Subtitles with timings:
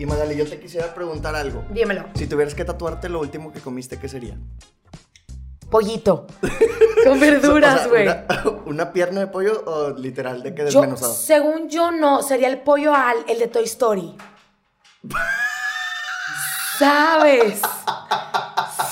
[0.00, 1.62] Y Magali, yo te quisiera preguntar algo.
[1.68, 2.06] Dímelo.
[2.14, 4.34] Si tuvieras que tatuarte lo último que comiste, ¿qué sería?
[5.70, 6.26] Pollito.
[7.04, 8.08] Con verduras, güey.
[8.08, 8.26] una,
[8.64, 11.12] una, pierna de pollo o literal de que Yo, desmenuzado?
[11.12, 12.22] según yo, no.
[12.22, 14.16] Sería el pollo al, el de Toy Story.
[16.78, 17.60] ¿Sabes?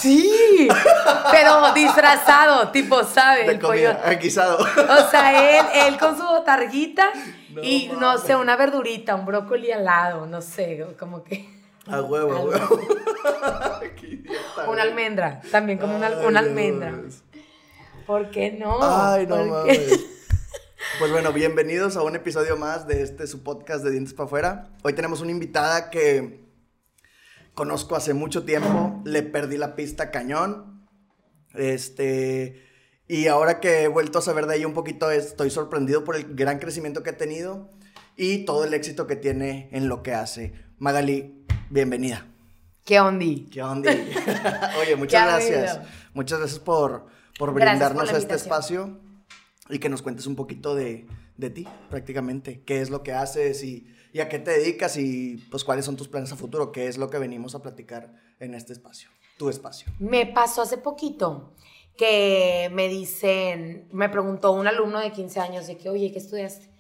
[0.01, 0.69] Sí.
[1.31, 3.47] Pero disfrazado, tipo, ¿sabes?
[3.47, 3.95] de El pollo.
[3.95, 4.59] comida, guisado.
[4.59, 7.11] O sea, él, él con su botarguita
[7.63, 11.49] y no sé, una verdurita, un brócoli al lado, no sé, como que.
[11.87, 12.81] A huevo, a huevo.
[14.69, 16.93] Una almendra, también como una, Ay, una almendra.
[16.93, 17.23] Dios.
[18.07, 18.79] ¿Por qué no?
[18.83, 20.01] Ay, no mames.
[20.99, 24.69] Pues bueno, bienvenidos a un episodio más de este su podcast de Dientes para afuera.
[24.83, 26.48] Hoy tenemos una invitada que
[27.59, 30.87] conozco hace mucho tiempo, le perdí la pista cañón.
[31.55, 32.65] Este,
[33.09, 36.37] y ahora que he vuelto a saber de ella un poquito, estoy sorprendido por el
[36.37, 37.69] gran crecimiento que ha tenido
[38.17, 40.53] y todo el éxito que tiene en lo que hace.
[40.79, 42.29] Magali, bienvenida.
[42.85, 43.49] ¿Qué ondi?
[43.51, 43.91] ¿Qué onda?
[44.81, 45.81] Oye, muchas ¿Qué ha gracias.
[46.15, 47.07] Muchas gracias por,
[47.37, 49.01] por por brindarnos la este espacio
[49.69, 52.63] y que nos cuentes un poquito de, de ti, prácticamente.
[52.65, 55.97] ¿Qué es lo que haces y, y a qué te dedicas y pues cuáles son
[55.97, 56.73] tus planes a futuro?
[56.73, 59.11] ¿Qué es lo que venimos a platicar en este espacio?
[59.37, 59.93] Tu espacio.
[59.99, 61.55] Me pasó hace poquito
[61.97, 66.71] que me dicen, me preguntó un alumno de 15 años de que, oye, ¿qué estudiaste?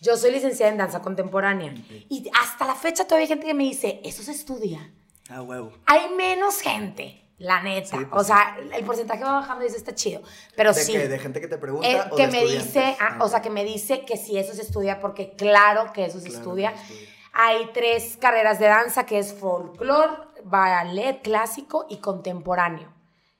[0.00, 1.74] Yo soy licenciada en danza contemporánea.
[2.08, 4.92] Y hasta la fecha todavía hay gente que me dice, eso se estudia.
[5.28, 5.72] Ah, huevo.
[5.86, 7.98] Hay menos gente, la neta.
[7.98, 10.22] Sí, pues o sea, el porcentaje va bajando y eso está chido.
[10.56, 10.92] Pero ¿De sí.
[10.92, 11.08] qué?
[11.08, 13.42] ¿De gente que te pregunta Eh, o que de me dice, ah, Ah, o sea,
[13.42, 16.72] que me dice que sí, eso se estudia, porque claro que eso se Claro estudia.
[16.72, 17.08] que estudia.
[17.38, 20.12] Hay tres carreras de danza, que es folclore,
[20.44, 22.90] ballet clásico y contemporáneo.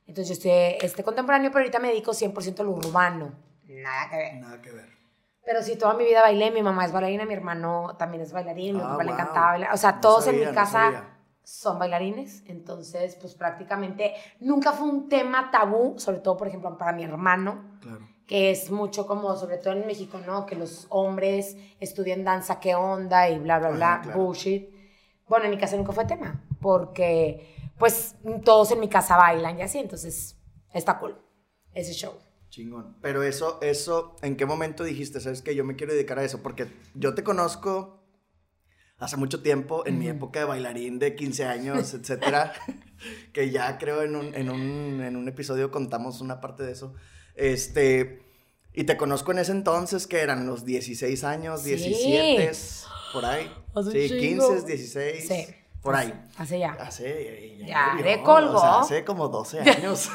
[0.05, 3.33] Entonces yo estoy este contemporáneo, pero ahorita me dedico 100% al urbano.
[3.65, 4.33] Nada que ver.
[4.35, 4.89] Nada que ver.
[5.43, 8.75] Pero sí, toda mi vida bailé, mi mamá es bailarina, mi hermano también es bailarín,
[8.75, 9.19] mi Ah, papá le wow.
[9.19, 9.73] encantaba bailar.
[9.73, 11.16] O sea, No todos en sabía, mi no casa sabía.
[11.47, 16.91] Son bailarines, entonces pues prácticamente nunca fue un tema tabú, sobre todo por ejemplo para
[16.91, 18.05] mi hermano, Claro.
[18.27, 20.45] que es mucho como, sobre todo en México, ¿no?
[20.45, 24.19] Que los hombres estudian danza, qué onda y bla, bla, bla, Ajá, claro.
[24.19, 24.69] bullshit.
[25.29, 29.61] Bueno, en mi casa nunca fue tema, porque pues todos en mi casa bailan y
[29.61, 30.35] así, entonces
[30.73, 31.15] está cool
[31.73, 32.11] ese show.
[32.49, 32.97] Chingón.
[33.01, 36.43] Pero eso, eso, ¿en qué momento dijiste, sabes que yo me quiero dedicar a eso?
[36.43, 37.96] Porque yo te conozco
[38.99, 42.53] hace mucho tiempo, en mi época de bailarín de 15 años, etcétera,
[43.33, 46.93] que ya creo en un, en, un, en un episodio contamos una parte de eso.
[47.35, 48.23] Este,
[48.73, 51.75] y te conozco en ese entonces, que eran los 16 años, Sí.
[51.75, 52.51] 17,
[53.13, 53.51] por ahí.
[53.75, 54.49] Hace sí, chingo.
[54.49, 55.47] 15, 16, Sí.
[55.81, 56.13] por ahí.
[56.37, 56.71] Hace ya.
[56.73, 58.57] Hace, Ya, llovió, le colgó.
[58.57, 60.09] o sea, hace como 12 años.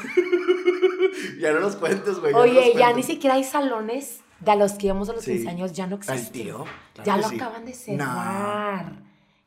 [1.39, 2.33] ya no los cuentes, güey.
[2.33, 5.23] ya no Oye, ya ni siquiera hay salones de a los que íbamos a los
[5.23, 5.31] Sí.
[5.33, 6.31] 15 años, ya no ¿Al existen.
[6.43, 6.65] tío?
[6.93, 7.35] Claro ya lo sí.
[7.35, 7.77] acaban de No.
[7.77, 8.93] cerrar.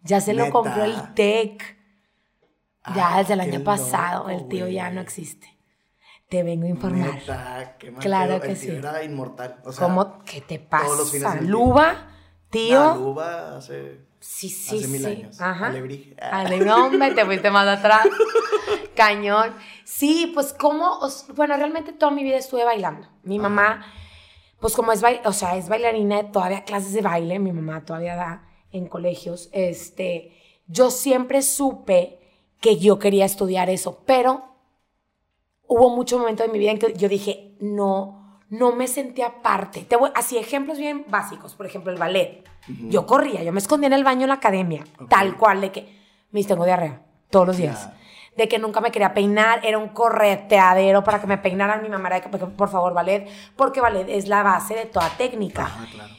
[0.03, 0.53] Ya se lo ¿Neta?
[0.53, 1.77] compró el TEC.
[2.95, 4.95] Ya Ah, desde el año pasado, loco, el tío ya güey.
[4.95, 5.53] no existe.
[6.29, 7.15] Te vengo a informar.
[7.15, 8.77] Neta, qué Claro que El tío sí.
[8.77, 9.61] Era inmortal.
[9.65, 10.23] O sea, ¿Cómo?
[10.25, 11.41] ¿Qué te pasa?
[11.41, 12.09] ¿Luba?
[12.51, 12.79] ¿Tío?
[12.81, 15.07] la Luba hace, sí, sí, hace mil sí.
[15.07, 15.41] años.
[15.41, 15.67] Ajá.
[15.67, 16.15] Alebrije.
[16.21, 18.07] Ale- hombre, te fuiste más atrás.
[18.97, 19.55] Cañón.
[19.85, 21.01] Sí, pues como,
[21.35, 23.09] bueno, realmente toda mi vida estuve bailando.
[23.25, 23.85] Mi mamá,
[24.61, 28.49] pues como es, o sea, es bailarina, todavía clases de baile, mi mamá todavía da
[28.73, 29.49] en colegios.
[29.53, 30.33] Este,
[30.67, 32.21] yo siempre supe
[32.61, 34.45] que yo quería estudiar eso, pero
[35.67, 39.83] hubo muchos momentos en mi vida en que yo dije, no, no me sentía parte.
[39.83, 42.45] Te voy, así ejemplos bien básicos, por ejemplo, el ballet.
[42.89, 45.97] Yo corría, yo me escondía en el baño en la academia, tal cual, de que,
[46.33, 47.89] mis tengo diarrea todos los días.
[48.37, 51.83] De que nunca me quería peinar, era un correteadero para que me peinaran.
[51.83, 53.27] Mi mamá era de que, por favor, ballet,
[53.57, 55.65] porque ballet es la base de toda técnica.
[55.65, 56.15] Ajá, claro.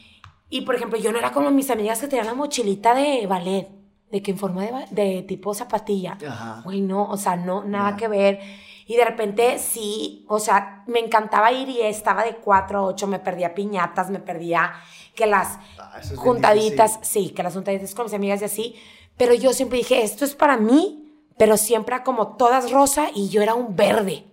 [0.50, 3.68] Y por ejemplo, yo no era como mis amigas que tenían la mochilita de ballet,
[4.10, 6.16] de que en forma de, de tipo zapatilla.
[6.26, 6.62] Ajá.
[6.64, 8.40] Güey, no, o sea, no, nada que ver.
[8.86, 13.06] Y de repente sí, o sea, me encantaba ir y estaba de 4 a 8,
[13.06, 14.72] me perdía piñatas, me perdía
[15.14, 18.76] que las Ah, es juntaditas, sí, que las juntaditas con mis amigas y así.
[19.18, 21.07] Pero yo siempre dije, esto es para mí,
[21.38, 24.24] pero siempre era como todas rosa y yo era un verde.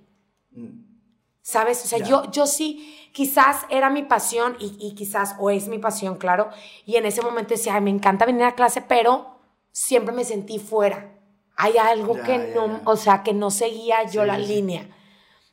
[1.41, 1.83] ¿Sabes?
[1.85, 5.77] O sea, yo, yo sí, quizás era mi pasión y, y quizás, o es mi
[5.77, 6.49] pasión, claro.
[6.85, 9.37] Y en ese momento decía, "Ay, me encanta venir a clase, pero
[9.71, 11.11] siempre me sentí fuera.
[11.55, 14.89] Hay algo que no, o sea, que no seguía yo Sí, la sí, línea.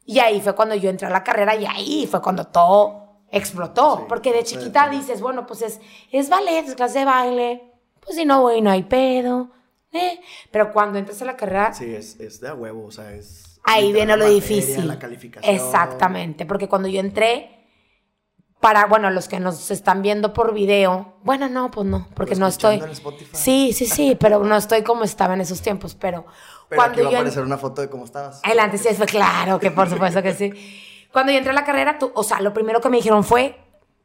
[0.06, 3.98] Y ahí fue cuando yo entré a la carrera y ahí fue cuando todo explotó.
[3.98, 7.72] Sí, porque de chiquita dices, bueno, pues es, es ballet, es clase de baile.
[8.00, 9.50] Pues si no voy, no hay pedo.
[9.92, 10.20] Eh.
[10.50, 13.60] Pero cuando entras a la carrera, Sí, es, es de a huevo, o sea, es...
[13.64, 14.88] Ahí viene lo materia, difícil.
[14.88, 15.54] La calificación.
[15.54, 17.58] Exactamente, porque cuando yo entré,
[18.60, 22.46] para, bueno, los que nos están viendo por video, bueno, no, pues no, porque no
[22.46, 22.74] estoy.
[22.76, 23.30] escuchando en Spotify.
[23.36, 26.24] Sí, sí, sí, pero no estoy como estaba en esos tiempos, pero,
[26.68, 28.40] Pero cuando aquí va a aparecer una foto de cómo estabas.
[28.44, 30.52] el antes y después, claro que por supuesto que sí.
[31.12, 33.58] Cuando yo entré a la carrera, tú, o sea, lo primero que me dijeron fue,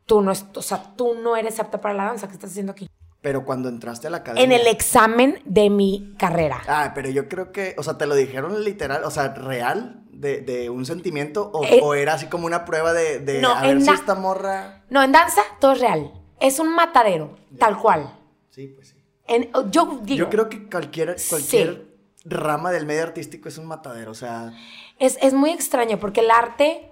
[0.05, 2.71] tú no, es- o sea, tú no eres apta para la danza, ¿qué estás haciendo
[2.71, 2.87] aquí?
[3.21, 4.43] Pero cuando entraste a la academia.
[4.43, 6.61] En el examen de mi carrera.
[6.67, 10.41] Ah, pero yo creo que, o sea, te lo dijeron literal, o sea, real, de,
[10.41, 13.61] de un sentimiento, o, Eh, o era así como una prueba de, de no, a
[13.63, 14.83] ver si esta morra.
[14.89, 16.11] No, en danza todo es real.
[16.39, 18.15] Es un matadero, tal cual.
[18.49, 18.95] Sí, pues sí.
[19.27, 21.87] En- yo digo, Yo creo que cualquier, cualquier
[22.23, 24.53] rama del medio artístico es un matadero, o sea,
[24.99, 26.91] Es, es muy extraño porque el arte,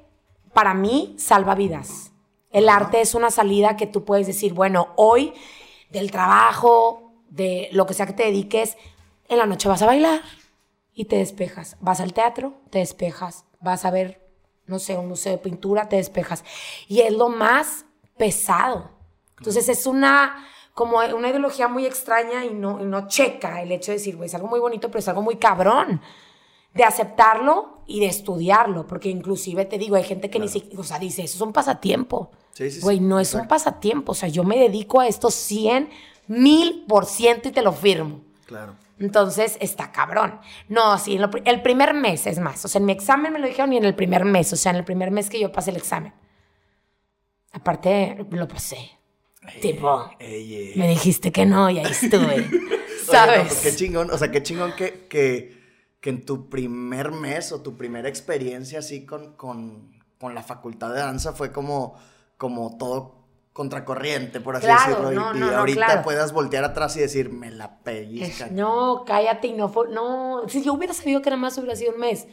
[0.54, 2.12] para mí, salva vidas.
[2.52, 5.34] El arte es una salida que tú puedes decir, bueno, hoy
[5.90, 8.78] del trabajo, de lo que sea que te dediques,
[9.28, 10.22] en la noche vas a bailar
[10.94, 11.78] y te despejas.
[11.82, 13.46] Vas al teatro, te despejas.
[13.60, 14.22] Vas a ver,
[14.66, 16.44] no sé, un museo de pintura, te despejas.
[16.88, 17.86] Y es lo más
[18.18, 18.92] pesado.
[19.38, 23.92] Entonces es una como una ideología muy extraña y no, y no checa el hecho
[23.92, 26.02] de decir, güey, es algo muy bonito, pero es algo muy cabrón
[26.74, 30.84] de aceptarlo y de estudiarlo, porque inclusive te digo, hay gente que ni siquiera, o
[30.84, 32.30] sea, dice, eso es un pasatiempo.
[32.56, 35.90] Sí, Güey, no es un pasatiempo, o sea, yo me dedico a esto 100
[36.28, 38.22] mil por ciento y te lo firmo.
[38.46, 38.76] claro.
[38.98, 40.40] Entonces, está cabrón.
[40.70, 42.64] No, sí, lo el primer mes es más.
[42.64, 44.54] O sea, en mi examen me lo dijeron y en el primer mes.
[44.54, 46.14] O sea, en el primer mes que yo pasé el examen.
[47.52, 48.92] Aparte, lo pasé.
[49.62, 50.74] tipo, Ey, ey.
[50.78, 52.36] me dijiste que no y ahí estuve.
[52.36, 52.50] Oye,
[53.08, 53.48] no, ¿Sabes?
[53.48, 55.62] pues qué chingón, o sea, qué chingón que, que,
[56.00, 60.92] que en tu primer mes o tu primera experiencia así con, con, con la facultad
[60.94, 61.96] de danza fue como,
[62.38, 63.16] como todo
[63.54, 65.12] contracorriente, por así Claro, decirlo.
[65.14, 66.02] y- no, y no, no, ahorita claro.
[66.04, 68.48] puedas voltear atrás y decir, me la pellizca.
[68.52, 69.88] No, cállate y no fue.
[69.90, 72.28] No, si yo hubiera sabido que nada más hubiera sido un mes.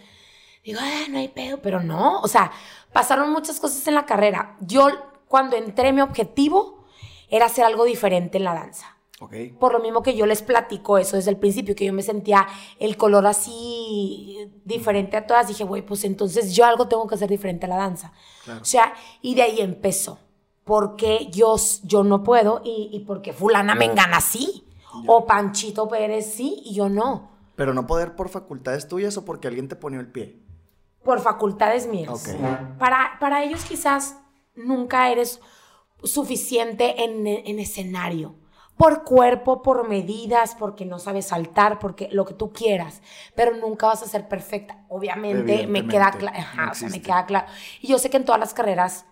[0.64, 2.20] Digo, ah, no hay pedo, pero no.
[2.20, 2.50] O sea,
[2.92, 4.56] pasaron muchas cosas en la carrera.
[4.60, 4.88] Yo,
[5.28, 6.84] cuando entré, mi objetivo
[7.28, 8.96] era hacer algo diferente en la danza.
[9.22, 9.34] Ok.
[9.60, 12.44] Por lo mismo que yo les platico eso desde el principio, que yo me sentía
[12.80, 17.30] el color así diferente a todas, dije, güey, pues entonces yo algo tengo que hacer
[17.30, 18.12] diferente a la danza.
[18.42, 18.62] Claro.
[18.62, 20.18] O sea, y de ahí empezó.
[20.64, 21.54] Porque yo,
[21.84, 24.64] yo no puedo y, y porque fulana me engana sí.
[25.06, 27.30] O Panchito Pérez sí y yo no.
[27.54, 30.42] Pero no poder por facultades tuyas o porque alguien te ponió el pie.
[31.04, 32.10] Por facultades mías.
[32.10, 32.78] Ok.
[32.78, 34.16] Para, para ellos quizás
[34.56, 35.40] nunca eres
[36.02, 38.34] suficiente en, en escenario.
[38.82, 43.00] Por cuerpo, por medidas, porque no sabes saltar, porque lo que tú quieras.
[43.36, 44.84] Pero nunca vas a ser perfecta.
[44.88, 46.38] Obviamente me queda claro.
[46.56, 47.46] no o sea, me queda claro.
[47.80, 49.06] Y yo sé que en todas las carreras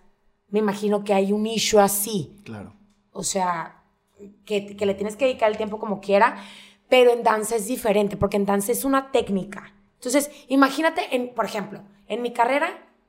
[0.49, 2.35] me imagino que hay un issue así.
[2.43, 2.73] Claro.
[3.13, 3.83] O sea,
[4.43, 6.35] que, que le tienes que dedicar el tiempo como quiera,
[6.89, 9.73] pero en danza es diferente, porque en danza es una técnica.
[9.95, 12.67] Entonces, imagínate, en, por ejemplo, en mi carrera,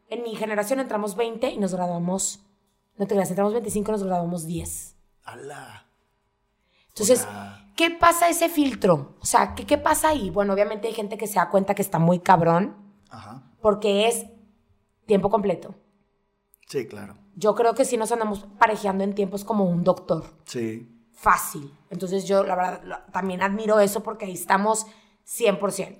[0.08, 2.44] en mi generación entramos 20 y nos graduamos,
[2.96, 4.96] no te creas, entramos 25 y nos graduamos 10.
[5.24, 5.81] ¡Hala!
[6.94, 9.16] Entonces, sea- ¿qué pasa ese filtro?
[9.20, 10.30] O sea, ¿qué, ¿qué pasa ahí?
[10.30, 12.76] Bueno, obviamente hay gente que se da cuenta que está muy cabrón,
[13.10, 13.42] Ajá.
[13.60, 14.26] porque es
[15.06, 15.74] tiempo completo.
[16.68, 17.16] Sí, claro.
[17.34, 20.24] Yo creo que sí nos andamos parejeando en tiempos como un doctor.
[20.44, 20.88] Sí.
[21.14, 21.72] fácil.
[21.88, 24.86] Entonces yo, la verdad, también admiro eso porque ahí estamos
[25.24, 25.98] 100%.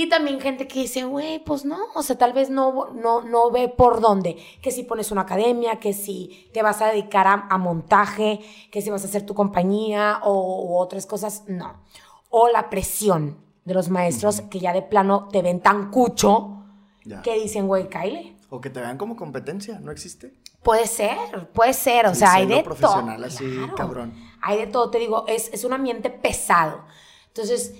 [0.00, 3.50] Y también gente que dice, güey, pues no, o sea, tal vez no, no, no
[3.50, 4.36] ve por dónde.
[4.62, 8.38] Que si pones una academia, que si te vas a dedicar a, a montaje,
[8.70, 11.82] que si vas a hacer tu compañía o, otras cosas, no.
[12.30, 16.62] O la presión de los maestros que ya de plano te ven tan cucho
[17.04, 17.20] Ya.
[17.22, 18.36] que dicen, güey, Kyle.
[18.50, 20.32] O que te vean como competencia, ¿no existe?
[20.62, 22.64] Puede ser, puede ser, o Sí, sea, hay de todo.
[22.76, 23.44] profesional así,
[23.76, 24.14] cabrón.
[24.42, 26.84] Hay de todo, te digo, es, es un ambiente pesado.
[27.26, 27.74] Entonces,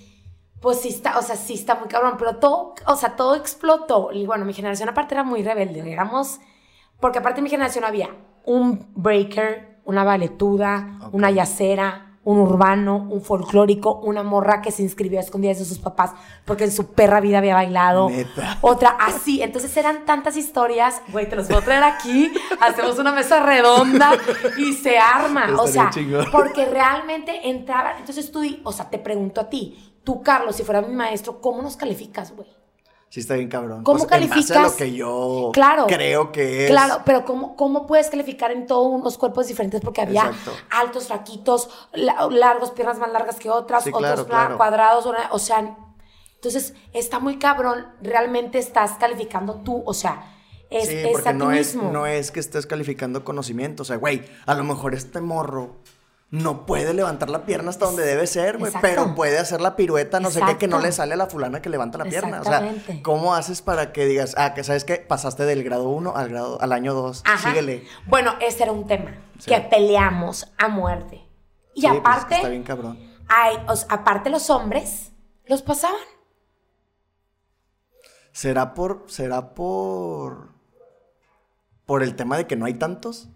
[0.61, 4.11] pues sí está, o sea, sí está muy cabrón, pero todo, o sea, todo explotó.
[4.13, 6.41] Y bueno, mi generación aparte era muy rebelde, éramos,
[7.01, 8.11] porque aparte de mi generación había
[8.45, 15.19] un breaker, una valetuda, una yacera, un urbano, un folclórico, una morra que se inscribió
[15.19, 16.13] a escondidas de sus papás
[16.45, 18.11] porque en su perra vida había bailado.
[18.11, 18.59] Neta.
[18.61, 19.41] Otra así.
[19.41, 21.01] Entonces eran tantas historias.
[21.09, 22.31] Güey, te los puedo traer aquí.
[22.61, 24.13] Hacemos una mesa redonda
[24.59, 25.47] y se arma.
[25.59, 26.27] o sea, chingón.
[26.31, 27.99] porque realmente entraba.
[27.99, 31.61] Entonces tú, o sea, te pregunto a ti, tú, Carlos, si fuera mi maestro, ¿cómo
[31.61, 32.49] nos calificas, güey?
[33.11, 33.85] Sí, está bien cabrón.
[33.85, 34.63] ¿Cómo Pues, en base a calificas?
[34.73, 35.87] lo que yo Claro.
[35.87, 36.71] creo que es.
[36.71, 39.83] Claro, pero ¿cómo, ¿cómo puedes calificar en todos unos cuerpos diferentes?
[39.83, 40.53] Porque había Exacto.
[40.71, 44.57] altos, flaquitos, la- largos, piernas más largas que otras, Sí, otros claro, pla- claro.
[44.57, 45.77] cuadrados, o sea,
[46.37, 50.35] entonces está muy cabrón, realmente estás calificando tú, o sea,
[50.71, 51.91] es, sí, es porque a ti no es, mismo.
[51.93, 53.83] no es que estés calificando conocimiento.
[53.83, 55.77] O sea, güey, a lo mejor este morro
[56.31, 60.21] no puede levantar la pierna hasta donde debe ser, güey, pero puede hacer la pirueta,
[60.21, 62.41] no sé qué, que no le sale a la fulana que levanta la pierna.
[62.43, 62.75] O sea.
[63.03, 66.61] ¿cómo haces para que digas, ah, que sabes que pasaste del grado 1 al grado
[66.61, 67.23] al año 2?
[67.25, 67.49] Ajá.
[67.49, 67.87] Síguele.
[68.07, 69.51] Bueno, ese era un tema Sí.
[69.51, 71.25] que peleamos a muerte.
[71.75, 72.99] Y Sí, pues, aparte, está bien cabrón.
[73.29, 75.13] hay, o sea, aparte los hombres
[75.47, 75.97] los pasaban.
[78.33, 80.51] ¿Será por será por
[81.87, 83.29] por el tema de que no hay tantos?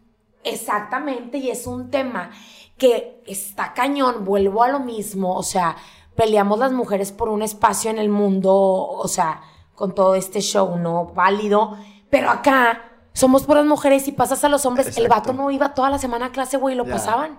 [0.45, 2.31] Exactamente, y es un tema
[2.79, 5.77] que está cañón, vuelvo a lo mismo, o sea,
[6.17, 9.41] peleamos las mujeres por un espacio en el mundo, o sea,
[9.75, 11.07] con todo este show, ¿no?
[11.07, 11.77] Válido,
[12.11, 15.91] pero acá somos puras mujeres y pasas a los hombres, el vato no iba toda
[15.91, 17.39] la semana a clase, güey, lo pasaban.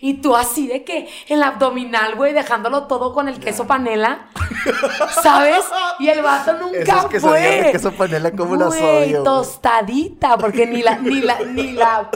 [0.00, 4.28] Y tú así de que el abdominal, güey, dejándolo todo con el queso panela,
[5.22, 5.64] ¿sabes?
[5.98, 7.70] Y el vato nunca fue.
[7.72, 9.24] queso panela, ¿cómo las Güey, odio, güey?
[9.24, 12.10] tostadita, porque ni la, ni la, ni la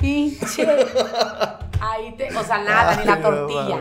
[0.00, 0.66] pinche.
[1.80, 3.78] Ahí te, o sea, nada, ni la tortilla.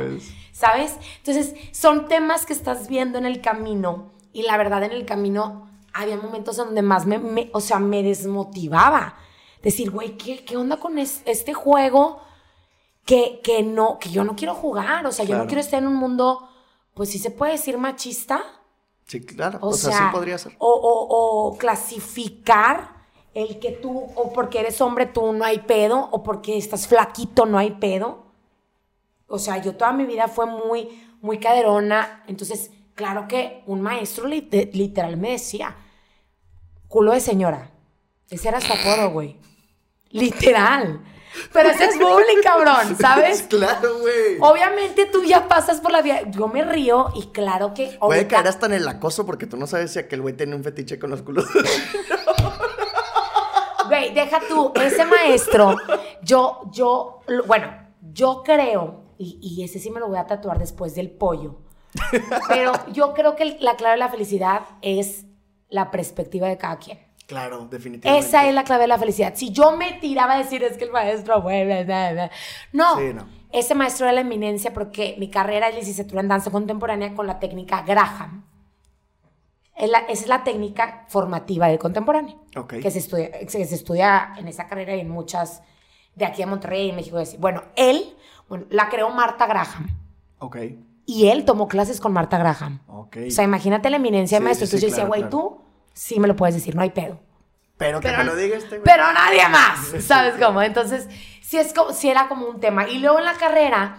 [0.51, 0.97] ¿Sabes?
[1.17, 4.11] Entonces, son temas que estás viendo en el camino.
[4.33, 8.03] Y la verdad, en el camino había momentos donde más me, me- o sea, me
[8.03, 9.15] desmotivaba.
[9.63, 12.21] Decir, güey, ¿qué, ¿qué onda con es- este juego?
[13.05, 15.05] Que, que no, que yo no quiero jugar.
[15.05, 16.47] O sea, yo no quiero estar en un mundo,
[16.93, 18.41] pues sí se puede decir machista.
[19.07, 19.57] Sí, claro.
[19.61, 20.55] O, O, sea, sea, sí podría ser.
[20.59, 22.98] O, o- o clasificar
[23.39, 27.45] el que tú, o porque eres hombre tú no hay pedo, o porque estás flaquito
[27.45, 28.25] no hay pedo.
[29.27, 30.89] O sea, yo toda mi vida fue muy,
[31.21, 32.23] muy caderona.
[32.27, 35.75] Entonces, claro que un maestro lit- literal me decía,
[36.87, 37.71] culo de señora.
[38.29, 39.37] Ese era su apodo, güey.
[40.11, 41.01] Literal.
[41.53, 43.43] Pero ese es bullying, cabrón, ¿sabes?
[43.43, 44.37] claro, güey.
[44.39, 46.21] Obviamente tú ya pasas por la vida.
[46.31, 47.97] Yo me río y claro que.
[47.99, 50.55] Puede ahorita- caer hasta en el acoso porque tú no sabes si aquel güey tiene
[50.55, 51.45] un fetiche con los culos.
[54.11, 55.75] Güey, deja tú, ese maestro,
[56.23, 57.67] yo, yo, bueno,
[58.13, 61.57] yo creo, y, y ese sí me lo voy a tatuar después del pollo,
[62.47, 65.25] pero yo creo que la clave de la felicidad es
[65.69, 66.99] la perspectiva de cada quien.
[67.27, 68.27] claro, definitivamente.
[68.27, 69.33] Esa es la clave de la felicidad.
[69.35, 71.65] Si yo me tiraba a decir es que el maestro fue...
[71.65, 72.31] bla, bla, bla",
[72.73, 73.27] No, Sí, no.
[73.51, 77.39] ese maestro era la eminencia porque mi carrera es licenciatura en danza contemporánea con la
[77.39, 78.45] técnica Graham.
[79.79, 82.75] Es la- esa es la técnica formativa del contemporáneo Ok.
[82.81, 85.63] que se estudia, que se estudia en esa carrera y en muchas
[86.15, 87.17] de aquí a Monterrey, en México.
[87.39, 88.15] Bueno, él,
[88.49, 89.87] bueno, la creó Marta Graham
[90.39, 90.57] Ok.
[91.05, 92.81] y él tomó clases con Marta Graham.
[92.87, 93.17] Ok.
[93.27, 94.67] O sea, imagínate la eminencia de Sí, maestro.
[94.67, 95.61] sí, sí, Entonces yo decía, claro, güey, tú
[95.93, 97.19] sí me lo puedes decir, no hay pedo.
[97.77, 98.81] pero que pero- me lo diga este güey.
[98.83, 100.61] Pero nadie más, ¿sabes cómo?
[100.61, 101.07] Entonces,
[101.41, 102.89] sí, es como, sí era como un tema.
[102.89, 103.97] Y luego en la carrera,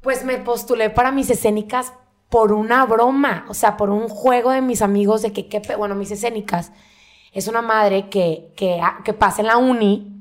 [0.00, 1.92] pues me postulé para mis escénicas
[2.28, 5.76] por una broma, o sea, por un juego de mis amigos de que, qué pe-
[5.76, 6.72] bueno, mis escénicas
[7.32, 10.12] es una madre que, que, que pasa en la uni,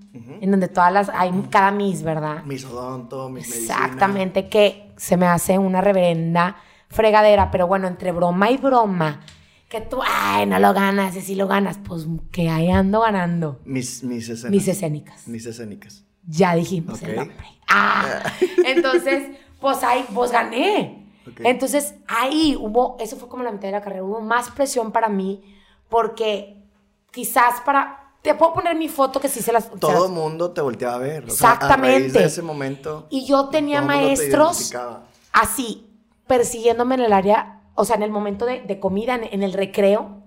[0.41, 2.43] en donde todas las, hay cada mis, ¿verdad?
[2.45, 3.47] Mis odonto, mis.
[3.53, 6.55] Exactamente, que se me hace una reverenda
[6.89, 9.21] fregadera, pero bueno, entre broma y broma,
[9.67, 13.59] que tú, ay, no lo ganas, y si lo ganas, pues que ahí ando ganando.
[13.65, 14.51] Mis, mis escenas.
[14.51, 15.27] Mis escénicas.
[15.27, 16.03] Mis escénicas.
[16.27, 17.35] Ya dijimos el nombre.
[17.67, 18.21] Ah,
[18.65, 21.04] entonces, pues ahí, pues gané.
[21.29, 21.41] Ok.
[21.43, 25.09] Entonces, ahí hubo, eso fue como la mitad de la carrera, hubo más presión para
[25.09, 25.41] mí,
[25.89, 26.61] porque
[27.11, 29.69] quizás para, te puedo poner mi foto que sí se las...
[29.71, 31.25] Todo el las- mundo te volteaba a ver.
[31.25, 32.19] o sea, a raíz Exactamente.
[32.19, 33.07] de ese momento.
[33.09, 35.03] y yo tenía te maestros identificaba.
[35.31, 35.87] así,
[36.27, 39.53] persiguiéndome en el área, o sea, en el momento de, de comida, en, en el
[39.53, 40.21] recreo.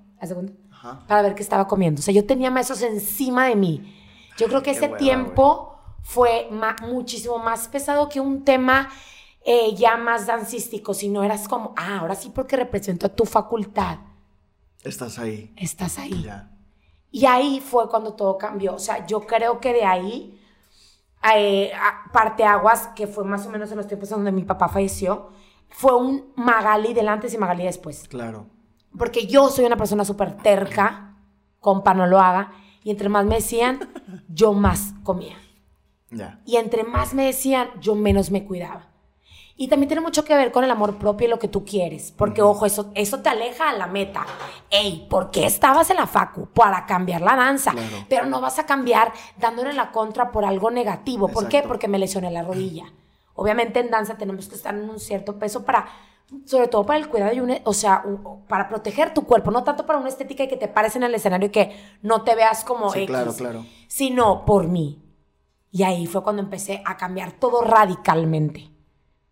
[0.70, 1.00] Ajá.
[1.08, 1.98] para ver qué estaba comiendo.
[2.00, 3.94] O sea, yo tenía maestros encima de mí.
[4.36, 8.88] Yo creo que Qué ese tiempo fue ma- muchísimo más pesado que un tema
[9.50, 13.24] eh, ya más dancístico, si no eras como, ah, ahora sí porque represento a tu
[13.24, 13.98] facultad,
[14.84, 15.52] Estás ahí.
[15.56, 16.22] estás ahí.
[16.22, 16.50] Ya.
[17.10, 18.74] Y ahí fue cuando todo cambió.
[18.74, 20.38] O sea, yo creo que de ahí,
[21.34, 25.30] eh, a- parteaguas, que fue más o menos en los tiempos donde mi papá falleció,
[25.70, 28.06] fue un Magali del antes y Magali después.
[28.08, 28.46] Claro.
[28.96, 31.16] Porque yo soy una persona súper terca,
[31.60, 32.52] compa, no lo haga.
[32.84, 33.80] Y entre más me decían,
[34.28, 35.36] yo más comía.
[36.10, 36.40] Ya.
[36.46, 38.87] Y entre más me decían, yo menos me cuidaba.
[39.60, 42.12] Y también tiene mucho que ver con el amor propio y lo que tú quieres.
[42.16, 44.24] Porque, ojo, eso, eso te aleja a la meta.
[44.70, 46.46] Ey, ¿por qué estabas en la facu?
[46.46, 47.72] Para cambiar la danza.
[47.72, 48.06] Claro.
[48.08, 51.26] Pero no vas a cambiar dándole la contra por algo negativo.
[51.26, 51.56] ¿Por qué?
[51.56, 51.68] Exacto.
[51.68, 52.84] Porque me lesioné la rodilla.
[53.34, 55.86] Obviamente en danza tenemos que estar en un cierto peso para,
[56.44, 59.64] sobre todo para el cuidado y un, o sea, un- para proteger tu cuerpo, no
[59.64, 62.36] tanto para una estética y que te pares en el escenario y que no te
[62.36, 63.66] veas como Sí, X, claro, claro.
[63.88, 65.02] sino por mí.
[65.72, 68.70] Y ahí fue cuando empecé a cambiar todo radicalmente.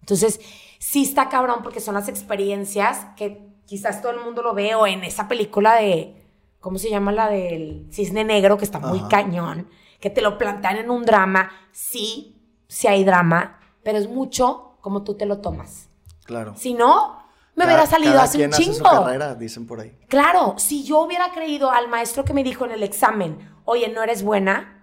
[0.06, 0.40] Entonces,
[0.78, 4.86] sí está cabrón porque son las experiencias que quizás todo el mundo lo ve o
[4.86, 6.24] en esa película de,
[6.60, 7.10] ¿cómo se llama?
[7.10, 9.08] La del cisne negro, que está muy Ajá.
[9.08, 11.50] cañón, que te lo plantean en un drama.
[11.72, 15.88] Sí, sí hay drama, pero es mucho como tú te lo tomas.
[16.24, 16.54] Claro.
[16.56, 17.18] Si no,
[17.56, 18.88] me Cada- hubiera salido cada hace un quien hace su chingo.
[18.88, 19.98] carrera, dicen por ahí.
[20.06, 24.04] Claro, si yo hubiera creído al maestro que me dijo en el examen, oye, no
[24.04, 24.75] eres buena,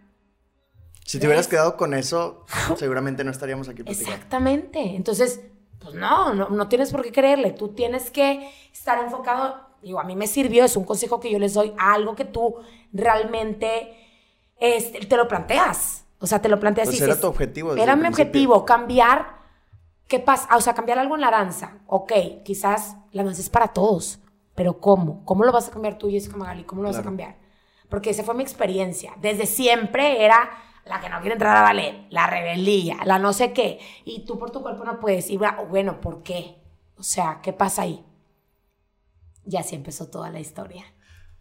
[1.06, 2.46] Si te hubieras quedado con eso,
[2.78, 4.12] seguramente no estaríamos aquí platicando.
[4.14, 4.80] Exactamente.
[4.96, 5.42] Entonces,
[5.80, 7.52] pues no, no, no tienes por qué creerle.
[7.52, 9.56] Tú tienes que estar enfocado.
[9.82, 12.24] Digo, a mí me sirvió, es un consejo que yo les doy a algo que
[12.26, 12.56] tú
[12.94, 13.98] realmente
[14.58, 16.06] este, te lo planteas.
[16.20, 19.44] O sea, te lo planteas Pues y era dices, tu objetivo Era mi objetivo, cambiar.
[20.08, 20.48] ¿Qué pasa?
[20.50, 21.80] Ah, O sea, cambiar algo en la danza.
[21.88, 22.14] Ok,
[22.46, 24.20] quizás la danza es para todos.
[24.56, 25.26] Pero ¿cómo?
[25.26, 26.64] ¿Cómo lo vas a cambiar tú, Jessica Magali?
[26.64, 27.10] ¿Cómo lo vas a Claro.
[27.10, 27.36] cambiar?
[27.90, 29.14] Porque esa fue mi experiencia.
[29.20, 30.50] Desde siempre era
[30.86, 33.80] la que no quiere entrar a ballet, la rebeldía, la no sé qué.
[34.06, 36.58] Y tú por tu cuerpo no puedes ir, bueno, ¿por qué?
[36.98, 38.06] O sea, ¿qué pasa ahí?
[39.46, 40.86] Y así empezó toda la historia.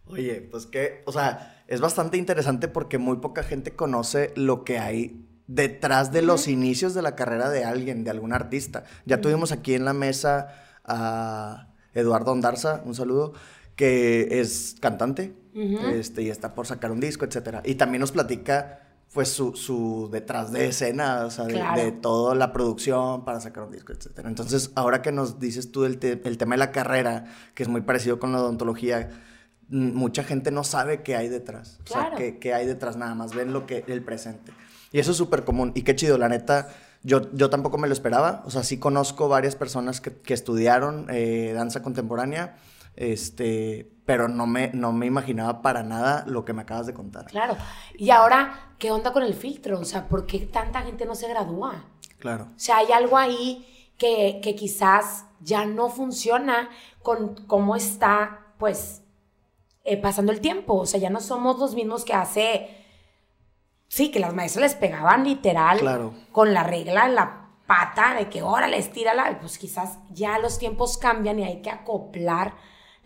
[0.05, 4.79] Oye, pues que, o sea, es bastante interesante porque muy poca gente conoce lo que
[4.79, 8.83] hay detrás de los inicios de la carrera de alguien, de algún artista.
[9.05, 10.49] Ya tuvimos aquí en la mesa
[10.83, 13.33] a Eduardo Ondarza, un saludo,
[13.75, 15.33] que es cantante
[15.93, 17.61] este, y está por sacar un disco, etcétera.
[17.63, 18.82] Y también nos platica
[19.13, 21.81] pues su, su detrás de escena, o sea, de, Claro.
[21.81, 24.27] de toda la producción para sacar un disco, etcétera.
[24.27, 27.69] Entonces, ahora que nos dices tú el, te- el tema de la carrera, que es
[27.69, 29.09] muy parecido con la odontología,
[29.69, 31.79] mucha gente no sabe qué hay detrás.
[31.83, 32.17] O sea, Claro.
[32.17, 34.51] qué, qué hay detrás, nada más ven lo que el presente.
[34.91, 35.71] Y eso es súper común.
[35.75, 36.69] Y qué chido, la neta,
[37.03, 38.43] yo, yo tampoco me lo esperaba.
[38.45, 42.57] O sea, sí conozco varias personas que, que estudiaron eh, danza contemporánea,
[42.95, 47.25] este, pero no me, no me imaginaba para nada lo que me acabas de contar.
[47.25, 47.55] Claro.
[47.97, 49.79] Y ahora, ¿qué onda con el filtro?
[49.79, 51.85] O sea, ¿por qué tanta gente no se gradúa?
[52.19, 52.49] Claro.
[52.55, 53.65] O sea, hay algo ahí
[53.97, 56.69] que, que quizás ya no funciona
[57.01, 59.01] con cómo está, pues,
[59.83, 60.75] eh, pasando el tiempo.
[60.75, 62.77] O sea, ya no somos los mismos que hace...
[63.87, 66.13] Sí, que las maestras les pegaban literal Claro.
[66.31, 69.37] con la regla en la pata de que, órale, estírala.
[69.39, 72.55] Pues quizás ya los tiempos cambian y hay que acoplar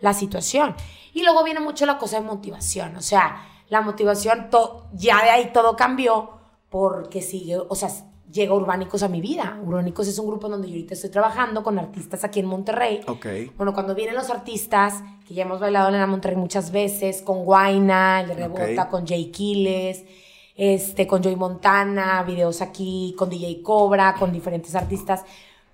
[0.00, 0.74] la situación.
[1.14, 2.96] Y luego viene mucho la cosa de motivación.
[2.96, 6.30] O sea, la motivación, to- ya de ahí todo cambió
[6.70, 7.88] porque sigue, o sea,
[8.30, 9.58] llega Urbánicos a mi vida.
[9.64, 13.00] Urbánicos es un grupo en donde yo ahorita estoy trabajando con artistas aquí en Monterrey.
[13.08, 13.26] Ok.
[13.56, 17.44] Bueno, cuando vienen los artistas, que ya hemos bailado en la Monterrey muchas veces, con
[17.44, 20.04] Guaina, el Rebota, con Jay Quiles,
[20.54, 25.24] este, con Joy Montana, videos aquí, con DJ Cobra, con diferentes artistas.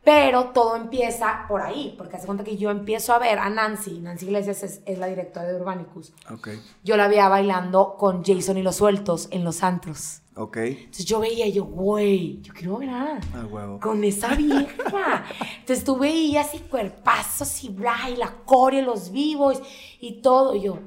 [0.05, 4.01] Pero todo empieza por ahí, porque hace cuenta que yo empiezo a ver a Nancy,
[4.01, 6.13] Nancy Iglesias es, es la directora de Urbanicus.
[6.31, 6.49] Ok.
[6.83, 10.21] Yo la veía bailando con Jason y los sueltos en los antros.
[10.37, 10.57] Ok.
[10.59, 13.81] Entonces yo veía, yo, güey, yo quiero bailar A huevo.
[13.81, 15.25] con esa vieja.
[15.61, 19.63] Entonces tú veías y cuerpazos y bla, y la corea, los vivos
[20.01, 20.55] y todo.
[20.55, 20.81] Y yo,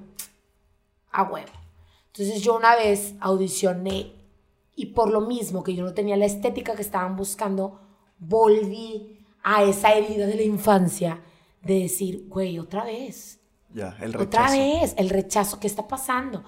[1.12, 1.48] a huevo.
[2.14, 4.14] Entonces yo una vez audicioné
[4.76, 7.80] y por lo mismo que yo no tenía la estética que estaban buscando,
[8.20, 11.22] volví a esa herida de la infancia
[11.62, 13.40] de decir, güey, otra vez.
[13.74, 14.24] Ya, el rechazo.
[14.24, 16.44] Otra vez, el rechazo, ¿qué está pasando?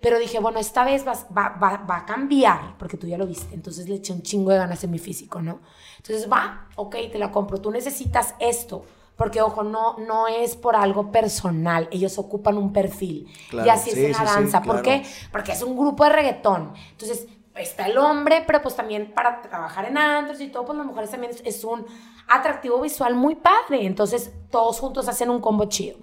[0.00, 3.26] Pero dije, bueno, esta vez vas- va, va- va a cambiar, porque tú ya lo
[3.26, 3.54] viste.
[3.54, 5.60] Entonces le eché un chingo de ganas en mi físico, ¿no?
[5.96, 7.60] Entonces va, ok, te la compro.
[7.60, 8.84] Tú necesitas esto.
[9.16, 11.88] Porque, ojo, no, no es por algo personal.
[11.92, 13.28] Ellos ocupan un perfil.
[13.48, 14.60] Claro, y así sí, es sí, sí, danza.
[14.60, 15.04] ¿Por qué?
[15.30, 16.72] Porque es un grupo de reggaetón.
[16.90, 20.86] Entonces, está el hombre, pero pues también para trabajar en antros y todo, pues las
[20.86, 21.86] mujeres también es, es un
[22.28, 23.86] atractivo visual muy padre.
[23.86, 25.98] Entonces, todos juntos hacen un combo chido.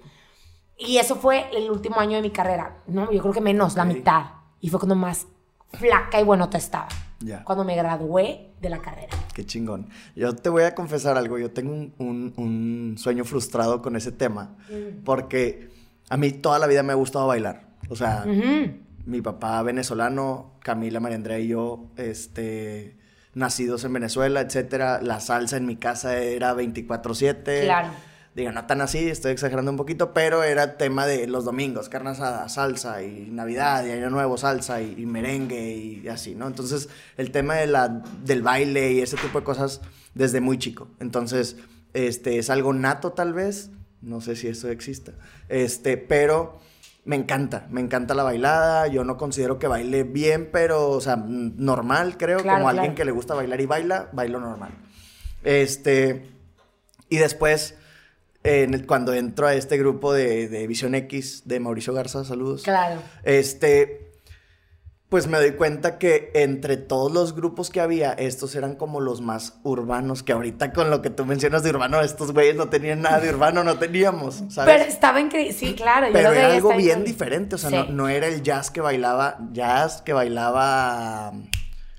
[0.78, 2.82] Y eso fue el último año de mi carrera.
[2.86, 4.24] No, yo creo que menos, la mitad.
[4.60, 5.26] Y fue cuando más
[5.72, 6.88] flaca y buenota estaba.
[7.20, 7.44] Ya.
[7.44, 9.16] Cuando me gradué de la carrera.
[9.32, 9.88] Qué chingón.
[10.16, 11.38] Yo te voy a confesar algo.
[11.38, 14.56] Yo tengo un, un- un sueño frustrado con ese tema.
[15.04, 15.70] Porque
[16.08, 17.68] a mí toda la vida me ha gustado bailar.
[17.88, 18.24] O sea.
[19.06, 22.96] Mi papá venezolano, Camila, María Andrea y yo, este,
[23.34, 25.00] nacidos en Venezuela, etcétera.
[25.02, 27.64] La salsa en mi casa era 24-7.
[27.64, 27.88] Claro.
[28.34, 32.10] Digo, no tan así, estoy exagerando un poquito, pero era tema de los domingos, carne
[32.10, 36.46] asada, salsa y Navidad y Año Nuevo, salsa y, y merengue y así, ¿no?
[36.46, 36.88] Entonces,
[37.18, 37.88] el tema de la,
[38.24, 39.82] del baile y ese tipo de cosas
[40.14, 40.88] desde muy chico.
[40.98, 41.56] Entonces,
[41.92, 45.12] este, es algo nato tal vez, no sé si eso exista,
[45.50, 46.58] este, pero
[47.04, 51.16] me encanta, me encanta la bailada, yo no considero que baile bien, pero, o sea,
[51.16, 54.70] normal, creo, Claro, como alguien que le gusta bailar y baila, bailo normal.
[55.42, 56.30] Este,
[57.08, 57.74] y después,
[58.44, 62.62] en el- cuando entro a este grupo de, de Visión X de Mauricio Garza, saludos.
[62.62, 63.00] Claro.
[63.24, 64.11] Este,
[65.12, 69.20] pues me doy cuenta que entre todos los grupos que había, estos eran como los
[69.20, 73.02] más urbanos, que ahorita con lo que tú mencionas de urbano, estos güeyes no tenían
[73.02, 74.74] nada de urbano, no teníamos, ¿sabes?
[74.74, 75.52] Pero estaba increíble.
[75.52, 76.06] Sí, claro.
[76.14, 77.04] Pero era algo bien increíble.
[77.04, 77.76] diferente, o sea, Sí.
[77.76, 81.34] no, no era el jazz que bailaba, jazz que bailaba,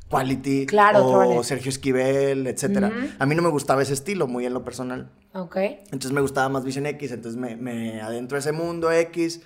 [0.09, 1.43] Quality Claro, o.
[1.43, 2.91] Sergio Esquivel, etcétera.
[3.19, 5.09] A mí no me gustaba ese estilo, muy en lo personal.
[5.35, 5.55] Ok.
[5.57, 9.41] Entonces me gustaba más Vision X, entonces me, me adentro a ese mundo X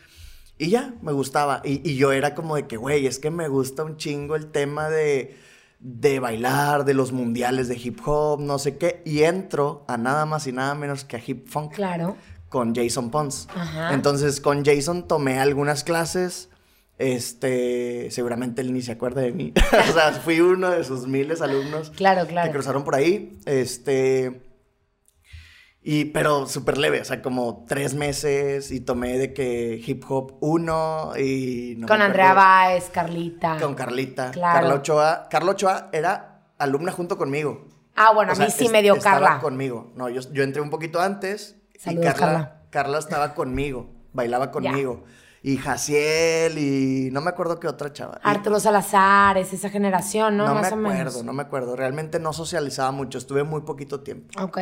[0.58, 1.62] y ya, me gustaba.
[1.64, 4.48] Y, y yo era como de que, güey, es que me gusta un chingo el
[4.48, 5.36] tema de,
[5.80, 9.02] de bailar, de los mundiales de hip hop, no sé qué.
[9.06, 12.16] Y entro a nada más y nada menos que a Hip Funk Claro.
[12.50, 13.48] con Jason Pons.
[13.54, 13.94] Ajá.
[13.94, 16.50] Entonces con Jason tomé algunas clases.
[17.00, 19.54] Este, seguramente él ni se acuerda de mí.
[19.90, 22.52] o sea, fui uno de sus miles alumnos Claro, que claro.
[22.52, 23.38] cruzaron por ahí.
[23.46, 24.42] Este.
[25.90, 30.36] Y, pero súper leve, o sea, como tres meses y tomé de que hip hop
[30.42, 31.76] uno y...
[31.78, 33.56] no Con Andrea Báez, Carlita.
[33.58, 34.32] Con Carlita.
[34.32, 34.60] Claro.
[34.60, 35.28] Carla Ochoa.
[35.30, 37.68] Carla Ochoa era alumna junto conmigo.
[37.96, 39.40] Ah, bueno, O a sea, mí sí me dio estaba Carla.
[39.40, 39.94] conmigo.
[39.96, 41.56] No, yo, yo entré un poquito antes.
[41.80, 42.62] Saludos, y Carla, Carla.
[42.70, 43.90] Carla estaba conmigo.
[44.12, 45.06] Bailaba conmigo.
[45.42, 48.20] Y Jaciel y no me acuerdo qué otra chava.
[48.24, 50.48] Arturo Salazar, es esa generación, ¿no?
[50.48, 51.24] no Más me o acuerdo, menos.
[51.24, 51.78] no me acuerdo.
[51.78, 53.18] Realmente no socializaba mucho.
[53.18, 54.28] Estuve muy poquito tiempo.
[54.44, 54.58] Ok.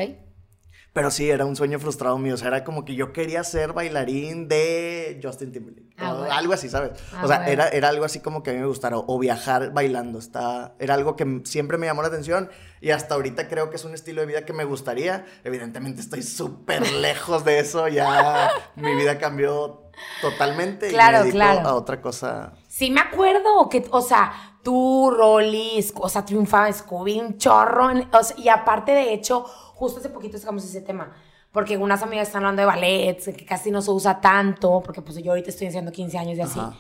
[0.96, 2.36] Pero sí, era un sueño frustrado mío.
[2.36, 5.94] O sea, era como que yo quería ser bailarín de Justin Timberlake.
[5.98, 6.34] Ah, o bueno.
[6.34, 6.92] algo así, ¿sabes?
[7.14, 7.52] Ah, o sea, bueno.
[7.52, 8.96] era, era algo así como que a mí me gustara.
[8.98, 10.20] O viajar bailando.
[10.20, 12.50] Está, era algo que siempre me llamó la atención.
[12.80, 15.26] Y hasta ahorita creo que es un estilo de vida que me gustaría.
[15.44, 17.90] Evidentemente estoy súper lejos de eso.
[17.90, 20.88] Ya mi vida cambió totalmente.
[20.88, 21.68] Claro, y me dedico claro.
[21.68, 22.54] a otra cosa.
[22.70, 24.32] Sí me acuerdo que, o sea,
[24.64, 27.90] tú, Rolly, o sea, triunfaba Scooby, un chorro.
[27.92, 31.14] en- o sea, y aparte, de hecho, justo hace poquito sacamos ese tema.
[31.52, 35.16] Porque unas amigas están hablando de ballet, que casi no se usa tanto, porque pues
[35.24, 36.60] yo ahorita estoy haciendo 15 años y así.
[36.60, 36.76] Ajá.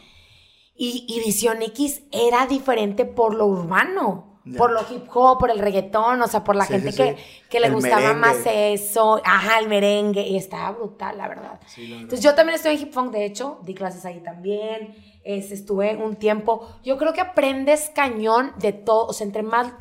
[0.75, 5.60] Y, y Visión X era diferente por lo urbano, por lo hip hop, por el
[5.60, 7.23] reggaetón, o sea, por la Sí, gente sí, que, sí.
[7.49, 8.19] que le El gustaba merengue.
[8.19, 11.43] más eso, ajá, el merengue, y estaba brutal, la verdad.
[11.43, 11.99] La verdad.
[12.01, 15.95] Entonces yo también estoy en hip hop, de hecho, di clases ahí también, es, estuve
[15.95, 19.71] un tiempo, yo creo que aprendes cañón de todo, o sea, entre más,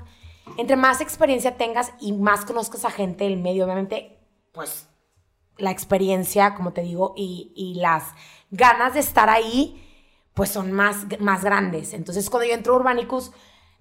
[0.56, 4.18] entre más experiencia tengas y más conozcas a gente del medio, obviamente,
[4.52, 4.88] pues
[5.56, 8.04] la experiencia, como te digo, y, y las
[8.50, 9.80] ganas de estar ahí,
[10.34, 11.92] pues son más, más grandes.
[11.94, 13.30] Entonces, cuando yo entro a Urbanicus,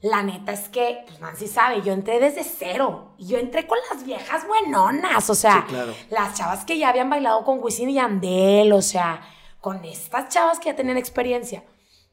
[0.01, 3.15] la neta es que, pues Nancy sabe, yo entré desde cero.
[3.17, 5.93] Yo entré con las viejas buenonas, o sea, Sí, claro.
[6.09, 9.21] las chavas que ya habían bailado con Wisin y Yandel, o sea,
[9.61, 11.63] con estas chavas que ya tenían experiencia.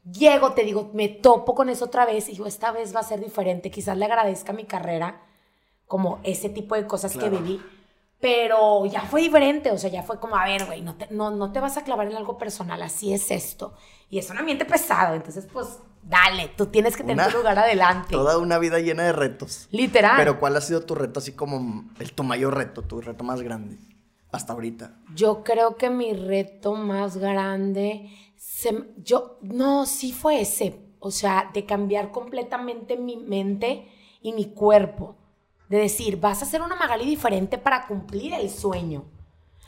[0.03, 3.03] Llego, te digo, me topo con eso otra vez y digo, esta vez va a
[3.03, 3.69] ser diferente.
[3.69, 5.21] Quizás le agradezca mi carrera,
[5.87, 7.29] como ese tipo de cosas Claro.
[7.31, 7.61] que viví.
[8.19, 11.31] Pero ya fue diferente, o sea, ya fue como, a ver, güey, no te, no,
[11.31, 13.73] no te vas a clavar en algo personal, así es esto.
[14.11, 18.09] Y es un ambiente pesado, entonces, pues, dale, tú tienes que tener tu lugar adelante.
[18.11, 19.67] Toda una vida llena de retos.
[19.71, 20.17] Literal.
[20.17, 23.41] Pero ¿cuál ha sido tu reto así como el, tu mayor reto, tu reto más
[23.41, 23.79] grande
[24.31, 24.99] hasta ahorita?
[25.15, 28.07] Yo creo que mi reto más grande,
[28.61, 33.87] se- yo, no, sí fue ese, o sea, de cambiar completamente mi mente
[34.21, 35.15] y mi cuerpo.
[35.67, 39.05] De decir, vas a ser una Magali diferente para cumplir el sueño.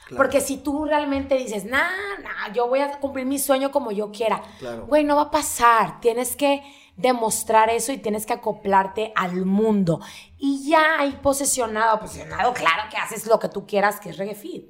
[0.05, 0.17] Claro.
[0.17, 1.89] Porque si tú realmente dices, nah,
[2.21, 4.85] nah, yo voy a cumplir mi sueño como yo quiera, Claro.
[4.85, 6.01] güey, no va a pasar.
[6.01, 6.61] Tienes que
[6.97, 10.01] demostrar eso y tienes que acoplarte al mundo.
[10.37, 14.69] Y ya hay posesionado, posesionado, claro que haces lo que tú quieras, que es reggae.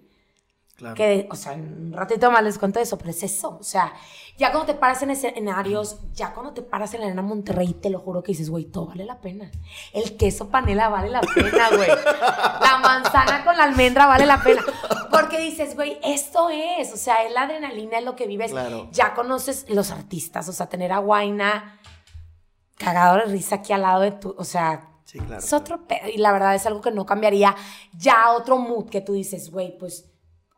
[0.76, 0.96] Claro.
[0.96, 3.58] Que, o sea, en un ratito más les cuento eso, pero es eso.
[3.60, 3.94] O sea,
[4.38, 7.92] ya cuando te paras en escenarios, ya cuando te paras en la Arena Monterrey, te
[7.92, 9.52] lo juro que dices, güey, todo vale la pena.
[9.94, 11.88] El queso panela vale la pena, güey.
[11.88, 14.64] La manzana con la almendra vale la pena.
[15.12, 16.92] Porque dices, güey, esto es.
[16.92, 18.50] O sea, es la adrenalina, es lo que vives.
[18.52, 18.90] Claro.
[18.92, 21.80] Ya conoces los artistas, o sea, tener a Guaina
[22.78, 24.34] cagado de risa aquí al lado de tu.
[24.38, 25.38] O sea, Sí, claro.
[25.38, 26.08] es otro pedo.
[26.12, 27.56] Y la verdad es algo que no cambiaría.
[27.96, 30.10] Ya otro mood que tú dices, güey, pues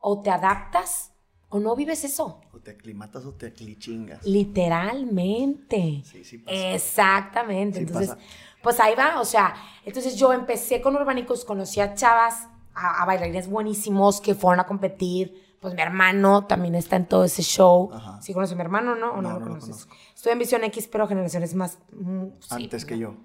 [0.07, 1.11] o te adaptas
[1.49, 2.41] o no vives eso.
[2.53, 4.23] O te aclimatas o te aclichingas.
[4.25, 6.03] Literalmente.
[6.05, 6.57] Sí, sí pasa.
[6.75, 7.79] Exactamente.
[7.79, 8.21] Sí entonces, pasa.
[8.61, 9.19] pues ahí va.
[9.19, 14.35] O sea, entonces yo empecé con Urbanicos, conocí a chavas, a, a bailarines buenísimos que
[14.35, 15.57] fueron a competir.
[15.59, 17.89] Pues mi hermano también está en todo ese show.
[17.91, 18.21] Ajá.
[18.21, 19.13] ¿Sí conoces a mi hermano, no?
[19.13, 19.69] ¿O no, No, lo no conoces?
[19.69, 19.95] conozco.
[20.13, 21.79] Estoy en Visión X, pero generaciones más.
[21.91, 23.15] mm, sí, Antes que yo.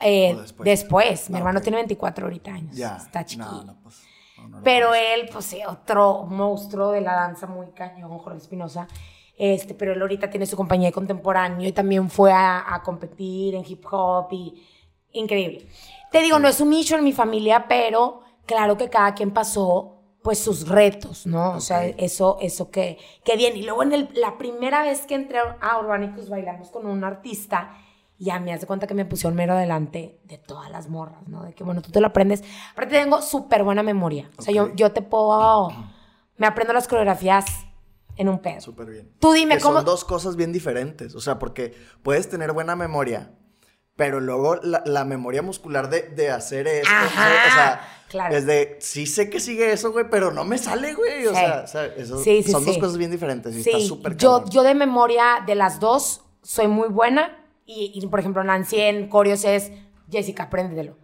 [0.00, 0.64] Eh, ¿O después?
[0.66, 1.30] después.
[1.30, 2.76] Mi Ah, hermano tiene 24 ahorita años.
[2.76, 2.96] Ya.
[2.96, 3.50] Está chiquito.
[3.50, 4.02] No, no, pues.
[4.42, 5.04] No, no lo Pero conozco.
[5.14, 8.86] él, pues otro monstruo de la danza muy cañón, Jorge Espinosa.
[9.36, 13.54] Este, pero él ahorita tiene su compañía de contemporáneo y también fue a, a competir
[13.54, 14.62] en hip hop y
[15.12, 15.66] increíble.
[16.12, 19.96] Te digo, no es un nicho en mi familia, pero claro que cada quien pasó
[20.22, 21.52] pues sus retos, ¿no?
[21.52, 23.56] O sea, eso, eso que, que bien.
[23.56, 27.70] Y luego en el- la primera vez que entré a Urbanicus bailamos con un artista
[28.20, 31.42] ya me hace cuenta que me pusieron mero adelante de todas las morras, ¿no?
[31.42, 32.44] De que, bueno, tú te lo aprendes.
[32.72, 34.30] Aparte tengo súper buena memoria.
[34.36, 35.70] O sea, yo, yo te puedo...
[36.36, 37.46] Me aprendo las coreografías
[38.16, 38.60] en un pedo.
[38.60, 39.10] Súper bien.
[39.18, 39.76] Tú dime Que cómo...
[39.76, 41.14] Son dos cosas bien diferentes.
[41.14, 43.32] O sea, porque puedes tener buena memoria,
[43.96, 48.36] pero luego la, la memoria muscular de, de hacer esto, Ajá, o sea, claro.
[48.36, 51.36] es de, sí sé que sigue eso, güey, pero no me sale, güey, o Sí.
[51.36, 54.16] sea, o sea, eso- Sí, sí, son dos cosas bien diferentes y Sí, está súper
[54.16, 54.50] yo, cabrón.
[54.50, 57.39] yo de memoria de las dos soy muy buena
[57.70, 59.70] y, y, por ejemplo Nancy en coreos es
[60.10, 60.96] Jessica, apréndetelo.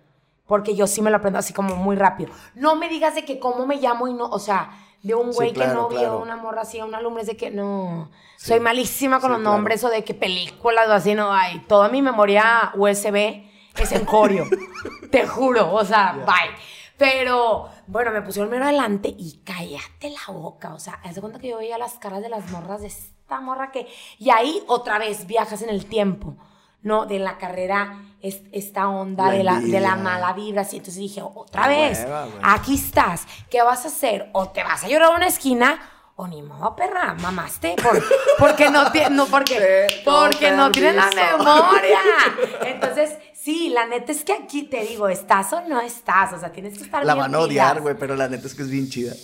[0.47, 2.31] Porque yo sí me lo aprendo así como muy rápido.
[2.55, 4.71] No me digas de que cómo me llamo y no, o sea,
[5.03, 6.19] de un Sí, güey que claro, no vio claro.
[6.23, 8.11] una morra así, una lumbre, es de que no.
[8.37, 8.49] Sí.
[8.51, 9.57] Soy malísima con Sí, los claro.
[9.57, 11.59] nombres o de que películas o así, no hay.
[11.67, 13.43] Toda mi memoria USB
[13.77, 14.45] es en coreo.
[15.11, 16.57] te juro, o sea, bye.
[16.97, 20.75] Pero, bueno, me pusieron mero adelante y cállate la boca.
[20.75, 23.41] O sea, haz de cuenta que yo veía las caras de las morras de esta
[23.41, 23.87] morra que.
[24.19, 26.37] Y ahí otra vez viajas en el tiempo,
[26.83, 27.07] ¿no?
[27.07, 30.63] De la carrera, es- esta onda La de, la, de la mala vibra.
[30.63, 33.27] Así, entonces dije, otra La vez, hueva, aquí estás.
[33.51, 34.29] ¿Qué vas a hacer?
[34.33, 35.79] O te vas a llorar a una esquina.
[36.19, 37.77] O ni modo, perra, mamaste.
[37.83, 38.03] Por-
[38.39, 41.99] porque no, no, porque, porque no tienes la memoria.
[42.65, 46.33] Entonces, sí, la neta es que aquí te digo, ¿estás o no estás?
[46.33, 48.57] O sea, tienes que estar La bien van a odiar, güey, pero la neta es
[48.57, 49.15] que es bien chida.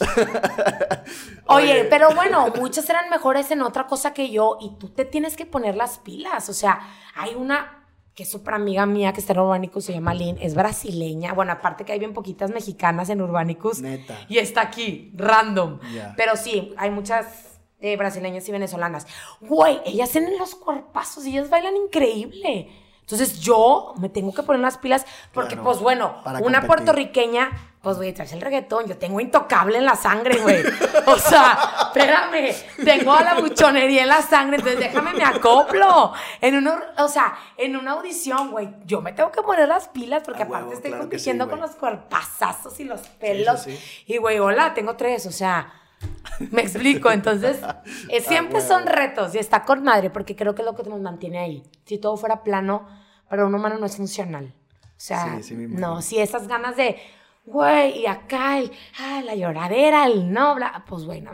[1.47, 5.35] Oye, pero bueno, muchas eran mejores en otra cosa que yo y tú te tienes
[5.35, 6.49] que poner las pilas.
[6.49, 10.15] O sea, hay una que es súper amiga mía que está en Urbanicus, se llama
[10.15, 11.33] Lynn, es brasileña.
[11.33, 13.81] Bueno, aparte que hay bien poquitas mexicanas en Urbanicus.
[13.81, 14.21] Neta.
[14.29, 15.81] Y está aquí, random.
[16.17, 19.09] Pero sí, hay muchas eh, brasileñas y venezolanas.
[19.41, 22.71] Güey, ellas tienen los cuerpazos y ellas bailan increíble.
[23.03, 26.67] Entonces yo me tengo que poner las pilas porque, Claro, pues bueno, para una competir.
[26.69, 27.51] puertorriqueña,
[27.83, 28.87] pues güey, traes el reggaetón.
[28.87, 30.63] Yo tengo intocable en la sangre, güey.
[31.07, 36.13] O sea, espérame, tengo a la buchonería en la sangre, entonces déjame me acoplo.
[36.41, 40.23] En una, o sea, en una audición, güey, yo me tengo que poner las pilas
[40.25, 43.63] porque A huevo, aparte estoy claro sí, compitiendo con los cuerpazazos y los pelos.
[43.63, 43.79] sí.
[44.07, 45.73] Y güey, hola, tengo tres, o sea,
[46.51, 47.11] me explico.
[47.11, 47.59] Entonces,
[48.09, 48.69] eh, siempre huevo.
[48.69, 51.63] son retos y está con madre porque creo que es lo que nos mantiene ahí.
[51.85, 52.87] Si todo fuera plano,
[53.29, 54.55] para un humano no es funcional.
[54.83, 56.97] O sea, Sí, sí, no, si esas ganas de,
[57.45, 61.33] güey, y acá el, ah, la lloradera, el no, bla, pues güey, no,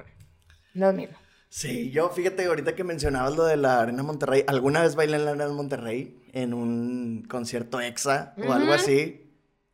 [0.75, 1.19] no es mismo.
[1.51, 5.25] Sí, yo fíjate, ahorita que mencionabas lo de la Arena Monterrey, alguna vez bailé en
[5.25, 9.28] la Arena Monterrey en un concierto EXA o algo así,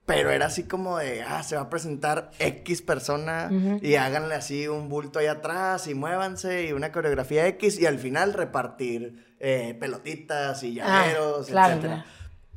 [0.06, 4.68] pero era así como de, ah, se va a presentar X persona y háganle así
[4.68, 9.76] un bulto ahí atrás y muévanse y una coreografía X y al final repartir eh,
[9.80, 11.94] pelotitas y Ah, llaveros, claro, etcétera.
[12.04, 12.08] claro.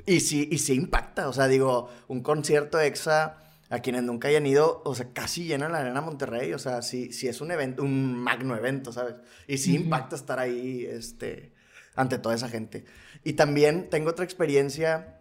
[0.06, 3.38] Y sí, y sí impacta, o sea, digo, un concierto EXA,
[3.70, 7.12] a quienes nunca hayan ido, o sea, casi llena la Arena Monterrey, o sea, sí,
[7.12, 9.16] sí es un evento, un magno evento, ¿sabes?
[9.48, 11.52] Y sí impacta estar ahí, este,
[11.96, 12.86] ante toda esa gente.
[13.26, 15.17] Y también tengo otra experiencia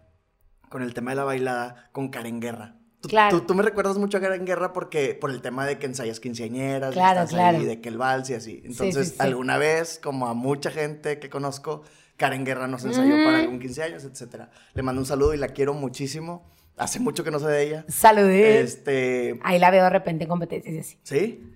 [0.69, 2.77] con el tema de la bailada con Karen Guerra.
[3.01, 3.39] Tú, Claro.
[3.41, 6.19] tú, tú me recuerdas mucho a Karen Guerra porque, por el tema de que ensayas
[6.19, 7.59] quinceañeras, y Claro, estás claro.
[7.59, 8.63] ahí, de que el vals y así.
[8.65, 9.21] Entonces, sí, sí.
[9.21, 11.83] alguna vez, como a mucha gente que conozco,
[12.17, 14.51] Karen Guerra nos ensayó para algún 15 años, etcétera.
[14.75, 16.51] Le mando un saludo y la quiero muchísimo.
[16.79, 17.85] Hace mucho que no sé de ella.
[17.89, 18.61] Saludé.
[18.61, 20.99] Este, Ahí la veo de repente en competencias y así.
[21.03, 21.53] ¿sí?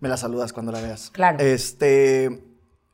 [0.00, 1.10] Me la saludas cuando la veas.
[1.10, 1.38] Claro.
[1.40, 2.42] Este,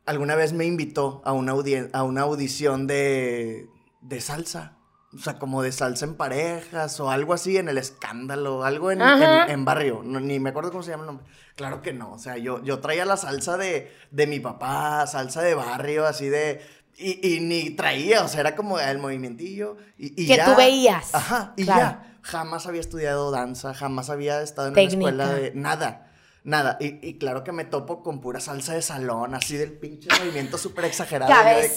[0.07, 1.53] alguna vez me invitó a una,
[1.93, 3.69] a una audición de,
[4.01, 4.76] de salsa.
[5.17, 9.01] O sea, como de salsa en parejas o algo así en el escándalo, algo en,
[9.01, 10.03] en- en barrio.
[10.05, 11.27] No, ni me acuerdo cómo se llama el nombre.
[11.55, 12.13] Claro que no.
[12.13, 16.29] O sea, yo, yo traía la salsa de, de mi papá, salsa de barrio, así
[16.29, 16.61] de.
[16.99, 19.77] Y, y ni traía, o sea, era como el movimientillo.
[19.99, 20.47] Y, y Que ya.
[20.47, 21.15] tú veías.
[21.15, 21.81] Ajá, y Claro.
[21.81, 22.13] ya.
[22.23, 24.97] Jamás había estudiado danza, jamás había estado en Técnica.
[25.15, 25.53] una escuela de.
[25.55, 26.06] Nada.
[26.47, 30.09] Nada, y, y claro que me topo con pura salsa de salón, así del pinche
[30.21, 31.29] movimiento súper exagerado.
[31.65, 31.69] Y-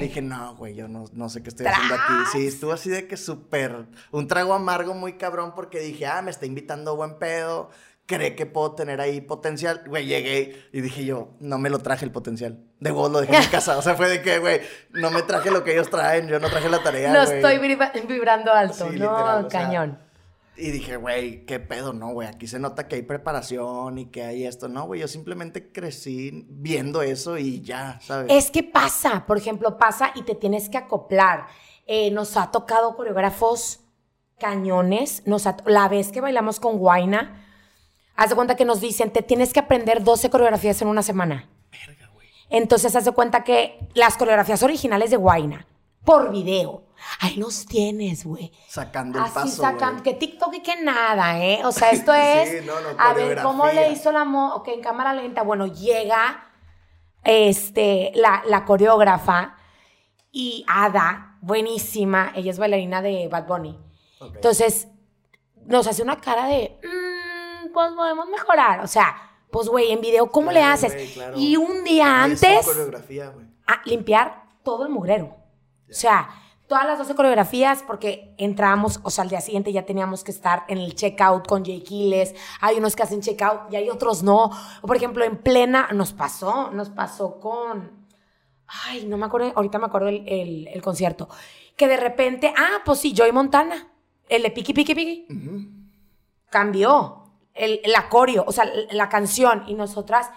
[0.00, 2.12] Dije, no, güey, yo no, no sé qué estoy haciendo aquí.
[2.32, 6.32] Sí, estuvo así de que súper, un trago amargo muy cabrón porque dije, ah, me
[6.32, 7.70] está invitando buen pedo,
[8.06, 9.84] cree que puedo tener ahí potencial.
[9.86, 12.58] Güey, llegué y dije yo, no me lo traje el potencial.
[12.80, 13.78] De vos lo dejé en mi casa.
[13.78, 16.50] O sea, fue de que, güey, no me traje lo que ellos traen, yo no
[16.50, 19.98] traje la tarea, No estoy vibra- vibrando alto, Sí, no, literal, o sea, cañón.
[20.60, 22.28] Y dije, güey, qué pedo, no, güey.
[22.28, 24.68] Aquí se nota que hay preparación y que hay esto.
[24.68, 28.26] No, güey, yo simplemente crecí viendo eso y ya, ¿sabes?
[28.30, 31.46] Es que pasa, por ejemplo, pasa y te tienes que acoplar.
[31.86, 33.80] Eh, nos ha tocado coreógrafos
[34.38, 35.22] cañones.
[35.26, 37.44] Nos ha- la vez que bailamos con Guaina,
[38.16, 41.48] haz de cuenta que nos dicen, te tienes que aprender 12 coreografías en una semana.
[41.70, 42.28] Verga, güey.
[42.48, 45.66] Entonces, haz de cuenta que las coreografías originales de Guaina,
[46.04, 46.84] por video,
[47.20, 48.52] ahí los tienes, güey.
[48.68, 51.60] Sacando el Así paso, sacan, que TikTok y que nada, ¿eh?
[51.64, 52.64] O sea, esto Sí, es.
[52.64, 54.54] no, no, a ver, ¿cómo le hizo la mo?
[54.56, 55.42] Ok, en cámara lenta.
[55.42, 56.50] Bueno, llega
[57.24, 59.56] este, la, la coreógrafa
[60.32, 62.32] y Ada, buenísima.
[62.34, 63.78] Ella es bailarina de Bad Bunny.
[64.34, 64.88] Entonces,
[65.66, 66.78] nos hace una cara de.
[66.82, 68.80] "Mm, pues podemos mejorar.
[68.80, 69.16] O sea,
[69.50, 71.12] pues, güey, en video, ¿cómo le haces?
[71.12, 71.34] claro.
[71.36, 73.32] Y un día antes coreografía,
[73.66, 75.36] a limpiar todo el mugrero.
[75.90, 76.28] O sea,
[76.70, 80.64] todas las 12 coreografías porque entrábamos, o sea, al día siguiente ya teníamos que estar
[80.68, 82.34] en el checkout con Jay Quiles.
[82.60, 84.50] Hay unos que hacen checkout y hay otros no.
[84.80, 88.06] O, por ejemplo, en plena, nos pasó, nos pasó con.
[88.86, 91.28] Ay, no me acuerdo, ahorita me acuerdo el, el, el concierto.
[91.76, 93.88] Que de repente, ah, pues sí, Joy Montana,
[94.28, 95.26] el de Piki Piki Piki,
[96.50, 100.30] cambió el, el acorio, o sea, la canción y nosotras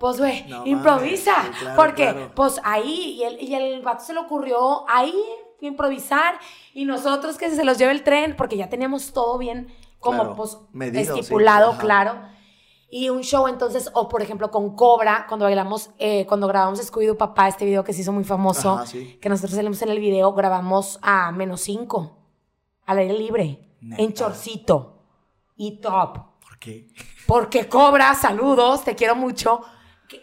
[0.00, 1.36] pues, güey, No improvisa.
[1.36, 2.32] mames, sí, claro, porque, claro.
[2.34, 5.14] pues ahí, y el, y el vato se le ocurrió ahí
[5.60, 6.34] improvisar,
[6.72, 10.34] y nosotros que se los lleve el tren, porque ya teníamos todo bien, como Claro,
[10.36, 12.18] pues medido, estipulado, claro.
[12.88, 17.16] Y un show, entonces, o por ejemplo, con Cobra, cuando bailamos, eh, cuando grabamos Scooby-Doo
[17.18, 19.18] Papá, este video que se hizo muy famoso, Ajá, sí.
[19.20, 22.16] que nosotros salimos en el video, grabamos a menos 5,
[22.86, 24.02] al aire libre, Neta.
[24.02, 25.04] en chorcito
[25.56, 26.18] y top.
[26.40, 26.88] ¿Por qué?
[27.26, 29.60] Porque Cobra, saludos, te quiero mucho.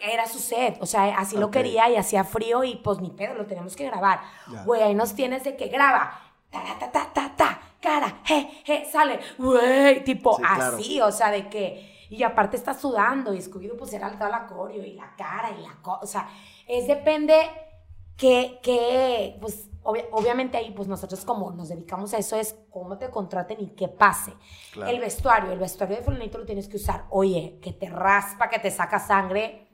[0.02, 3.34] Era su set, o sea, así lo quería y hacía frío y pues ni pedo,
[3.34, 4.20] lo tenemos que grabar.
[4.64, 6.20] Güey, ahí nos tienes de que graba,
[6.50, 10.76] ta, ta, ta, ta, ta, cara, je, je, sale, güey, tipo Sí, claro.
[10.76, 14.46] así, o sea, de que, y aparte está sudando y Scooby-Doo pues era toda la
[14.46, 16.28] coreo y la cara y la cosa, o sea,
[16.66, 17.38] es depende
[18.16, 22.98] que, que pues obvia- obviamente ahí pues nosotros como nos dedicamos a eso es cómo
[22.98, 24.32] te contraten y qué pase.
[24.72, 24.90] Claro.
[24.90, 28.58] El vestuario, el vestuario de fulanito lo tienes que usar, oye, que te raspa, que
[28.58, 29.67] te saca sangre,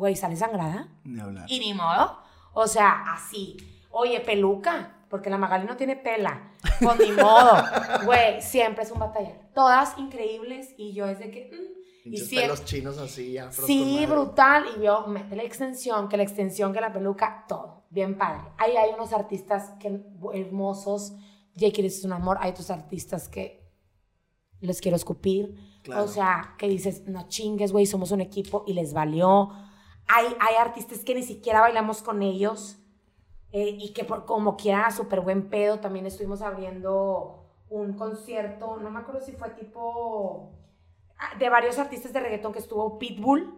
[0.00, 0.88] güey, sale sangrada.
[1.04, 1.44] Ni hablar.
[1.46, 2.18] Y ni modo.
[2.54, 3.56] O sea, así.
[3.90, 6.54] Oye, peluca, porque la Magali no tiene pela.
[6.80, 7.62] Pues ni modo.
[8.06, 9.50] Güey, siempre es un batallar.
[9.54, 11.50] Todas increíbles y yo es de que...
[11.52, 12.48] mm, y siempre...
[12.48, 14.64] pelos chinos así, afros Sí, con brutal.
[14.78, 17.84] Y yo, mete la extensión, que la extensión, que la peluca, todo.
[17.90, 18.52] Bien padre.
[18.56, 20.00] Ahí hay unos artistas que,
[20.32, 21.12] hermosos.
[21.54, 22.38] Jake es un amor.
[22.40, 23.70] Hay otros artistas que
[24.60, 25.54] les quiero escupir.
[25.82, 26.04] Claro.
[26.04, 29.50] O sea, que dices, no chingues, güey, somos un equipo y les valió.
[30.08, 32.78] Hay, hay artistas que ni siquiera bailamos con ellos
[33.52, 35.78] eh, y que por como quiera, súper buen pedo.
[35.80, 40.50] También estuvimos abriendo un concierto, no me acuerdo si fue tipo
[41.18, 43.56] ah, de varios artistas de reggaetón que estuvo Pitbull.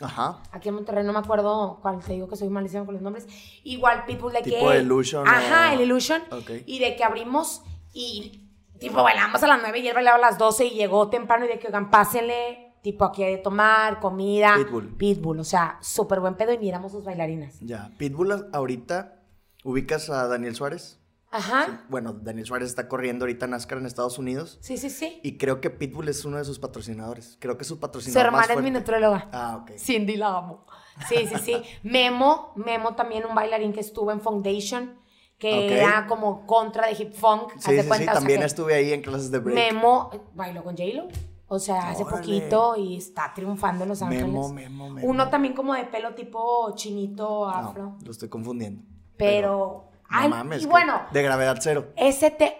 [0.00, 0.42] Ajá.
[0.52, 3.26] Aquí en Monterrey no me acuerdo cuál, te digo que soy malísima con los nombres.
[3.64, 4.78] Igual Pitbull de Tipo que...
[4.78, 6.22] Illusion Ajá, o- el Illusion.
[6.64, 8.46] Y de que abrimos y
[8.78, 11.48] tipo bailamos a las 9 y él bailaba a las 12 y llegó temprano y
[11.48, 14.54] de que, oigan, pásenle, tipo aquí hay de tomar, comida.
[14.56, 14.96] Pitbull.
[14.96, 17.58] Pitbull, o sea, súper buen pedo y ni éramos sus bailarinas.
[17.60, 17.90] Ya.
[17.98, 19.22] Pitbull ahorita,
[19.64, 21.00] ¿ubicas a Daniel Suárez?
[21.32, 21.84] Ajá.
[21.88, 24.58] Bueno, Daniel Suárez está corriendo ahorita NASCAR en Estados Unidos.
[24.62, 25.20] Sí, sí, sí.
[25.22, 27.36] Y creo que Pitbull es uno de sus patrocinadores.
[27.38, 29.28] Creo que es su Su patrocinador más hermana es mi nutróloga.
[29.32, 29.78] Ah, ok.
[29.78, 30.66] Cindy la amo.
[31.08, 31.62] Sí, sí, sí.
[31.84, 34.98] Memo, Memo también un bailarín que estuvo en Foundation,
[35.38, 37.52] que era como contra de hip funk.
[37.58, 38.02] Sí, sí, cuenta, sí.
[38.02, 39.54] o sea También estuve ahí en clases de break.
[39.54, 41.08] Memo bailó con J-Lo.
[41.52, 42.18] O sea, hace Órale.
[42.22, 44.24] poquito y está triunfando en Los Ángeles.
[44.26, 45.06] Memo, Memo, Memo.
[45.08, 47.96] Uno también como de pelo tipo chinito, No, afro.
[48.04, 48.82] lo estoy confundiendo.
[49.16, 49.86] pero.
[50.02, 50.62] No ay, mames.
[50.62, 51.92] y bueno, De gravedad cero.
[51.96, 52.56] ese te.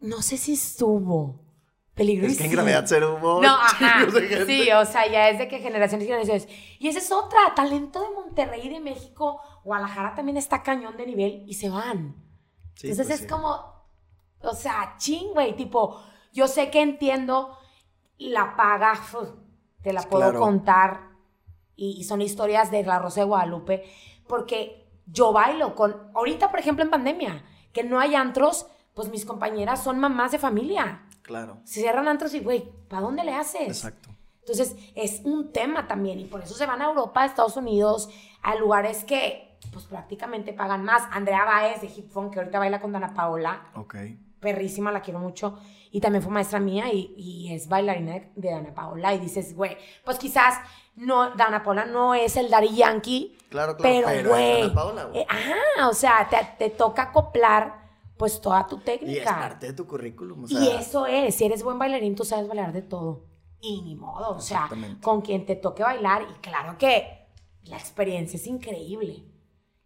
[0.00, 1.40] No sé si estuvo.
[1.94, 4.06] Peligro Es que en gravedad cero hubo No, ajá.
[4.46, 6.48] Sí, o sea, ya es de que generaciones y generaciones.
[6.80, 9.40] Y esa es otra, talento de Monterrey de México.
[9.62, 12.16] Guadalajara también está cañón de nivel y se van.
[12.74, 13.26] Sí, Entonces pues es sí.
[13.26, 13.84] como,
[14.42, 16.00] o sea, ching, güey, tipo,
[16.32, 17.56] yo sé que entiendo
[18.30, 18.94] la paga,
[19.82, 20.40] te la puedo Claro.
[20.40, 21.00] contar
[21.76, 23.84] y, y son historias de la Rosa de Guadalupe,
[24.28, 29.24] porque yo bailo con, ahorita por ejemplo en pandemia, que no hay antros, pues mis
[29.24, 31.02] compañeras son mamás de familia.
[31.22, 31.58] Claro.
[31.64, 33.62] Se cierran antros y, güey, ¿para dónde le haces?
[33.68, 34.10] Exacto.
[34.40, 38.10] Entonces, es un tema también y por eso se van a Europa, a Estados Unidos,
[38.42, 41.04] a lugares que, pues prácticamente pagan más.
[41.12, 43.94] Andrea Baez de Hip Funk, que ahorita baila con Dana Paola, Ok.
[44.40, 45.58] perrísima, la quiero mucho,
[45.92, 49.14] y también fue maestra mía y, y es bailarina de, de Dana Paola.
[49.14, 50.58] Y dices, güey, pues quizás
[50.96, 54.06] no, Dana Paola no es el Daddy Yankee, Claro, claro.
[54.06, 55.20] pero, es güey, Dana Paola, güey.
[55.20, 57.80] eh, ajá, o sea, te, te toca acoplar
[58.16, 59.12] pues toda tu técnica.
[59.12, 60.44] Y es parte de tu currículum.
[60.44, 63.26] O sea, Y eso es, si eres buen bailarín, tú sabes bailar de todo.
[63.60, 64.68] Y ni modo, o sea,
[65.02, 66.22] con quien te toque bailar.
[66.22, 67.28] Y claro que
[67.64, 69.24] la experiencia es increíble.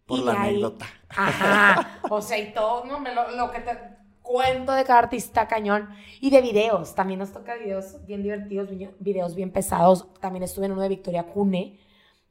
[0.05, 0.85] Por Y la ahí- anécdota.
[1.09, 1.99] Ajá.
[2.09, 3.96] O sea, y todo, no, me lo, lo que te
[4.27, 5.89] cuento de cada artista cañón.
[6.19, 10.07] Y de videos, también nos toca videos bien divertidos, vi- videos bien pesados.
[10.19, 11.79] También estuve en uno de Victoria Cune,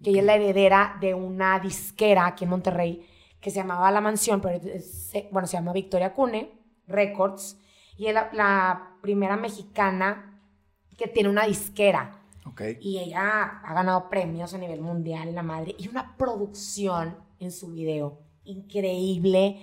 [0.02, 3.06] que ella es la heredera de una disquera aquí en Monterrey
[3.40, 6.50] que se llamaba La Mansión, pero se- bueno, se llama Victoria Cune
[6.86, 7.58] Records.
[7.96, 10.40] Y es la, la primera mexicana
[10.98, 12.22] que tiene una disquera.
[12.44, 12.62] Ok.
[12.80, 15.74] Y ella ha ganado premios a nivel mundial, la madre.
[15.78, 19.58] Y una producción en su video increíble.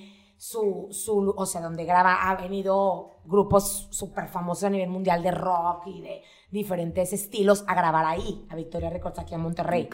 [0.46, 5.32] Su, su, o sea, donde graba, ha venido grupos súper famosos a nivel mundial de
[5.32, 6.22] rock y de
[6.52, 9.88] diferentes estilos a grabar ahí, a Victoria Records, aquí en Monterrey.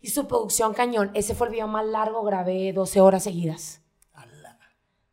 [0.00, 3.82] Y su producción cañón, ese fue el video más largo, grabé 12 horas seguidas.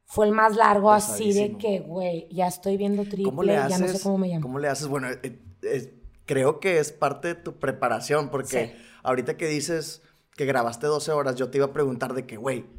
[0.05, 3.80] Fue el más largo así de que, güey, ya estoy viendo triple, ¿Cómo le haces?
[3.80, 4.41] ya no sé cómo me llamo.
[4.43, 4.88] ¿Cómo le haces?
[4.88, 5.89] Bueno, eh, es-
[6.28, 8.84] creo que es parte de tu preparación, porque Sí.
[9.01, 10.03] ahorita que dices
[10.36, 12.76] que grabaste 12 horas, yo te iba a preguntar de que, güey,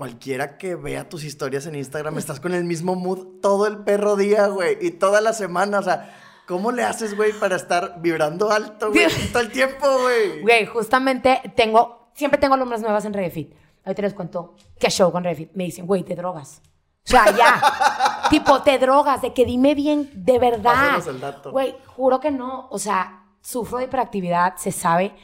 [0.00, 4.16] cualquiera que vea tus historias en Instagram, estás con el mismo mood todo el perro
[4.16, 6.10] día, güey, y toda la semana, o sea,
[6.48, 10.40] ¿cómo le haces, güey, para estar vibrando alto, güey, todo el tiempo, güey?
[10.40, 13.52] Güey, justamente tengo, siempre tengo alumnas nuevas en Redefit.
[13.84, 15.50] Ahorita les cuento qué show con Redefit.
[15.52, 16.62] Me dicen, güey, te drogas.
[17.06, 18.26] O sea, ya.
[18.30, 20.62] tipo, te drogas, de que dime bien, de verdad.
[20.62, 21.52] Pásanos el dato.
[21.52, 22.68] Güey, juro que no.
[22.70, 25.14] O sea, sufro de hiperactividad, se sabe.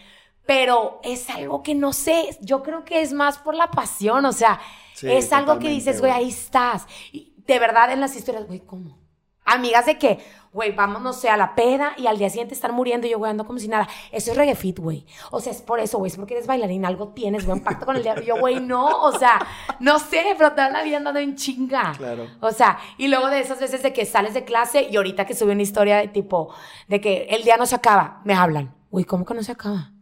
[0.47, 2.39] Pero es algo que no sé.
[2.41, 4.25] Yo creo que es más por la pasión.
[4.25, 4.61] O sea,
[4.97, 6.87] Sí, es algo que dices, güey, ahí estás.
[7.13, 8.99] Y de verdad, en las historias, güey, ¿cómo?
[9.45, 10.19] Amigas de que,
[10.55, 13.19] güey, vamos, no sé, a la peda y al día siguiente están muriendo y yo,
[13.19, 13.87] güey, ando como si nada.
[14.11, 15.05] Eso es reggae fit, güey.
[15.31, 17.85] O sea, es por eso, güey, es porque eres bailarina, algo tienes, güey, un pacto
[17.85, 18.23] con el diablo.
[18.25, 19.47] Yo, güey, no, o sea,
[19.81, 21.93] no sé, pero toda la vida andando en chinga.
[21.99, 22.27] Claro.
[22.41, 25.35] O sea, y luego de esas veces de que sales de clase y ahorita que
[25.35, 26.55] subí una historia de tipo,
[26.89, 28.75] de que el día no se acaba, me hablan.
[28.91, 29.93] Güey, ¿cómo que no se acaba?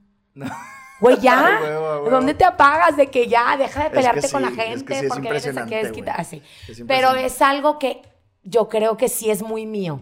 [1.01, 1.59] Güey, ya.
[1.63, 2.11] Ay.
[2.11, 2.97] ¿Dónde te apagas?
[2.97, 5.29] De que ya, deja de que pelearte con la es gente que sí es porque
[5.29, 6.43] eres esa que es quita- así.
[6.69, 8.03] Es Pero es algo que
[8.43, 10.01] yo creo que sí es muy mío.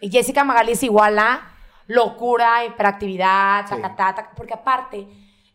[0.00, 1.52] Y Jessica Magali es igual a
[1.86, 5.06] locura, hiperactividad, tacatata, porque aparte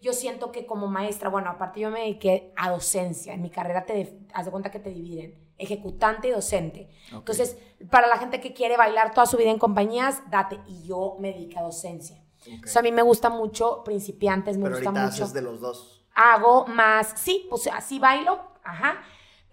[0.01, 3.85] yo siento que como maestra, bueno, aparte yo me dediqué a docencia, en mi carrera
[3.85, 6.89] te haz de cuenta que te dividen, ejecutante y docente.
[7.11, 7.57] Entonces,
[7.91, 11.33] para la gente que quiere bailar toda su vida en compañías, date, y yo me
[11.33, 12.17] dediqué a docencia.
[12.41, 12.65] Ok.
[12.65, 15.41] O sea, a mí me gusta mucho principiantes, me Pero gusta ahorita mucho haces de
[15.41, 16.05] los dos.
[16.15, 19.01] hago más, sí, pues así bailo, ajá,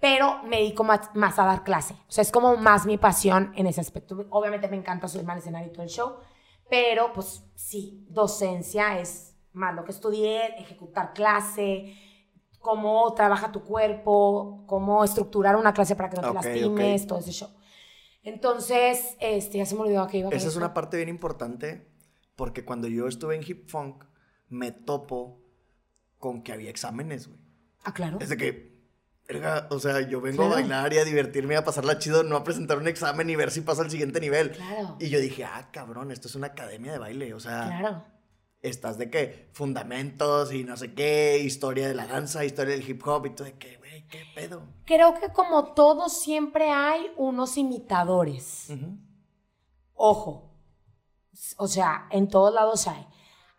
[0.01, 1.95] pero me dedico más, más a dar clase.
[2.09, 4.27] O sea, es como más mi pasión en ese aspecto.
[4.31, 6.17] Obviamente me encanta subirme al escenario y todo el show,
[6.71, 11.97] pero pues sí, docencia es más lo que estudié, ejecutar clase,
[12.61, 17.09] cómo trabaja tu cuerpo, cómo estructurar una clase para que no te lastimes, ok.
[17.09, 17.49] todo ese show.
[18.23, 20.29] Entonces, este, ya se me olvidó a qué iba.
[20.29, 21.88] con Esa es una parte bien importante
[22.39, 24.05] porque cuando yo estuve en Hip Funk
[24.49, 25.43] me topo
[26.19, 27.41] con que había exámenes, güey.
[27.83, 28.19] Ah, claro.
[28.21, 28.79] Es de que,
[29.71, 30.53] o sea, yo vengo Claro.
[30.53, 33.35] a bailar y a divertirme y a pasarla chido, no a presentar un examen y
[33.35, 34.53] ver si paso al siguiente nivel.
[34.53, 34.97] Claro.
[35.01, 38.05] Y yo dije, ah, cabrón, esto es una academia de baile, o sea, Claro.
[38.63, 43.05] estás de que fundamentos y no sé qué, historia de la danza, historia del hip
[43.05, 44.63] hop y todo de que, güey, qué pedo.
[44.87, 48.69] Creo que como todo siempre hay unos imitadores.
[49.95, 50.48] Ojo.
[51.57, 53.07] O sea, en todos lados hay.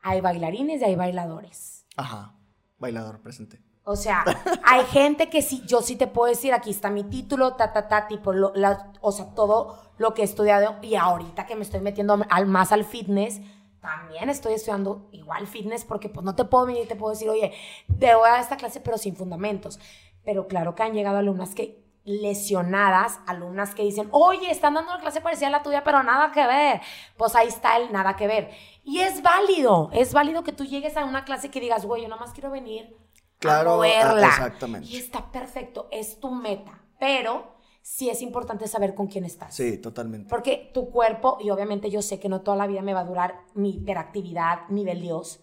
[0.01, 1.85] Hay bailarines y hay bailadores.
[1.97, 2.35] Ajá,
[2.77, 3.61] bailador presente.
[3.83, 4.23] O sea,
[4.63, 7.87] hay gente que sí, yo sí te puedo decir, aquí está mi título, ta, ta,
[7.87, 10.75] ta, tipo, lo- la- o sea, todo lo que he estudiado.
[10.81, 13.41] Y ahorita que me estoy metiendo al, más al fitness,
[13.81, 17.29] también estoy estudiando igual fitness porque pues no te puedo venir y te puedo decir,
[17.29, 17.53] oye,
[17.99, 19.79] te voy a dar esta clase pero sin fundamentos.
[20.23, 24.99] Pero claro que han llegado alumnas que lesionadas, alumnas que dicen, oye, están dando una
[25.01, 26.81] clase parecida a la tuya, pero nada que ver.
[27.17, 28.49] Pues ahí está el nada que ver.
[28.83, 32.07] Y es válido, es válido que tú llegues a una clase que digas, güey, yo
[32.07, 32.95] nada más quiero venir
[33.39, 34.27] Claro, a moverla.
[34.27, 34.87] exactamente.
[34.87, 36.81] Y está perfecto, es tu meta.
[36.99, 39.55] Pero sí es importante saber con quién estás.
[39.55, 40.29] Sí, totalmente.
[40.29, 43.05] Porque tu cuerpo, y obviamente yo sé que no toda la vida me va a
[43.05, 45.39] durar mi hiperactividad, nivel Dios.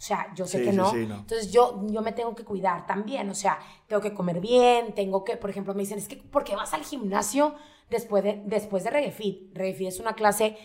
[0.00, 0.90] O sea, yo sé Sí, que no.
[0.90, 1.16] sí, no.
[1.16, 3.28] Entonces yo, yo me tengo que cuidar también.
[3.28, 6.42] O sea, tengo que comer bien, tengo que, por ejemplo, me dicen, es que, ¿por
[6.42, 7.54] qué vas al gimnasio
[7.90, 9.54] después de, después de Reggae Fit?
[9.54, 10.56] Reggae Fit es una clase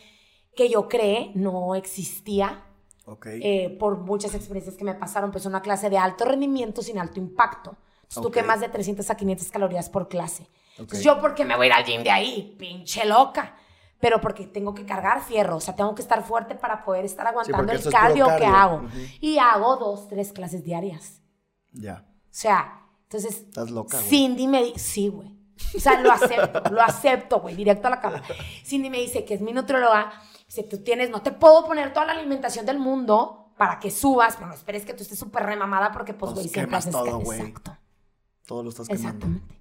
[0.56, 2.64] que yo creé, no existía
[3.06, 3.28] Ok.
[3.42, 7.20] eh, por muchas experiencias que me pasaron, pues una clase de alto rendimiento sin alto
[7.20, 7.76] impacto.
[8.04, 8.36] Entonces, tú Ok.
[8.36, 10.48] quemas de 300 a 500 calorías por clase.
[10.78, 12.56] Entonces, yo, ¿por qué me voy a ir al gym de ahí?
[12.58, 13.58] Pinche loca.
[14.06, 17.26] Pero porque tengo que cargar fierro, o sea, tengo que estar fuerte para poder estar
[17.26, 18.76] aguantando el es cardio, que hago.
[18.86, 18.98] Ujú.
[19.20, 21.24] Y hago dos, tres clases diarias.
[21.72, 22.06] Ya.
[22.08, 24.08] O sea, entonces, Estás loca, güey.
[24.08, 25.36] Cindy me dice, sí, güey.
[25.76, 28.22] O sea, lo acepto, lo acepto, güey, directo a la cama.
[28.64, 30.14] Cindy me dice que es mi nutrióloga.
[30.46, 34.36] Dice, tú tienes, no te puedo poner toda la alimentación del mundo para que subas,
[34.36, 37.22] pero no esperes que tú estés súper remamada porque, pues, Pues güey, siempre haces todo.
[37.22, 37.76] Exacto,
[38.46, 39.08] Todo lo estás quemando.
[39.10, 39.56] exactamente.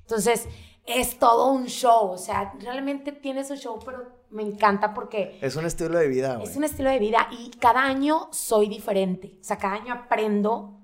[0.00, 0.48] Entonces,
[0.86, 2.10] es todo un show.
[2.10, 6.36] O sea, realmente tienes un show, pero me encanta porque Es un estilo de vida,
[6.36, 6.48] güey.
[6.48, 9.36] es un estilo de vida y cada año soy diferente.
[9.40, 10.78] O sea, cada año aprendo,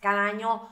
[0.00, 0.68] cada año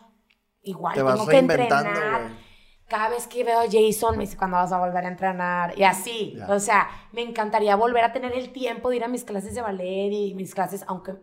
[0.62, 2.22] igual Te vas tengo que entrenar.
[2.22, 2.46] güey.
[2.88, 5.82] Cada vez que veo a Jason me dice cuándo vas a volver a entrenar y
[5.82, 6.34] así.
[6.36, 6.46] Ya.
[6.52, 9.60] O sea, me encantaría volver a tener el tiempo de ir a mis clases de
[9.60, 11.14] ballet y mis clases, aunque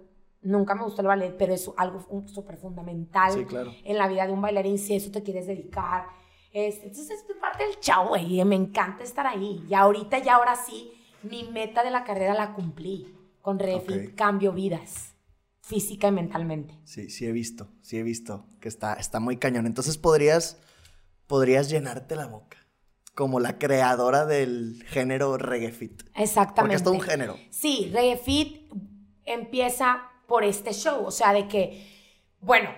[0.42, 3.72] nunca me gustó el ballet, pero es algo súper fundamental Sí, claro.
[3.86, 6.08] en la vida de un bailarín si eso te quieres dedicar.
[6.54, 9.66] Es- entonces es parte del chavo, güey, y me encanta estar ahí.
[9.70, 10.94] Y ahorita, ya ahora sí,
[11.24, 13.14] mi meta de la carrera la cumplí.
[13.42, 14.16] Con Refit Ok.
[14.16, 15.16] cambio vidas,
[15.62, 16.80] física y mentalmente.
[16.86, 19.66] Sí, sí he visto, sí he visto que está, está muy cañón.
[19.66, 20.62] Entonces podrías
[21.28, 22.58] podrías llenarte la boca
[23.16, 26.04] como la creadora del género reggae fit.
[26.16, 26.62] Exactamente.
[26.62, 27.36] Porque es todo un género.
[27.50, 28.72] Sí, reggae fit
[29.26, 31.86] empieza por este show, o sea, de que,
[32.40, 32.70] bueno,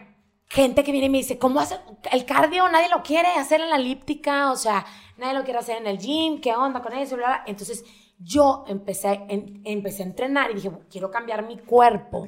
[0.48, 1.78] gente que viene y me dice, ¿cómo hace
[2.12, 2.68] el cardio?
[2.70, 4.86] Nadie lo quiere hacer en la elíptica, o sea,
[5.18, 7.16] nadie lo quiere hacer en el gym, ¿qué onda con eso?
[7.16, 7.43] Bla, bla.
[7.48, 7.84] Entonces,
[8.20, 12.28] yo empecé, en- empecé a entrenar y dije, quiero cambiar mi cuerpo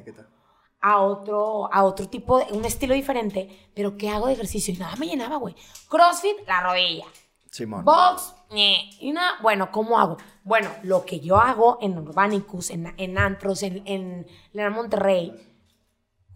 [0.80, 4.74] a otro, a otro tipo, de, un estilo diferente, pero ¿qué hago de ejercicio?
[4.74, 5.54] Y nada me llenaba, güey.
[5.88, 7.06] CrossFit, la rodilla.
[7.50, 7.84] Simón.
[7.84, 8.90] Box, ñe.
[9.00, 10.18] y nada, bueno, ¿cómo hago?
[10.44, 15.32] Bueno, lo que yo hago en Urbanicus, en, en Antros, en, en Leonard Monterrey,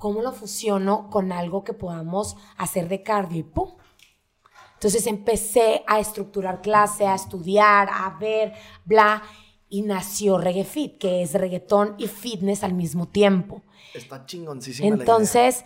[0.03, 3.71] ¿cómo lo fusiono con algo que podamos hacer de cardio y pum?
[4.75, 8.53] Entonces empecé a estructurar clase, a estudiar, a ver,
[8.85, 9.23] bla,
[9.69, 13.63] y nació Reggae Fit, que es reggaetón y fitness al mismo tiempo.
[13.95, 15.03] Está chingoncísima la idea.
[15.05, 15.65] Entonces,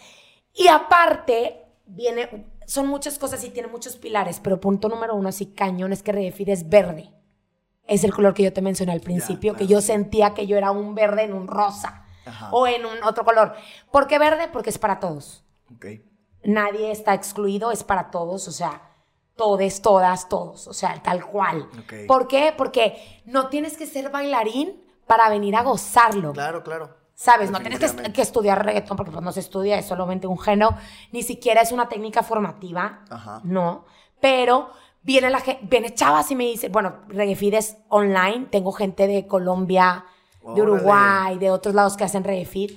[0.53, 5.47] y aparte, viene, son muchas cosas y tiene muchos pilares, pero punto número uno, así
[5.47, 7.11] cañón, es que Redefid es verde.
[7.87, 9.71] Es el color que yo te mencioné al principio, que claro.
[9.71, 12.51] yo sentía que yo era un verde en un rosa Ajá.
[12.51, 13.55] o en un otro color.
[13.91, 14.49] ¿Por qué verde?
[14.53, 15.45] Porque es para todos.
[15.75, 15.87] Ok.
[16.45, 18.83] Nadie está excluido, es para todos, o sea,
[19.37, 21.69] todes, todas, todos, o sea, tal cual.
[22.07, 22.55] ¿Por qué?
[22.57, 26.33] Porque no tienes que ser bailarín para venir a gozarlo.
[26.33, 26.97] Claro, claro.
[27.15, 27.51] ¿Sabes?
[27.51, 27.79] No tienes
[28.13, 30.75] que, estudiar reggaetón porque pues, no se estudia, es solamente un género,
[31.13, 33.41] ni siquiera es una técnica formativa, Ajá.
[33.43, 33.87] no.
[34.21, 34.71] Pero
[35.03, 39.27] viene la gente, viene chavas y me dice, bueno, Reggaefeed es online, tengo gente de
[39.27, 40.05] Colombia,
[40.55, 40.63] de.
[40.63, 42.23] Uruguay, de otros lados que hacen.
[42.23, 42.69] Qué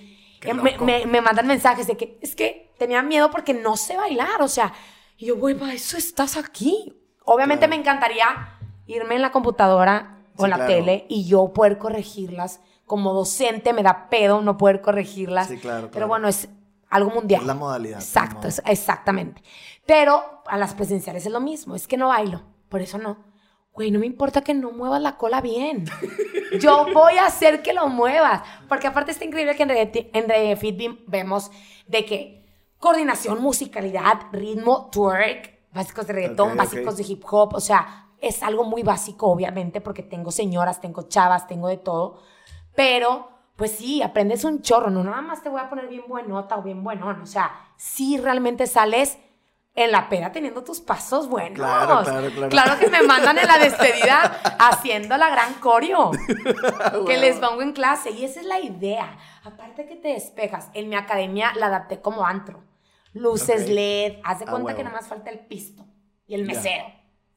[0.44, 3.98] Eh, Me, me- me mandan mensajes de que es que tenía miedo porque no sé
[3.98, 4.74] bailar, o sea,
[5.18, 6.94] y yo, güey, para eso estás aquí.
[7.26, 7.70] Obviamente Claro.
[7.72, 8.26] me encantaría
[8.88, 10.72] irme en la computadora o Sí, en la claro.
[10.74, 12.62] tele y yo poder corregirlas.
[12.86, 15.48] Como docente me da pedo no poder corregirlas.
[15.50, 16.48] Sí, claro, Pero bueno, es
[16.90, 17.42] algo mundial.
[17.42, 19.44] Es la modalidad, Exacto, es- exactamente.
[19.86, 23.18] Pero a las presenciales es lo mismo, es que no bailo, por eso no.
[23.74, 25.86] Güey, no me importa que no muevas la cola bien.
[26.60, 28.42] Yo voy a hacer que lo muevas.
[28.68, 31.52] Porque aparte está increíble que en Reggae- en vemos
[31.88, 32.46] de que
[32.80, 37.00] coordinación, musicalidad, ritmo, twerk, básicos de reggaetón, Ok, básicos ok.
[37.00, 41.48] de hip hop, o sea, es algo muy básico, obviamente, porque tengo señoras, tengo chavas,
[41.48, 42.20] tengo de todo.
[42.76, 46.58] Pero, pues sí, aprendes un chorro, no nada más te voy a poner bien buenota
[46.58, 47.22] o bien buenón.
[47.22, 49.18] O sea, sí realmente sales
[49.86, 51.56] en la pera teniendo tus pasos buenos.
[51.58, 52.80] Claro, claro, claro.
[52.80, 56.12] que me mandan en la despedida haciendo la gran coreo
[57.08, 58.12] que les pongo en clase.
[58.12, 59.18] Y esa es la idea.
[59.44, 60.70] Aparte que te despejas.
[60.74, 62.64] En mi academia la adapté como antro.
[63.14, 63.70] Luces Ok.
[63.70, 64.14] LED.
[64.24, 64.84] Haz de Ah, cuenta que huevo.
[64.90, 65.86] nada más falta el pisto
[66.28, 66.86] y el mesero.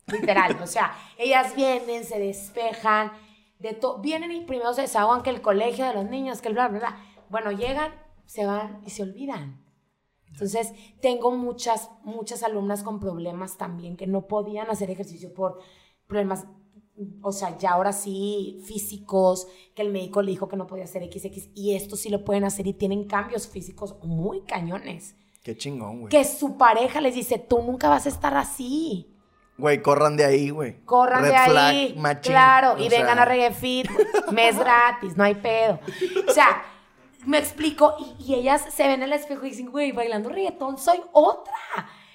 [0.06, 0.58] Literal.
[0.62, 3.12] o sea, ellas vienen, se despejan.
[3.58, 6.54] De to- vienen y primero se desahogan que el colegio de los niños, que el
[6.54, 6.96] bla, bla, bla.
[7.28, 7.92] Bueno, llegan,
[8.26, 9.61] se van y se olvidan.
[10.32, 15.58] Entonces, tengo muchas, muchas alumnas con problemas también que no podían hacer ejercicio por
[16.06, 16.46] problemas,
[17.22, 21.04] o sea, ya ahora sí físicos, que el médico le dijo que no podía hacer
[21.04, 25.14] XX, y esto sí lo pueden hacer y tienen cambios físicos muy cañones.
[25.42, 26.10] Qué chingón, güey.
[26.10, 29.08] Que su pareja les dice, tú nunca vas a estar así.
[29.58, 30.82] Güey, corran de ahí, güey.
[30.84, 31.94] Corran Red de flag, ahí.
[31.98, 32.32] machín.
[32.32, 33.86] Claro, O y sea, vengan a Reggae Fit.
[34.32, 35.78] Mes gratis, no hay pedo.
[36.28, 36.62] O sea,
[37.26, 37.94] me explico.
[38.18, 41.54] Y, y ellas se ven en el espejo y dicen, güey, bailando reggaetón soy otra.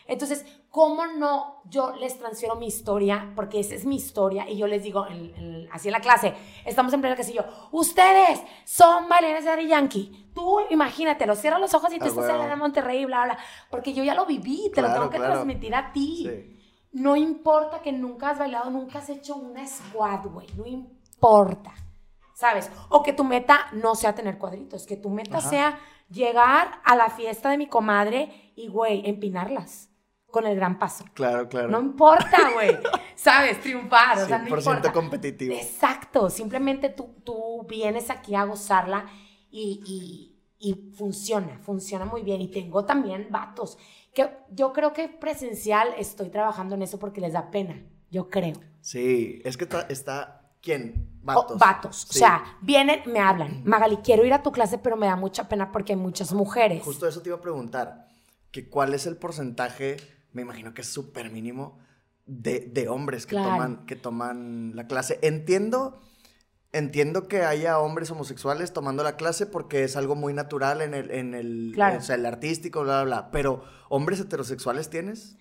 [0.09, 3.33] Entonces, ¿cómo no yo les transfiero mi historia?
[3.35, 4.49] Porque esa es mi historia.
[4.49, 6.33] Y yo les digo, en- en- así en la clase,
[6.65, 7.43] estamos en pleno casillo.
[7.71, 10.31] Ustedes son bailarines de Daddy Yankee.
[10.33, 12.43] Tú, imagínatelo, cierra los ojos y A te estás huevo.
[12.43, 13.37] en Monterrey, bla, bla.
[13.69, 15.33] Porque yo ya lo viví, te lo tengo que claro.
[15.33, 16.25] transmitir a ti.
[16.29, 16.53] Sí.
[16.93, 20.47] No importa que nunca has bailado, nunca has hecho una squad, güey.
[20.55, 21.73] No importa.
[22.37, 22.69] ¿Sabes?
[22.89, 25.49] O que tu meta no sea tener cuadritos, que tu meta Ajá.
[25.49, 29.89] sea llegar a la fiesta de mi comadre y, güey, empinarlas
[30.27, 31.03] con el gran paso.
[31.15, 31.69] Claro, claro.
[31.69, 32.77] No importa, güey.
[33.15, 33.59] ¿Sabes?
[33.61, 34.19] Triunfar.
[34.19, 34.93] O sea, no 100% importa.
[34.93, 35.55] competitivo.
[35.55, 36.29] Exacto.
[36.29, 39.07] Simplemente tú, tú vienes aquí a gozarla
[39.49, 42.39] y, y- y funciona, funciona muy bien.
[42.41, 43.79] Y tengo también vatos.
[44.13, 47.83] Que yo creo que presencial estoy trabajando en eso porque les da pena.
[48.11, 48.57] Yo creo.
[48.81, 50.51] Sí, es que está, está
[51.35, 51.55] ¿quién?
[51.55, 52.05] O- Vatos.
[52.09, 53.61] O sea, vienen, me hablan.
[53.65, 56.83] Magali, quiero ir a tu clase, pero me da mucha pena porque hay muchas mujeres.
[56.83, 58.07] Justo eso te iba a preguntar.
[58.51, 59.97] Que ¿Cuál es el porcentaje,
[60.33, 61.79] me imagino que es súper mínimo,
[62.25, 63.49] de, de hombres que, Claro.
[63.51, 65.19] toman, que toman la clase?
[65.21, 66.01] Entiendo,
[66.71, 71.11] entiendo que haya hombres homosexuales tomando la clase porque es algo muy natural en el,
[71.11, 71.99] en el, Claro.
[71.99, 73.31] o sea, el artístico, bla, bla, bla.
[73.31, 75.37] Pero, ¿hombres heterosexuales tienes?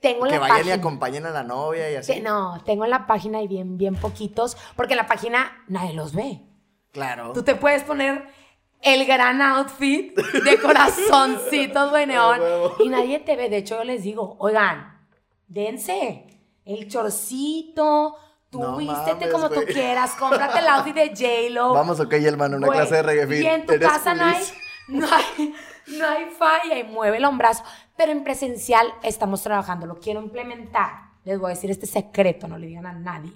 [0.00, 0.74] Tengo Que la vayan y página.
[0.76, 2.14] acompañen a la novia y así.
[2.14, 5.92] Te- No, tengo en la página y bien, bien poquitos, porque en la página nadie
[5.92, 6.40] los ve.
[6.92, 7.32] Claro.
[7.34, 8.26] Tú te puedes poner
[8.82, 12.40] el gran outfit de corazoncitos, güey, neón,
[12.78, 13.48] y nadie te ve.
[13.50, 15.06] De hecho, yo les digo, oigan,
[15.46, 16.26] dense.
[16.64, 18.16] El chorcito,
[18.50, 19.66] tú No vístete mames, como tú güey.
[19.66, 21.72] quieras, cómprate el outfit de J-Lo.
[21.74, 23.40] Vamos, ok, hermano, una Güey, clase de reggae.
[23.42, 24.42] Y en tu casa no hay,
[24.88, 25.54] no, hay,
[25.98, 27.64] no hay falla y mueve el hombrazo.
[28.00, 31.10] Pero en presencial estamos trabajando, lo quiero implementar.
[31.24, 33.30] Les voy a decir este secreto, no le digan a nadie.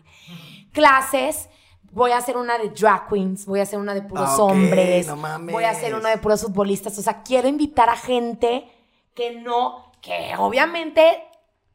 [0.72, 1.50] Clases,
[1.92, 5.06] voy a hacer una de drag queens, voy a hacer una de puros Ah, hombres,
[5.06, 5.52] no mames.
[5.52, 6.96] voy a hacer una de puros futbolistas.
[6.98, 8.66] O sea, quiero invitar a gente
[9.14, 11.24] que no, que obviamente,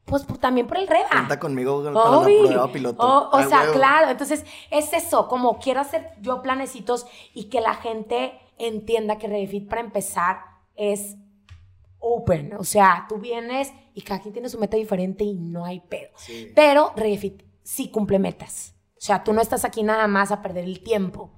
[0.05, 1.09] pues también por el reba.
[1.11, 3.03] Cuenta conmigo para la prueba piloto.
[3.07, 3.73] O, o Ah, sea, huevo.
[3.73, 4.09] claro.
[4.09, 9.69] Entonces, es eso, como quiero hacer yo planecitos y que la gente entienda que Redefit
[9.69, 10.39] para empezar
[10.75, 11.17] es
[11.99, 12.53] open.
[12.57, 16.09] O sea, tú vienes y cada quien tiene su meta diferente y no hay pedo.
[16.17, 16.51] Sí.
[16.55, 18.75] Pero Redefit sí cumple metas.
[18.97, 21.31] O sea, tú no estás aquí nada más a perder el tiempo.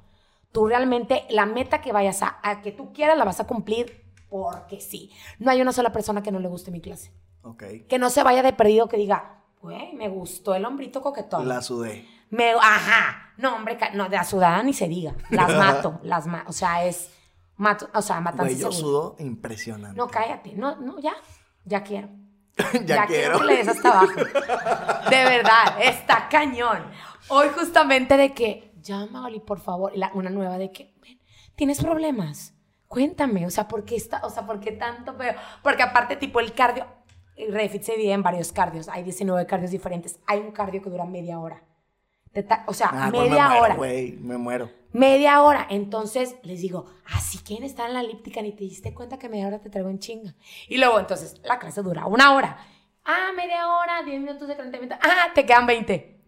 [0.52, 4.02] Tú realmente, la meta que vayas a, a que tú quieras, la vas a cumplir
[4.30, 5.12] porque sí.
[5.40, 7.12] No hay una sola persona que no le guste mi clase.
[7.44, 7.64] Ok.
[7.88, 11.48] Que no se vaya de perdido que diga, güey, me gustó el hombrito coquetón.
[11.48, 12.08] La sudé.
[12.30, 13.34] Me, ajá.
[13.38, 15.16] No, hombre, no, de la sudada ni se diga.
[15.30, 16.50] Las mato, las mato.
[16.50, 17.12] O sea, es,
[17.62, 19.96] mato, o sea, matanza Güey, yo sudo impresionante.
[19.98, 20.54] No, cállate.
[20.54, 21.14] No, no, ya.
[21.64, 22.10] Ya quiero.
[22.86, 23.40] ya, quiero.
[23.40, 24.16] que le des hasta abajo.
[24.16, 26.84] De verdad, está cañón.
[27.30, 30.94] Hoy justamente de que, ya Magali, por favor, la- una nueva de que,
[31.56, 32.54] ¿tienes problemas?
[32.88, 35.36] Cuéntame, o sea, ¿por qué está, o sea, por qué tanto peor?
[35.64, 36.86] Porque aparte, tipo, el cardio,
[37.38, 40.90] el Refit se divide en varios cardios, hay 19 cardios diferentes, hay un cardio que
[40.90, 41.64] dura media hora.
[42.34, 43.76] Te O sea, Ah, pues media me hora.
[43.76, 44.70] Güey, me muero.
[44.94, 45.68] Media hora.
[45.70, 49.48] Entonces les digo, así quieren estar en la elíptica, ni te diste cuenta que media
[49.48, 50.34] hora te traigo en chinga.
[50.68, 52.58] Y luego, entonces, la clase dura una hora.
[53.06, 54.96] Ah, media hora, 10 minutos de calentamiento.
[55.02, 56.20] Ah, te quedan 20.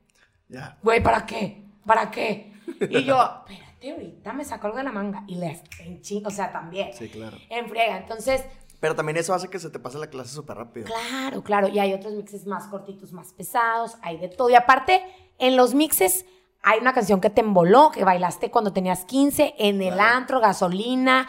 [0.49, 0.77] Ya.
[0.83, 1.63] Güey, ¿para qué?
[1.85, 2.51] ¿Para qué?
[2.89, 5.23] Y yo, espérate, ahorita me saco algo de la manga.
[5.27, 6.91] Y left, en chinga, o sea, también.
[6.93, 7.37] Sí, claro.
[7.49, 7.97] En friega.
[7.97, 8.43] Entonces,
[8.79, 10.87] Pero también eso hace que se te pase la clase súper rápido.
[10.87, 11.67] Claro, claro.
[11.69, 14.49] Y hay otros mixes más cortitos, más pesados, hay de todo.
[14.49, 15.01] Y aparte,
[15.47, 16.25] en los mixes
[16.61, 20.15] hay una canción que te emboló, que bailaste cuando tenías 15, en el Claro.
[20.17, 21.27] antro, gasolina,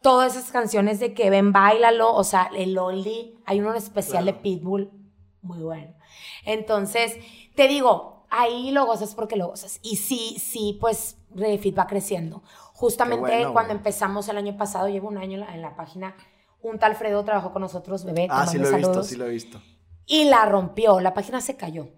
[0.00, 4.36] todas esas canciones de que ven, bailalo, o sea, el Only, hay uno especial Claro.
[4.38, 4.90] de Pitbull,
[5.42, 5.92] muy bueno.
[6.46, 7.16] Entonces,
[7.54, 9.78] te digo, ahí lo gozas porque lo gozas.
[9.82, 12.42] Y sí, sí, pues Redefit va creciendo.
[12.72, 13.78] Justamente bueno, cuando güey.
[13.78, 16.16] empezamos el año pasado, llevo un año en la, en la página,
[16.62, 19.30] un tal Fredo trabajó con nosotros, bebé, Ah, sí lo he visto, sí lo he
[19.30, 19.60] visto.
[20.06, 21.88] Y la rompió, la página se cayó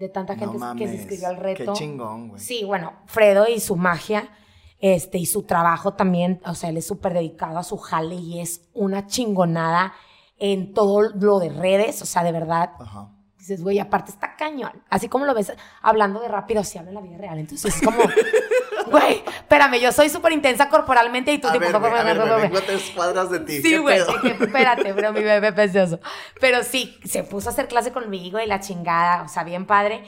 [0.00, 1.72] de tanta No gente que se inscribió al reto.
[1.74, 2.40] Qué chingón, güey.
[2.40, 4.30] Sí, bueno, Fredo y su magia,
[4.78, 8.40] este, y su trabajo también, o sea, él es súper dedicado a su jale y
[8.40, 9.92] es una chingonada
[10.38, 13.10] en todo lo de redes, o sea, de verdad, Ajá.
[13.36, 14.82] dices, güey, aparte está cañón.
[14.88, 17.38] Así como lo ves hablando de rápido, así habla en la vida real.
[17.38, 17.98] Entonces es como,
[18.90, 22.18] güey, espérame, yo soy súper intensa corporalmente y tú A tipo, ver, "Bebé, a ver,
[22.18, 22.42] me bebé".
[22.42, 23.56] vengo tres cuadras de ti.
[23.62, 26.00] Sí, ¿qué güey, espérate, pero mi bebé precioso.
[26.40, 30.04] Pero sí, se puso a hacer clase conmigo y la chingada, o sea, bien padre.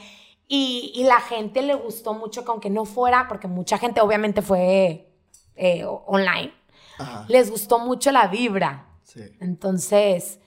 [0.47, 4.41] Y, y la gente le gustó mucho que aunque no fuera, porque mucha gente obviamente
[4.41, 5.07] fue
[5.55, 6.53] eh, online,
[6.99, 7.25] Ajá.
[7.29, 8.87] les gustó mucho la vibra.
[9.03, 9.21] Sí.
[9.39, 10.39] Entonces,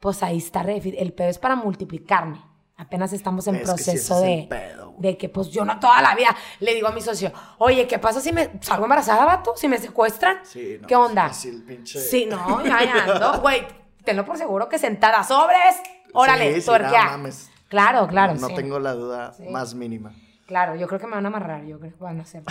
[0.00, 2.40] pues ahí está, el pedo es para multiplicarme.
[2.76, 5.78] Apenas estamos en Es que sí, proceso de, el pedo, de que pues yo no
[5.78, 9.24] toda la vida le digo a mi socio, oye, ¿qué pasa si me salgo embarazada,
[9.24, 9.54] vato?
[9.56, 10.38] ¿Si me secuestran?
[10.42, 11.28] Sí, no, ¿Qué onda?
[11.28, 12.00] fácil, pinche.
[12.00, 13.36] Sí, no, ya.
[13.42, 13.64] Güey,
[14.04, 15.22] tenlo por seguro que sentada.
[15.22, 15.76] ¡Sobres!
[16.12, 17.04] Órale, Sí, sí, tuerquea.
[17.04, 17.50] no mames.
[17.68, 18.54] Claro, claro, No sí.
[18.54, 19.44] tengo la duda Sí.
[19.48, 20.12] más mínima.
[20.46, 22.42] Claro, yo creo que me van a amarrar, yo creo que van a hacer.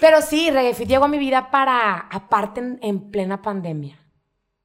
[0.00, 3.98] Pero sí, Reggae llegó a mi vida para, aparte en, en plena pandemia.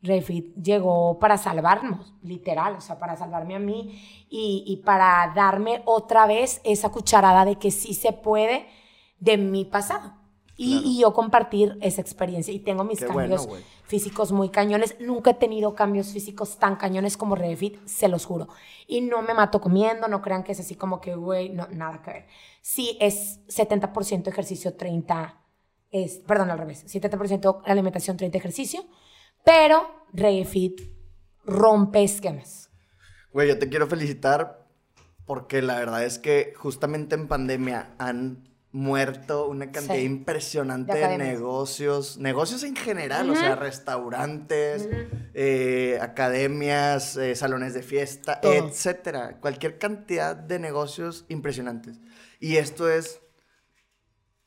[0.03, 3.99] Reggae llegó para salvarnos, literal, o sea, para salvarme a mí
[4.29, 8.67] y, y para darme otra vez esa cucharada de que sí se puede
[9.19, 10.13] de mi pasado.
[10.55, 10.87] Y, Claro.
[10.87, 12.53] y yo compartir esa experiencia.
[12.53, 13.47] Y tengo mis Qué cambios
[13.85, 14.95] físicos muy cañones.
[14.99, 18.47] Nunca he tenido cambios físicos tan cañones como Redefit, se los juro.
[18.87, 22.03] Y no me mato comiendo, no crean que es así como que, güey, no, nada
[22.03, 22.25] que ver.
[22.61, 25.41] Sí, es 70% ejercicio, 30,
[25.89, 28.83] es, perdón, al revés, 70% alimentación, 30 ejercicio,
[29.43, 30.81] pero Redefit
[31.45, 32.69] rompe esquemas.
[33.31, 34.67] Güey, yo te quiero felicitar
[35.25, 40.01] porque la verdad es que justamente en pandemia han muerto una cantidad Sí.
[40.03, 44.89] impresionante De negocios, negocios en general, o sea, restaurantes,
[45.35, 48.51] eh, academias, eh, salones de fiesta, Todo.
[48.53, 49.39] etcétera.
[49.39, 51.99] Cualquier cantidad de negocios impresionantes.
[52.39, 53.21] Y esto es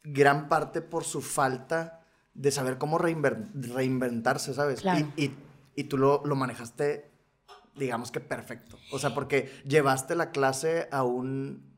[0.03, 1.96] gran parte por su falta
[2.37, 4.81] de saber cómo reinver- reinventarse, ¿sabes?
[4.81, 5.07] Claro.
[5.17, 5.37] Y, y-
[5.75, 7.11] y tú lo, lo manejaste,
[7.75, 8.79] digamos que perfecto.
[8.93, 11.71] O sea, porque llevaste la clase a un.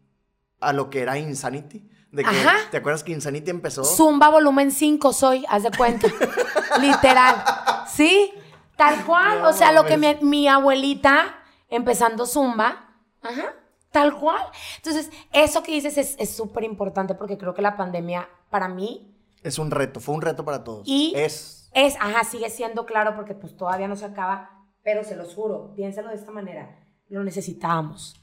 [0.61, 1.89] a lo que era Insanity.
[2.11, 2.55] De que, Ajá.
[2.71, 3.85] ¿Te acuerdas que Insanity empezó?
[3.85, 6.07] Zumba volumen 5 soy, haz de cuenta.
[6.81, 7.43] Literal.
[7.89, 8.33] ¿Sí?
[8.77, 9.43] Tal cual.
[9.43, 11.37] No o sea, lo que mi, mi abuelita,
[11.69, 13.53] empezando Zumba, Ajá,
[13.91, 14.41] tal cual.
[14.77, 19.15] Entonces, eso que dices es súper importante porque creo que la pandemia, para mí...
[19.43, 20.83] Es un reto, fue un reto para todos.
[20.87, 21.71] Y es...
[21.75, 25.75] Es, ajá, sigue siendo claro porque pues todavía no se acaba, pero se los juro,
[25.75, 26.79] piénselo de esta manera,
[27.09, 28.17] lo necesitábamos.
[28.17, 28.23] O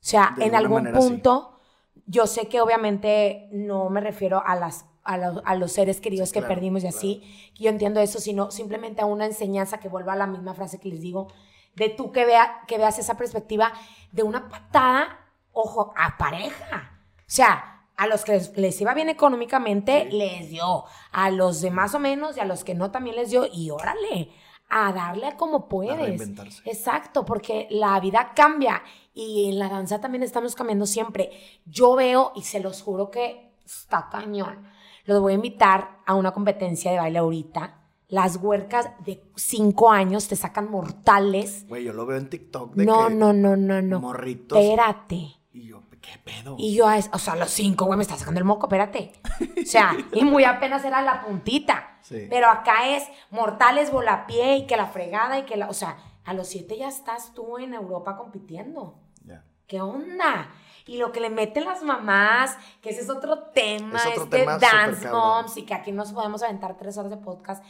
[0.00, 1.08] sea, De en algún manera, sí.
[1.08, 1.60] punto,
[2.06, 6.28] yo sé que obviamente no me refiero a las a, los- a los seres queridos
[6.28, 9.80] Sí, que claro, perdimos y así, que yo entiendo eso, sino simplemente a una enseñanza
[9.80, 11.28] que vuelva a la misma frase que les digo,
[11.76, 13.72] de tú que, vea, que veas esa perspectiva
[14.12, 15.18] de una patada,
[15.52, 16.98] ojo, a pareja.
[17.20, 20.16] O sea, a los que les, les iba bien económicamente, Sí.
[20.16, 20.84] les dio.
[21.12, 23.46] A los de más o menos y a los que no también les dio.
[23.52, 24.30] Y órale,
[24.70, 25.96] a darle a como puedes.
[25.98, 26.62] reinventarse.
[26.64, 28.82] Exacto, porque la vida cambia
[29.14, 31.30] y en la danza también estamos cambiando siempre.
[31.66, 34.68] Yo veo, y se los juro que está cañón,
[35.04, 37.74] los voy a invitar a una competencia de baile ahorita.
[38.08, 41.66] Las huercas de cinco años te sacan mortales.
[41.68, 44.00] Güey, yo lo veo en TikTok de No, que no, no, no, no.
[44.00, 44.56] morritos.
[44.58, 45.34] Espérate.
[45.52, 46.56] Y yo, ¿qué pedo?
[46.58, 49.12] Y yo, o sea, a los cinco, güey, me está sacando el moco, espérate.
[49.40, 51.98] O sea, y muy apenas era la puntita.
[52.00, 52.26] Sí.
[52.30, 55.68] Pero acá es mortales, volapié y que la fregada y que la.
[55.68, 58.98] O sea, a los siete ya estás tú en Europa compitiendo.
[59.24, 59.44] Ya.
[59.66, 60.48] ¿Qué onda?
[60.86, 64.38] Y lo que le meten las mamás, que ese es otro tema, Es otro este
[64.38, 67.62] tema dance moms, y que aquí nos podemos aventar tres horas de podcast,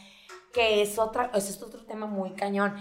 [0.53, 2.77] que es otra, ese es otro tema muy cañón.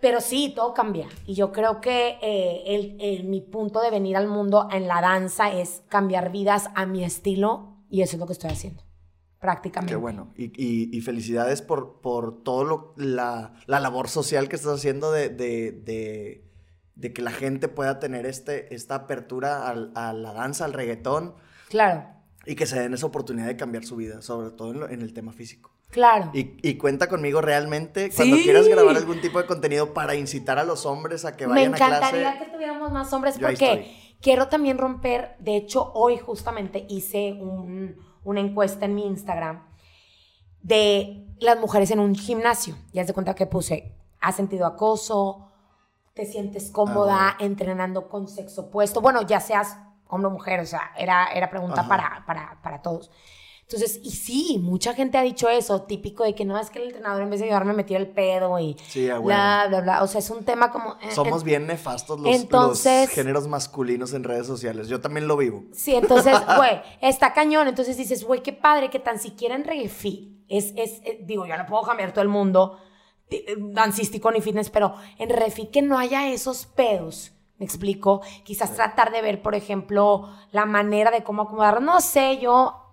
[0.00, 1.08] Pero sí, todo cambia.
[1.26, 5.00] Y yo creo que eh, el- el- mi punto de venir al mundo en la
[5.00, 8.84] danza es cambiar vidas a mi estilo, y eso es lo que estoy haciendo,
[9.40, 9.92] prácticamente.
[9.92, 10.32] Qué bueno.
[10.36, 15.10] Y, y- y felicidades por, por todo lo, la, la labor social que estás haciendo
[15.10, 16.44] de, de, de-
[16.94, 21.34] de que la gente pueda tener este, esta apertura al- a la danza, al reggaetón,
[21.68, 22.04] Claro,
[22.46, 25.02] y que se den esa oportunidad de cambiar su vida, sobre todo en, lo- en
[25.02, 25.70] el tema físico.
[25.90, 26.30] Claro.
[26.32, 28.42] Y, y cuenta conmigo realmente cuando Sí.
[28.44, 31.74] quieras grabar algún tipo de contenido para incitar a los hombres a que Me vayan
[31.74, 32.44] a encantaría clase.
[32.44, 38.40] que tuviéramos más hombres porque quiero también romper, de hecho hoy justamente hice un- una
[38.40, 39.64] encuesta en mi Instagram
[40.62, 42.76] de las mujeres en un gimnasio.
[42.92, 45.44] Ya se cuenta que puse, ¿has sentido acoso?
[46.14, 49.00] ¿Te sientes cómoda Ah, entrenando con sexo opuesto?
[49.00, 49.78] Bueno, ya seas
[50.08, 53.10] hombre o mujer, o sea, era, era pregunta para, para, para todos.
[53.70, 56.86] Entonces, y sí, mucha gente ha dicho eso, típico de que no es que el
[56.86, 60.02] entrenador en vez de ayudarme me tira el pedo y Sí, bla, bla, bla.
[60.02, 60.94] O sea, es un tema como...
[61.02, 64.88] eh, Somos en- bien nefastos los, Entonces- los géneros masculinos en redes sociales.
[64.88, 65.64] Yo también lo vivo.
[65.74, 67.68] Sí, entonces, güey, está cañón.
[67.68, 71.58] Entonces dices, güey, qué padre que tan siquiera en reggae es, es, eh, digo, ya
[71.58, 72.78] lo puedo cambiar todo el mundo,
[73.28, 77.32] eh, dancístico ni fitness, pero en fit que no haya esos pedos.
[77.58, 78.22] ¿Me explico?
[78.44, 81.82] Quizás tratar de ver, por ejemplo, la manera de cómo acomodar.
[81.82, 82.87] No sé, yo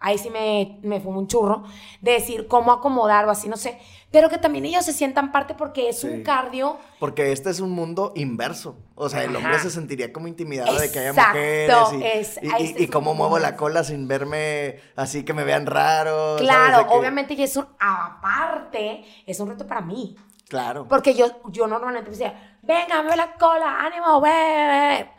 [0.00, 1.64] ahí sí me, me fumo un churro,
[2.00, 3.78] de decir cómo acomodar o así, no sé.
[4.12, 6.06] Pero que también ellos se sientan parte porque es Sí.
[6.06, 6.78] un cardio.
[7.00, 8.76] Porque este es un mundo inverso.
[8.94, 12.50] O sea, el hombre se sentiría como intimidado de que haya mujeres y, es- y,
[12.50, 15.34] a y- este y es un cómo mundo muevo la cola sin verme así que
[15.34, 16.36] me vean raro.
[16.38, 20.16] Claro, que- obviamente, y es un, aparte, es un reto para mí.
[20.48, 20.86] Claro.
[20.88, 25.10] Porque yo, yo normalmente me decía, venga, me la cola, ánimo, ve".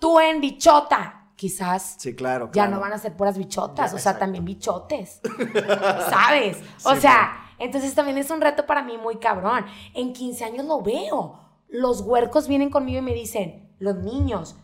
[0.00, 1.19] Tú en bichota.
[1.40, 2.50] Quizás Sí, claro.
[2.52, 4.18] ya no van a ser puras bichotas, Ya, o sea, exacto.
[4.20, 5.22] también bichotes.
[6.10, 6.58] ¿Sabes?
[6.84, 9.64] O Sí, sea, entonces también es un reto para mí muy cabrón.
[9.94, 11.40] En 15 años lo veo.
[11.68, 14.54] Los huercos vienen conmigo y me dicen, los niños,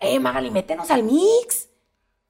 [0.00, 1.70] eh, Magali, métenos al mix.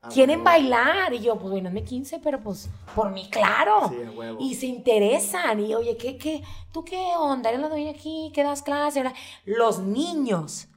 [0.00, 1.12] Ah, Quieren bailar.
[1.12, 3.88] Y yo, pues, bueno, me 15, pero pues, por mí, claro.
[3.88, 4.38] Sí, huevo.
[4.40, 5.58] Y se interesan.
[5.58, 6.44] Y, oye, ¿qué, qué?
[6.70, 7.48] ¿Tú qué onda?
[7.50, 8.30] ¿Eres la dueña aquí?
[8.32, 9.02] ¿Qué das clase?
[9.44, 10.68] Los niños.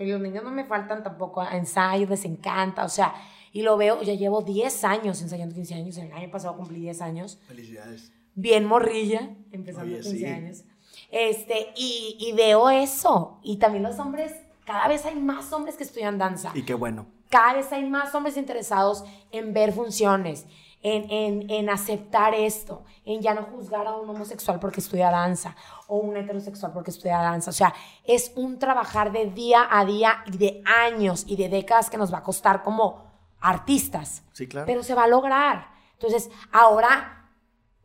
[0.00, 2.84] Los niños no me faltan tampoco a ensayos, les encanta.
[2.84, 3.14] O sea,
[3.52, 5.96] y lo veo, ya llevo 10 años ensayando 15 años.
[5.98, 7.38] El año pasado cumplí 10 años.
[7.46, 8.12] Felicidades.
[8.34, 10.24] Bien morrilla, empezando Oye, 15 sí.
[10.26, 10.64] años.
[11.10, 13.38] Este, y, y veo eso.
[13.42, 14.32] Y también los hombres,
[14.64, 17.06] cada vez hay más hombres que estudian danza Y qué bueno.
[17.30, 20.46] cada vez hay más hombres interesados en ver funciones,
[20.94, 25.56] en, en, en aceptar esto, en ya no juzgar a un homosexual porque estudia danza
[25.88, 27.50] o un heterosexual porque estudia danza.
[27.50, 27.74] O sea,
[28.04, 32.12] es un trabajar de día a día y de años y de décadas que nos
[32.12, 33.04] va a costar como
[33.40, 34.66] artistas, Sí, claro.
[34.66, 35.68] pero se va a lograr.
[35.94, 37.30] Entonces, ahora,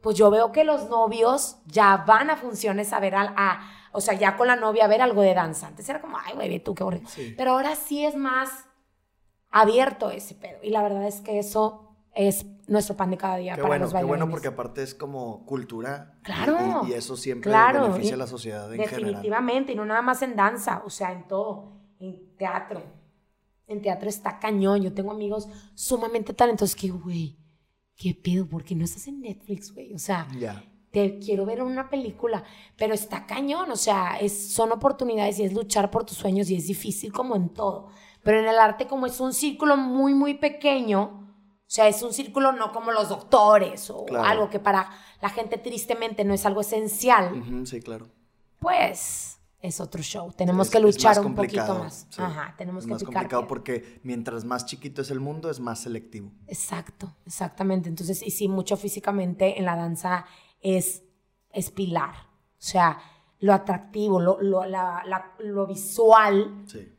[0.02, 3.62] pues yo veo que los novios ya van a funciones a ver al- a,
[3.93, 5.68] o sea, ya con la novia a ver algo de danza.
[5.68, 7.08] Antes era como, ay, güey, tú qué horrible.
[7.10, 7.34] Sí.
[7.38, 8.49] Pero ahora sí es más
[9.49, 10.60] abierto ese pedo.
[10.64, 13.84] Y la verdad es que eso es nuestro pan de cada día Qué para bueno,
[13.86, 14.32] los qué bueno bailarines.
[14.34, 16.17] porque aparte es como cultura.
[16.24, 16.82] Claro.
[16.88, 19.01] Y, y eso siempre Claro, beneficia a la sociedad en general.
[19.11, 22.82] Definitivamente, y no nada más en danza, o sea, en todo, en teatro.
[23.67, 24.82] En teatro está cañón.
[24.82, 27.38] Yo tengo amigos sumamente talentosos que, güey,
[27.95, 28.47] ¿qué pedo?
[28.47, 29.93] ¿Por qué no estás en Netflix, güey?
[29.93, 30.63] O sea, Ya.
[30.91, 32.43] te quiero ver en una película,
[32.78, 36.55] pero está cañón, o sea, es, son oportunidades y es luchar por tus sueños y
[36.55, 37.88] es difícil como en todo.
[38.24, 41.20] Pero en el arte como es un círculo muy, muy pequeño,
[41.72, 44.26] o sea, es un círculo no como los doctores o Claro.
[44.26, 44.89] algo que para
[45.22, 48.09] la gente tristemente no es algo esencial, sí, claro.
[48.59, 50.34] pues es otro show.
[50.34, 52.07] Tenemos Es- que luchar un poquito más.
[52.09, 52.22] sí.
[52.22, 53.13] Ajá, tenemos es que más picar.
[53.13, 56.32] complicado porque mientras más chiquito es el mundo, es más selectivo.
[56.47, 57.88] Exacto, exactamente.
[57.88, 60.26] Entonces, y sí, mucho físicamente en la danza
[60.61, 61.03] es,
[61.51, 62.15] es pilar.
[62.15, 62.97] O sea,
[63.39, 66.91] lo atractivo, lo, lo, la- la- lo visual Sí.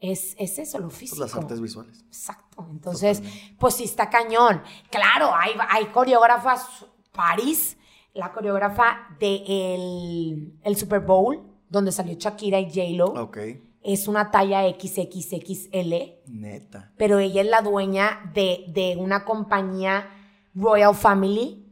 [0.00, 1.20] es, es eso, lo Pues físico.
[1.22, 2.02] las artes visuales.
[2.06, 2.49] Exacto.
[2.70, 3.22] Entonces,
[3.58, 4.62] pues sí está cañón.
[4.90, 7.76] Claro, hay, hay coreógrafas, París,
[8.14, 13.38] la coreógrafa de el, el Super Bowl, donde salió Shakira y J-Lo, Ok.
[13.82, 15.94] es una talla XXXL,
[16.26, 16.92] Neta.
[16.96, 20.08] pero ella es la dueña de, de una compañía
[20.54, 21.66] Royal Family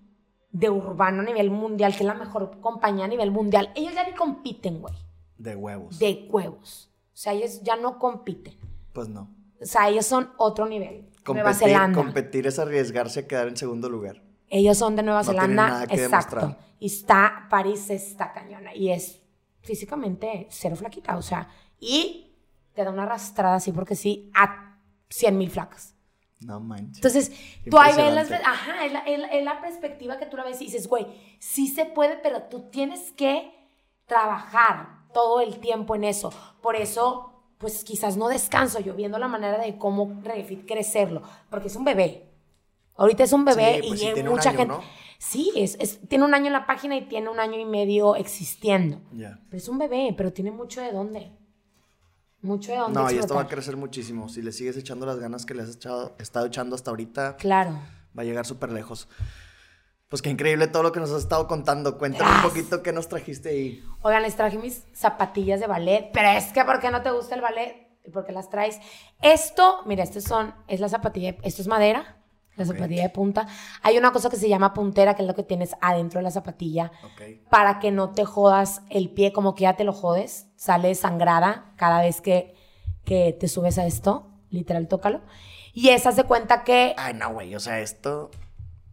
[0.51, 3.70] de urbano a nivel mundial, que es la mejor compañía a nivel mundial.
[3.74, 4.95] Ellos ya ni compiten, güey,
[5.36, 5.99] De huevos.
[5.99, 6.89] de huevos.
[7.12, 8.55] O sea, ellos ya no compiten.
[8.93, 9.28] Pues no.
[9.61, 11.09] O sea, ellos son otro nivel.
[11.27, 11.97] Nueva Competir, Zelanda.
[12.03, 14.23] competir es arriesgarse a quedar en segundo lugar.
[14.49, 15.69] Ellos son de Nueva No Zelanda.
[15.69, 16.37] nada que Exacto.
[16.37, 16.69] demostrar.
[16.79, 18.75] Y está, París está cañona.
[18.75, 19.21] Y es
[19.61, 21.17] físicamente cero flaquita.
[21.19, 21.49] O sea,
[21.79, 22.37] y
[22.73, 24.79] te da una arrastrada así porque sí a
[25.11, 25.95] 100 mil flacas.
[26.41, 26.97] No manches.
[26.99, 27.33] Entonces,
[27.69, 28.31] tú ahí ves las...
[28.31, 31.07] Ajá, es la, es la- es la perspectiva que tú la ves y dices, güey,
[31.41, 33.53] sí se puede, pero tú tienes que
[34.07, 36.33] trabajar todo el tiempo en eso.
[36.63, 41.67] Por eso, pues quizás no descanso yo viendo la manera de cómo Refit crecerlo, porque
[41.69, 42.25] es un bebé.
[42.97, 44.75] Ahorita es un bebé Sí, pues y tiene un mucha año, gente...
[44.75, 44.83] ¿no?
[45.19, 48.15] Sí, es, es- tiene un año en la página y tiene un año y medio
[48.17, 49.01] existiendo.
[49.13, 49.41] Ya.
[49.51, 51.33] Pero es un bebé, pero tiene mucho de dónde.
[52.41, 54.29] Mucho de dónde No, y esto va a crecer muchísimo.
[54.29, 57.73] Si le sigues echando las ganas que le has echado, estado echando hasta ahorita, Claro.
[58.17, 59.09] va a llegar súper lejos.
[60.09, 61.99] Pues qué increíble todo lo que nos has estado contando.
[61.99, 63.85] Cuéntame un poquito qué nos trajiste ahí.
[64.03, 67.35] Oigan, les traje mis zapatillas de ballet, pero es que ¿por qué no te gusta
[67.35, 67.89] el ballet?
[68.05, 68.81] ¿Y por qué las traes?
[69.21, 72.17] Esto, mira, estos son, es la zapatilla, esto es madera,
[72.57, 73.47] la zapatilla de punta.
[73.83, 76.31] Hay una cosa que se llama puntera, que es lo que tienes adentro de la
[76.31, 77.51] zapatilla, Ok.
[77.51, 81.75] para que no te jodas el pie, como que ya te lo jodes, sale sangrada
[81.77, 82.55] cada vez que,
[83.05, 85.21] que te subes a esto, literal, tócalo.
[85.75, 87.55] Y esas de cuenta que Ay, no, güey.
[87.55, 88.31] O sea, esto.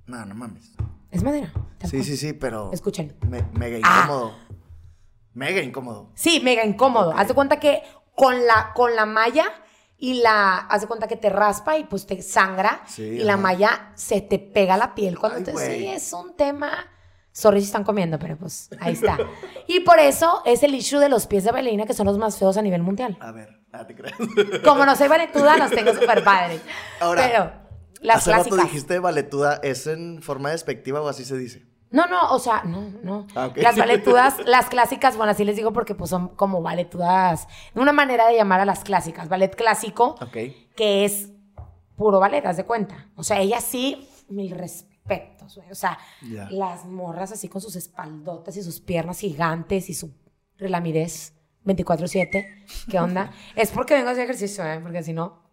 [0.08, 0.74] No, no mames.
[1.18, 1.52] Es madera.
[1.90, 2.72] Sí, sí, sí, pero.
[2.74, 3.16] Escuchen.
[3.28, 4.04] me- mega Ah.
[4.04, 4.34] incómodo.
[5.34, 6.12] Mega incómodo.
[6.16, 7.10] Sí, mega incómodo.
[7.12, 7.16] Ok.
[7.20, 7.82] Haz de cuenta que
[8.16, 9.46] con la, con la malla
[9.98, 10.58] y la.
[10.58, 12.82] Haz de cuenta que te raspa y pues te sangra.
[12.88, 13.42] Sí, y la ajá.
[13.42, 15.52] malla se te pega la piel cuando Ay, te.
[15.52, 15.80] güey.
[15.80, 16.72] Sí, es un tema.
[17.32, 19.18] Sorry si están comiendo, pero pues ahí está.
[19.68, 22.38] y por eso es el issue de los pies de bailarina que son los más
[22.40, 23.18] feos a nivel mundial.
[23.20, 24.16] A ver, ah, te creas.
[24.64, 26.62] Como no soy valetuda, los tengo súper padres.
[27.02, 27.52] Ahora, pero
[28.06, 28.72] las Hace rato clásicas.
[28.72, 29.60] dijiste valetuda.
[29.64, 31.66] ¿Es en forma despectiva o así se dice?
[31.92, 33.28] No, no, o sea, no, no.
[33.36, 33.52] Ah.
[33.56, 38.28] Las valetudas, las clásicas, bueno, así les digo porque pues son como valetudas, una manera
[38.28, 39.30] de llamar a las clásicas.
[39.30, 40.16] Ballet clásico,
[40.76, 41.30] que es
[41.96, 43.10] puro ballet, haz de cuenta.
[43.16, 45.72] O sea, ella sí, mil respetos, güey.
[45.72, 45.98] O sea,
[46.50, 50.14] las morras así con sus espaldotas y sus piernas gigantes y su
[50.58, 51.34] relamidez
[51.66, 52.46] 24-7.
[52.90, 53.32] ¿Qué onda?
[53.56, 54.80] es porque vengo a hacer ejercicio, ¿eh?
[54.82, 55.45] Porque si no,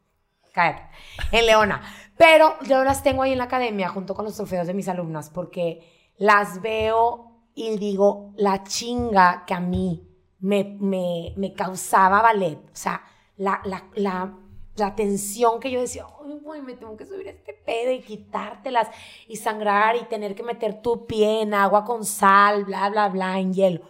[0.52, 0.82] cállate.
[1.30, 1.82] En Leona.
[2.16, 5.30] Pero yo las tengo ahí en la academia junto con los trofeos de mis alumnas
[5.30, 10.08] porque las veo y digo, la chinga que a mí
[10.40, 12.58] me, me, me causaba ballet.
[12.58, 13.02] O sea,
[13.36, 14.34] la, la, la,
[14.76, 16.06] la tensión que yo decía,
[16.42, 18.88] güey, me tengo que subir a este pedo y quitártelas
[19.28, 23.38] y sangrar y tener que meter tu pie en agua con sal, bla, bla, bla,
[23.38, 23.82] en hielo.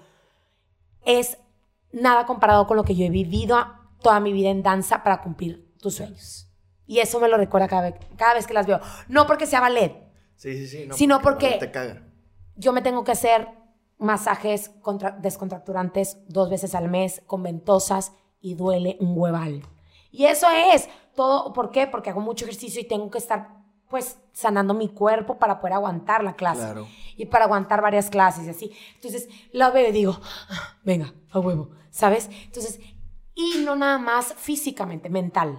[1.04, 1.38] Es
[1.92, 3.58] nada comparado con lo que yo he vivido
[4.00, 6.51] toda mi vida en danza para cumplir tus sueños.
[6.86, 8.80] Y eso me lo recuerda cada vez, cada vez que las veo.
[9.08, 9.94] No porque sea ballet,
[10.36, 10.86] Sí, sí, sí.
[10.86, 12.02] No, Sino porque- ballet Te caga.
[12.56, 13.48] yo me tengo que hacer
[13.98, 19.62] masajes contra- descontracturantes dos veces al mes con ventosas y duele un hueval.
[20.10, 21.52] Y eso es todo.
[21.52, 21.86] ¿Por qué?
[21.86, 26.24] Porque hago mucho ejercicio y tengo que estar pues sanando mi cuerpo para poder aguantar
[26.24, 26.62] la clase.
[26.62, 26.88] Claro.
[27.16, 28.72] Y para aguantar varias clases y así.
[28.96, 30.18] Entonces la veo y digo,
[30.48, 32.28] "Ah, venga, a huevo, ¿sabes?
[32.46, 32.80] Entonces,
[33.34, 35.58] y no nada más físicamente, mental.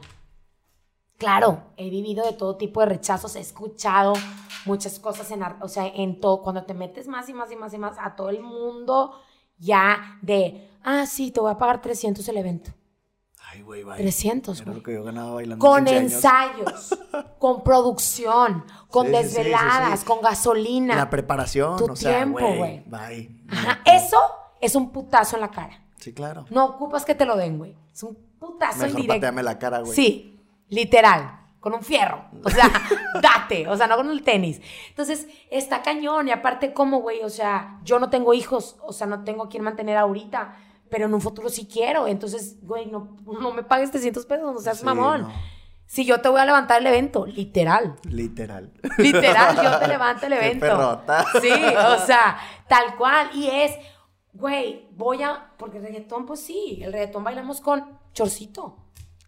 [1.24, 4.12] Claro, he vivido de todo tipo de rechazos, he escuchado
[4.66, 7.74] muchas cosas en, o sea, en todo, cuando te metes más y más y más
[7.74, 9.14] y más a todo el mundo
[9.58, 12.72] ya de, ah, sí, te voy a pagar 300 el evento.
[13.40, 14.02] Ay, güey, vaya.
[14.02, 14.84] 300, Era güey.
[14.84, 15.66] que yo ganaba bailando.
[15.66, 16.14] Con 15 años.
[16.14, 17.00] ensayos,
[17.40, 20.98] con producción, con Sí, sí, sí, sí, desveladas, con gasolina.
[20.98, 22.84] La preparación, Tu o sea, tiempo, güey.
[22.86, 23.46] Bye.
[23.50, 24.18] Ajá, eso
[24.60, 25.86] es un putazo en la cara.
[26.00, 26.44] Sí, claro.
[26.50, 27.78] No ocupas que te lo den, güey.
[27.94, 29.42] Es un putazo Mejor indirecto.
[29.42, 29.94] la cara, güey.
[29.94, 30.33] Sí,
[30.74, 31.40] literal.
[31.60, 32.26] con un fierro.
[32.44, 32.70] O sea,
[33.22, 34.60] date, o sea, no con el tenis.
[34.90, 36.28] Entonces, está cañón.
[36.28, 37.22] Y aparte, ¿cómo, güey?
[37.24, 40.58] O sea, yo no tengo hijos, o sea, no tengo a quien mantener ahorita,
[40.90, 42.06] pero en un futuro sí quiero.
[42.08, 45.22] Entonces, güey, no, no me pagues 300 pesos, no seas Sí, mamón.
[45.22, 45.32] no.
[45.86, 47.96] Si yo te voy a levantar el evento, literal.
[48.10, 48.72] Literal.
[48.98, 50.66] Literal, yo te levanto el Qué evento.
[50.66, 51.26] perrota.
[51.42, 53.30] Sí, o sea, tal cual.
[53.34, 53.72] Y es,
[54.34, 55.52] güey, voy a.
[55.58, 58.78] Porque el reggaetón, pues sí, el reggaetón bailamos con chorcito.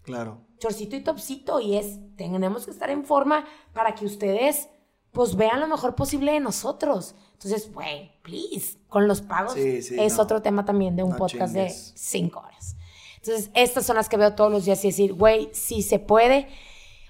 [0.04, 0.42] Claro.
[0.66, 1.60] Chorcito y topcito.
[1.60, 4.70] Y es, tenemos que estar en forma para que ustedes,
[5.12, 7.16] pues vean lo mejor posible de nosotros.
[7.34, 10.24] Entonces, güey, please, con los pagos Sí, sí, es no.
[10.24, 11.94] otro tema también de un No podcast de chingues.
[11.96, 12.76] cinco horas.
[13.18, 16.48] Entonces, estas son las que veo todos los días y decir, güey, si se puede.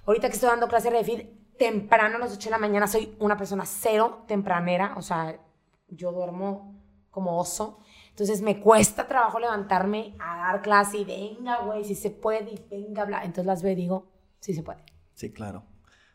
[0.05, 3.15] Ahorita que estoy dando clase de refit temprano a las 8 de la mañana, soy
[3.19, 5.39] una persona cero tempranera, o sea,
[5.87, 6.75] yo duermo
[7.11, 7.79] como oso.
[8.15, 12.65] Entonces me cuesta trabajo levantarme a dar clase y venga, güey, si se puede, y
[12.71, 13.19] venga, bla.
[13.25, 14.07] Entonces las veo y digo,
[14.39, 14.79] sí se puede.
[15.15, 15.65] Sí, claro.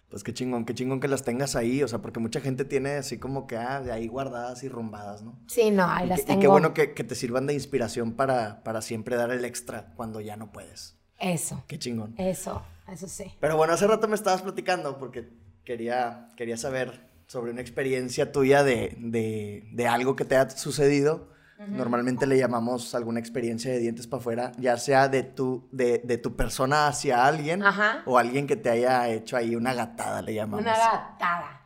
[0.09, 2.92] Pues qué chingón, qué chingón que las tengas ahí, o sea, porque mucha gente tiene
[2.96, 5.38] así como que, ah, de ahí guardadas y rumbadas, ¿no?
[5.46, 6.40] Sí, no, ahí Y, las y tengo.
[6.40, 10.20] qué bueno que, que te sirvan de inspiración para, para siempre dar el extra cuando
[10.22, 10.96] ya no puedes.
[11.18, 12.14] Eso, Qué chingón.
[12.16, 13.34] eso, eso sí.
[13.40, 15.28] Pero bueno, hace rato me estabas platicando porque
[15.64, 21.28] quería, quería saber sobre una experiencia tuya de, de, de algo que te ha sucedido.
[21.69, 26.17] Normalmente le llamamos alguna experiencia de dientes para afuera, ya sea de tu, de, de
[26.17, 28.03] tu persona hacia alguien Ajá.
[28.07, 30.63] o alguien que te haya hecho ahí una gatada, le llamamos.
[30.63, 31.61] Una gatada.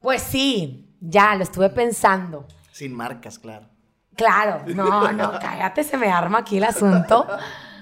[0.00, 2.46] Pues sí, ya lo estuve pensando.
[2.72, 3.68] Sin marcas, claro.
[4.16, 7.26] Claro, no, no, cállate, se me arma aquí el asunto.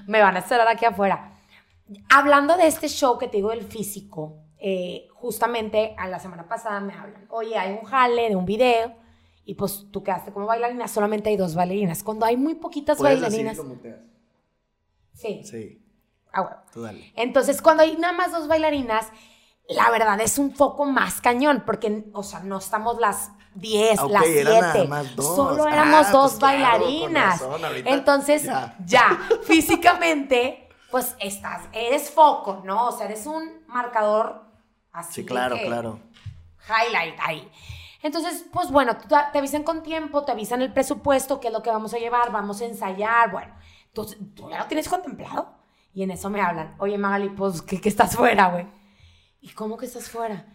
[0.07, 1.33] Me van a esperar aquí afuera.
[2.09, 6.81] Hablando de este show que te digo del físico, eh, justamente a la semana pasada
[6.81, 8.95] me hablan, oye, hay un jale de un video
[9.45, 12.03] y pues tú quedaste como bailarina, solamente hay dos bailarinas.
[12.03, 13.97] Cuando hay muy poquitas Puedes bailarinas, decir como te
[15.15, 15.83] sí, Sí,
[16.33, 16.57] ah, bueno.
[16.73, 17.13] tú dale.
[17.17, 19.07] Entonces, cuando hay nada más dos bailarinas,
[19.69, 24.07] la verdad es un foco más cañón, porque, o sea, no estamos las 10, Ah,
[24.09, 24.61] las eran 7.
[24.61, 25.37] nada más dos.
[25.37, 27.41] Solo Ah, éramos pues dos claro, bailarinas.
[27.41, 28.77] razón, Entonces, ya.
[28.85, 29.19] ya.
[29.43, 32.89] físicamente, pues estás, eres foco, ¿no?
[32.89, 34.43] O sea, eres un marcador
[34.93, 35.15] así.
[35.15, 36.01] Sí, claro, que- claro.
[36.69, 37.51] highlight ahí.
[38.03, 41.71] Entonces, pues bueno, te avisan con tiempo, te avisan el presupuesto, qué es lo que
[41.71, 43.55] vamos a llevar, vamos a ensayar, bueno,
[43.87, 45.59] entonces tú ya lo tienes contemplado.
[45.93, 48.67] Y en eso me hablan, oye Magali, pues que, que estás fuera, güey.
[49.41, 50.47] ¿Y cómo que estás fuera?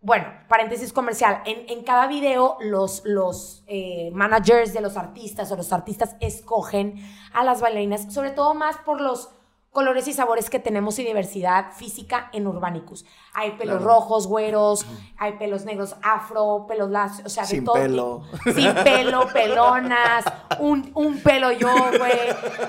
[0.00, 5.72] Bueno, paréntesis comercial, en, cada video los, los eh, managers de los artistas o los
[5.72, 6.94] artistas escogen
[7.32, 9.30] a las bailarinas, sobre todo más por los
[9.70, 13.04] colores y sabores que tenemos y diversidad física en Urbanicus.
[13.34, 13.84] Hay pelos Claro.
[13.94, 14.86] rojos, güeros,
[15.18, 18.22] hay pelos negros afro, pelos lacios, o sea, de Sin todo pelo.
[18.54, 20.24] Sin pelo, pelonas,
[20.58, 22.18] un, un pelo yo, güey.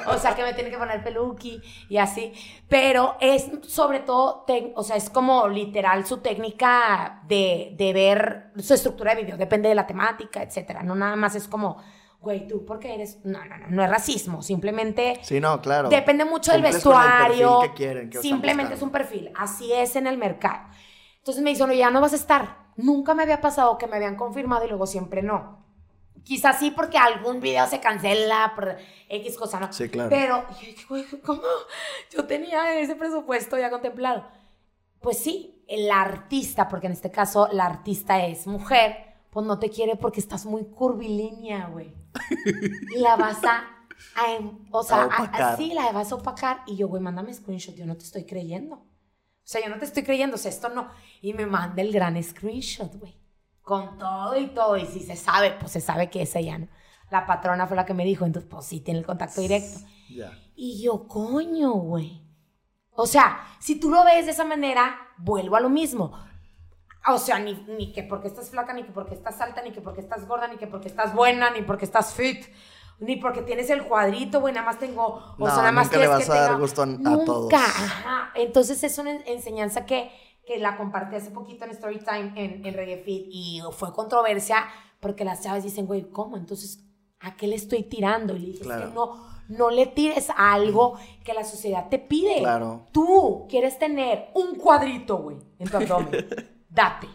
[0.07, 2.33] O sea, que me tiene que poner peluqui y así.
[2.67, 4.45] Pero es sobre todo,
[4.75, 9.37] o sea, es como literal su técnica de, de ver su estructura de video.
[9.37, 10.83] Depende de la temática, etcétera.
[10.83, 11.77] No nada más es como,
[12.21, 13.19] güey, tú, ¿por qué eres?
[13.23, 14.41] No, no, no, no es racismo.
[14.41, 15.89] Simplemente Sí, no, claro.
[15.89, 17.61] Depende mucho del vestuario.
[17.61, 19.31] que quieren, que Simplemente es un perfil.
[19.35, 20.67] Así es en el mercado.
[21.17, 22.69] Entonces me dicen, oye, ya no vas a estar.
[22.75, 25.59] Nunca me había pasado que me habían confirmado y luego siempre no.
[26.23, 28.75] Quizás sí porque algún video se cancela por
[29.07, 29.71] X cosa, ¿no?
[29.71, 30.09] Sí, claro.
[30.09, 30.45] Pero,
[30.89, 31.41] güey, ¿cómo?
[32.11, 34.25] Yo tenía ese presupuesto ya contemplado.
[35.01, 39.69] Pues sí, el artista, porque en este caso la artista es mujer, pues no te
[39.69, 41.93] quiere porque estás muy curvilínea, güey.
[42.97, 43.63] La vas a,
[44.15, 46.61] a em- o sea, A a- sí, la vas a opacar.
[46.67, 48.75] Y yo, güey, mándame screenshot, yo no te estoy creyendo.
[48.75, 50.89] O sea, yo no te estoy creyendo, o sea, esto no.
[51.21, 53.15] Y me manda el gran screenshot, güey.
[53.61, 54.77] Con todo y todo.
[54.77, 56.67] Y si se sabe, pues se sabe que es ella, ¿no?
[57.11, 59.79] La patrona fue la que me dijo, entonces, pues sí, tiene el contacto directo.
[60.09, 60.31] Ya.
[60.55, 62.21] Y yo, coño, güey.
[62.91, 66.13] O sea, si tú lo ves de esa manera, vuelvo a lo mismo.
[67.07, 69.81] O sea, ni, ni que porque estás flaca, ni que porque estás alta, ni que
[69.81, 72.45] porque estás gorda, ni que porque estás buena, ni porque estás fit,
[72.99, 75.05] ni porque tienes el cuadrito, güey, nada más tengo...
[75.05, 77.53] O No, sea, nada más nunca le vas que a dar gusto a- Nunca, todos.
[77.53, 78.31] ajá.
[78.35, 80.11] Entonces es una en- enseñanza que,
[80.45, 84.67] que la compartí hace poquito en Storytime en, en Reggae Fit y fue controversia
[84.99, 86.35] porque las chavas dicen, güey, ¿cómo?
[86.35, 86.83] Entonces,
[87.21, 88.35] ¿a qué le estoy tirando?
[88.35, 88.89] Y le dije, es Claro.
[88.89, 92.39] que no, no le tires a algo que la sociedad te pide.
[92.39, 92.81] Claro.
[92.91, 96.27] Tú quieres tener un cuadrito, güey, en tu abdomen.
[96.69, 97.09] Date.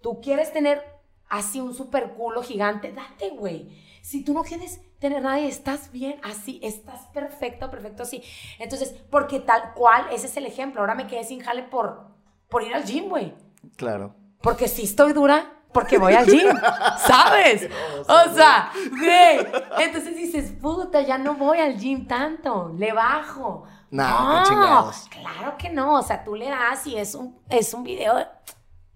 [0.00, 0.82] Tú quieres tener
[1.28, 3.68] así un super culo gigante, date, güey.
[4.02, 8.22] Si tú no quieres tener nada y estás bien así, estás perfecto, perfecto así.
[8.58, 10.80] Entonces, porque tal cual, ese es el ejemplo.
[10.80, 12.06] Ahora me quedé sin jale por,
[12.48, 13.34] por ir al gym, güey.
[13.76, 14.14] Claro.
[14.40, 16.48] Porque si estoy dura, porque voy al gym,
[17.06, 17.68] ¿sabes?
[18.08, 19.46] O sea, güey.
[19.78, 23.64] Entonces dices, puta, ya no voy al gym tanto, le bajo.
[23.90, 25.08] Nah, qué chingados.
[25.10, 25.98] Claro que no.
[25.98, 28.16] O sea, tú le das y es un, es un video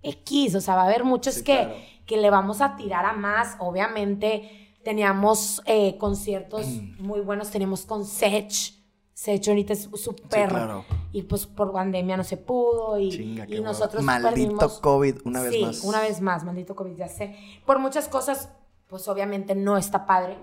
[0.03, 0.55] X.
[0.55, 1.75] O sea, va a haber muchos Sí, que, claro.
[2.07, 3.57] que le vamos a tirar a más.
[3.61, 6.67] Obviamente, teníamos eh, conciertos
[6.99, 7.51] muy buenos.
[7.51, 8.75] Teníamos con Sech.
[9.15, 10.49] Sech ahorita es súper.
[10.49, 10.85] claro.
[11.13, 12.99] Y pues por pandemia no se pudo.
[12.99, 15.85] Y, Chinga, y nosotros Maldito perdimos- COVID, una vez sí, más.
[15.85, 17.37] una vez más, maldito COVID, ya sé.
[17.67, 18.49] Por muchas cosas,
[18.89, 20.39] pues obviamente no está padre.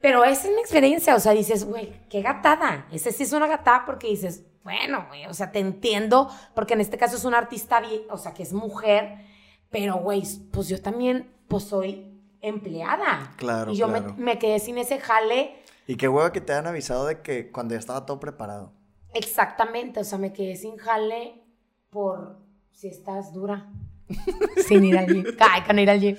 [0.00, 2.86] Pero esa es mi experiencia, o sea, dices, güey, qué gatada.
[2.92, 6.80] Ese sí es una gatada porque dices, bueno, güey, o sea, te entiendo, porque en
[6.80, 9.24] este caso es una artista, o sea, que es mujer,
[9.70, 13.32] pero, güey, pues yo también, pues soy empleada.
[13.36, 14.14] Claro, Y yo me- claro.
[14.18, 17.74] me, quedé sin ese jale Y qué huevo que te han avisado de que cuando
[17.74, 18.72] ya estaba todo preparado.
[19.14, 21.42] exactamente, o sea, me quedé sin jale
[21.90, 22.38] por
[22.72, 23.70] si estás dura.
[24.68, 25.24] sin ir al gym.
[25.38, 26.16] Ay, con ir al gym.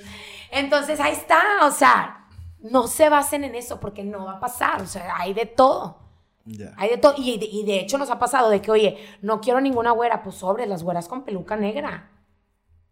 [0.50, 2.26] Entonces, ahí está, o sea,
[2.60, 6.07] no se basen en eso porque no va a pasar, o sea, hay de todo.
[6.50, 6.72] Ya.
[6.78, 7.14] Hay de todo.
[7.18, 10.22] Y, de- y de hecho nos ha pasado de que, oye, no quiero ninguna güera,
[10.22, 12.10] pues sobre las güeras con peluca negra.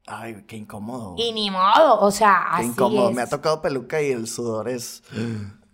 [0.06, 1.14] Ay, qué incómodo.
[1.16, 3.08] Y ni modo, o sea, Qué así incómodo.
[3.10, 3.16] es.
[3.16, 5.02] Me ha tocado peluca y el sudor es.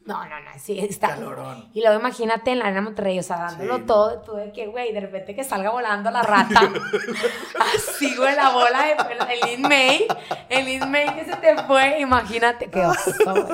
[0.05, 1.09] No, no, no, sí, está.
[1.09, 1.69] Calorón.
[1.75, 4.67] Y luego imagínate en la arena Monterrey, o sea, dándolo Sí, todo, tú de que,
[4.69, 6.61] güey, de repente que salga volando la rata.
[7.75, 10.07] Así, güey, la bola de pelo, el Lin May,
[10.49, 13.47] el Lin May que se te fue, imagínate qué oso, güey.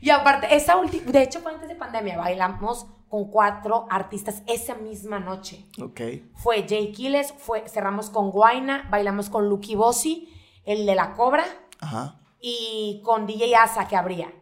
[0.00, 4.74] Y aparte, esa última, de hecho fue antes de pandemia, bailamos con cuatro artistas esa
[4.74, 5.66] misma noche.
[5.78, 6.00] Ok.
[6.34, 10.32] Fue Jay Quiles, fue, cerramos con Guaina, bailamos con Lucky Bossi,
[10.64, 11.44] el de la Cobra,
[11.78, 12.18] Ajá.
[12.40, 14.32] y con DJ Asa que abría.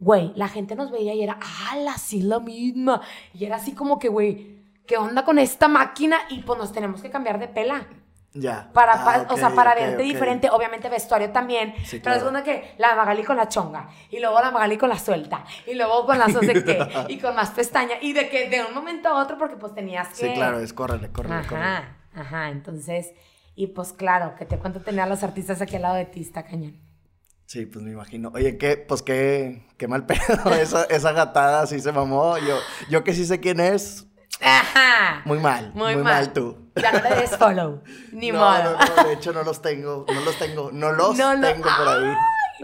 [0.00, 1.38] Güey, la gente nos veía y era,
[1.70, 3.02] ¡ala, sí la misma!
[3.34, 6.18] Y era así como que, güey, ¿qué onda con esta máquina?
[6.28, 7.86] Y pues nos tenemos que cambiar de pela.
[8.34, 8.70] Ya.
[8.72, 11.74] Para, Ah, o sea, para verte diferente, obviamente vestuario también.
[11.84, 12.28] Sí, Pero es claro.
[12.28, 15.74] una que la Magali con la chonga, y luego la Magali con la suelta, y
[15.74, 18.74] luego con las no sé qué, y con más pestaña, y de que de un
[18.74, 20.14] momento a otro, porque pues tenías que...
[20.28, 21.64] Sí, claro, es córrele, córrele, córrele.
[21.64, 23.12] Ajá, ajá, entonces,
[23.54, 26.20] y pues claro, que te cuento tener a los artistas aquí al lado de ti,
[26.20, 26.76] está cañón.
[27.46, 28.30] Sí, pues me imagino.
[28.34, 30.52] Oye, qué, pues qué, qué mal pedo.
[30.60, 32.36] Esa, esa gatada sí se mamó.
[32.36, 32.58] Yo,
[32.90, 34.06] yo que sí sé quién es,
[34.40, 35.22] Ajá.
[35.24, 35.72] muy mal.
[35.74, 36.14] Muy, Muy, mal.
[36.24, 36.32] mal.
[36.32, 36.56] tú.
[36.76, 37.82] Ya no le des follow,
[38.12, 38.76] ni no, modo.
[38.78, 41.64] No, no, de hecho no los tengo, no los tengo, no los No lo- tengo
[41.76, 42.14] por ahí.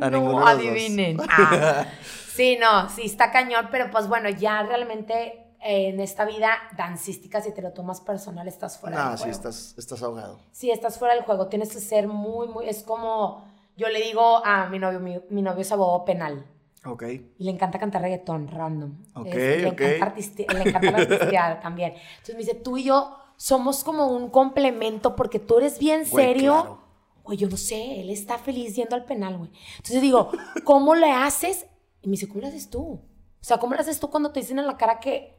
[0.01, 0.67] A no, ninguno de los dos.
[0.73, 1.17] adivinen.
[1.29, 1.87] Ah.
[2.35, 7.41] Sí, no, sí está cañón, pero pues bueno, ya realmente eh, en esta vida dancística,
[7.41, 9.37] si te lo tomas personal, estás fuera No, del sí, juego.
[9.37, 10.41] estás, estás ahogado.
[10.51, 11.47] Sí, estás fuera del juego.
[11.47, 12.69] Tienes que ser muy, muy.
[12.69, 13.45] Es como.
[13.77, 16.45] Yo le digo a mi novio, mi, mi novio es abogado penal.
[16.87, 17.03] Ok.
[17.39, 18.97] Y le encanta cantar reggaetón random.
[19.15, 19.81] Ok, Es- le, ok.
[19.81, 20.15] Encanta
[20.55, 21.95] le encanta la artisteada también.
[21.95, 26.25] Entonces me dice, tú y yo somos como un complemento porque tú eres bien Güey,
[26.27, 26.53] serio.
[26.53, 26.85] claro.
[27.25, 29.51] Güey, yo no sé, él está feliz yendo al penal, güey.
[29.77, 30.31] Entonces digo,
[30.65, 31.67] ¿cómo le haces?
[32.03, 32.83] Y me dice, ¿cómo le haces tú?
[32.83, 33.01] O
[33.41, 35.35] sea, ¿cómo le haces tú cuando te dicen en la cara que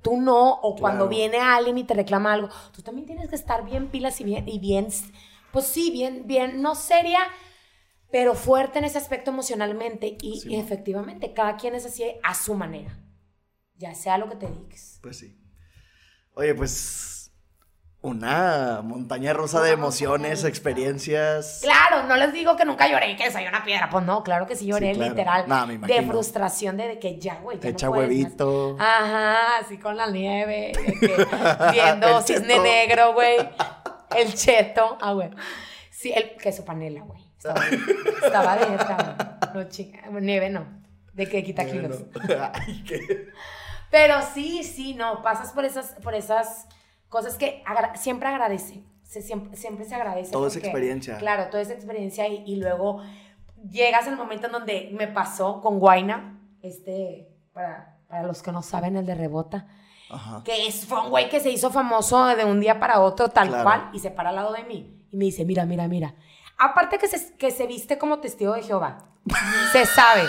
[0.00, 0.52] tú no?
[0.62, 1.08] O cuando Claro.
[1.10, 2.48] viene alguien y te reclama algo.
[2.74, 4.88] Tú también tienes que estar bien pilas y bien, y bien,
[5.52, 7.20] pues sí, bien, bien, no seria,
[8.10, 10.16] pero fuerte en ese aspecto emocionalmente.
[10.22, 10.62] Y, Sí, y mo.
[10.62, 12.98] efectivamente, cada quien es así a su manera.
[13.76, 14.98] Ya sea lo que te dediques.
[15.02, 15.38] Pues sí.
[16.34, 17.14] Oye, pues
[18.00, 20.48] una montaña rusa Una de emociones, rusa.
[20.48, 21.58] experiencias.
[21.62, 23.88] Claro, no les digo que nunca lloré y que soy una piedra.
[23.90, 25.10] Pues no, claro que sí lloré, Sí, claro.
[25.14, 25.66] literal.
[25.66, 28.18] Me de frustración de, de que ya, güey, ya Echa no puedes más.
[28.24, 28.76] huevito.
[28.78, 31.26] Ajá, así con la nieve, que
[31.72, 33.36] viendo cisne negro, güey.
[34.16, 35.30] El cheto, ah, güey.
[35.90, 37.27] Sí, el queso panela, güey.
[37.38, 37.64] Estaba,
[38.24, 39.54] estaba de güey.
[39.54, 40.66] No, chica, nieve no,
[41.14, 42.02] de que quita kilos.
[42.52, 43.28] Ay, qué-
[43.90, 46.66] Pero sí, sí, no, pasas por esas, por esas
[47.08, 48.82] cosas que agra- siempre agradece.
[49.04, 50.32] Se, siempre, siempre se agradece.
[50.32, 51.16] Todo es porque, experiencia.
[51.16, 53.02] Claro, toda esa experiencia y, y luego
[53.70, 58.60] llegas al momento en donde me pasó con Guaina, este, para, para los que no
[58.62, 59.66] saben, el de Rebota,
[60.10, 60.42] Ajá.
[60.44, 63.48] que es, fue un güey que se hizo famoso de un día para otro, tal
[63.48, 63.64] Claro.
[63.64, 66.14] cual, y se para al lado de mí y me dice, mira, mira, mira.
[66.58, 68.98] Aparte que se, que se viste como testigo de Jehová,
[69.72, 70.24] se sabe.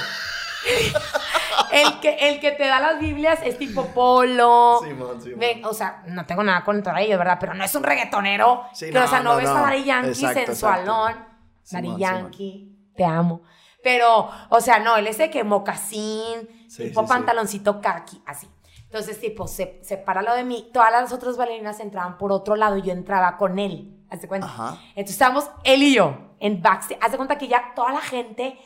[1.72, 4.82] El que, el que te da las Biblias es tipo polo.
[4.84, 5.40] Simón, Simón.
[5.40, 7.38] Ve, o sea, no tengo nada contra ellos, ¿verdad?
[7.40, 8.64] Pero no es un reggaetonero.
[8.74, 9.58] Sí, que, no, o sea, no, no, ves no.
[9.58, 11.12] a Daddy Yankee Exacto, sensualón.
[11.12, 11.36] exacto.
[11.72, 13.42] Daddy Simón, Yankee, te amo.
[13.84, 17.14] Pero, o sea, no, él es de que mocasín, Sí, tipo sí, sí.
[17.14, 18.48] pantaloncito kaki, así.
[18.84, 20.70] Entonces, tipo, se, se para al lado de mí.
[20.74, 23.96] Todas las otras bailarinas entraban por otro lado y yo entraba con él.
[24.10, 24.48] ¿Haz de cuenta?
[24.48, 24.82] Ajá.
[24.90, 27.00] Entonces estábamos él y yo en backstage.
[27.02, 28.58] Haz de cuenta que ya toda la gente,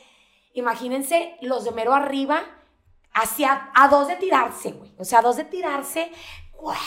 [0.53, 2.41] imagínense los de mero arriba,
[3.13, 4.91] hacia a dos de tirarse, güey.
[4.97, 6.11] O sea, a dos de tirarse,
[6.59, 6.77] güey,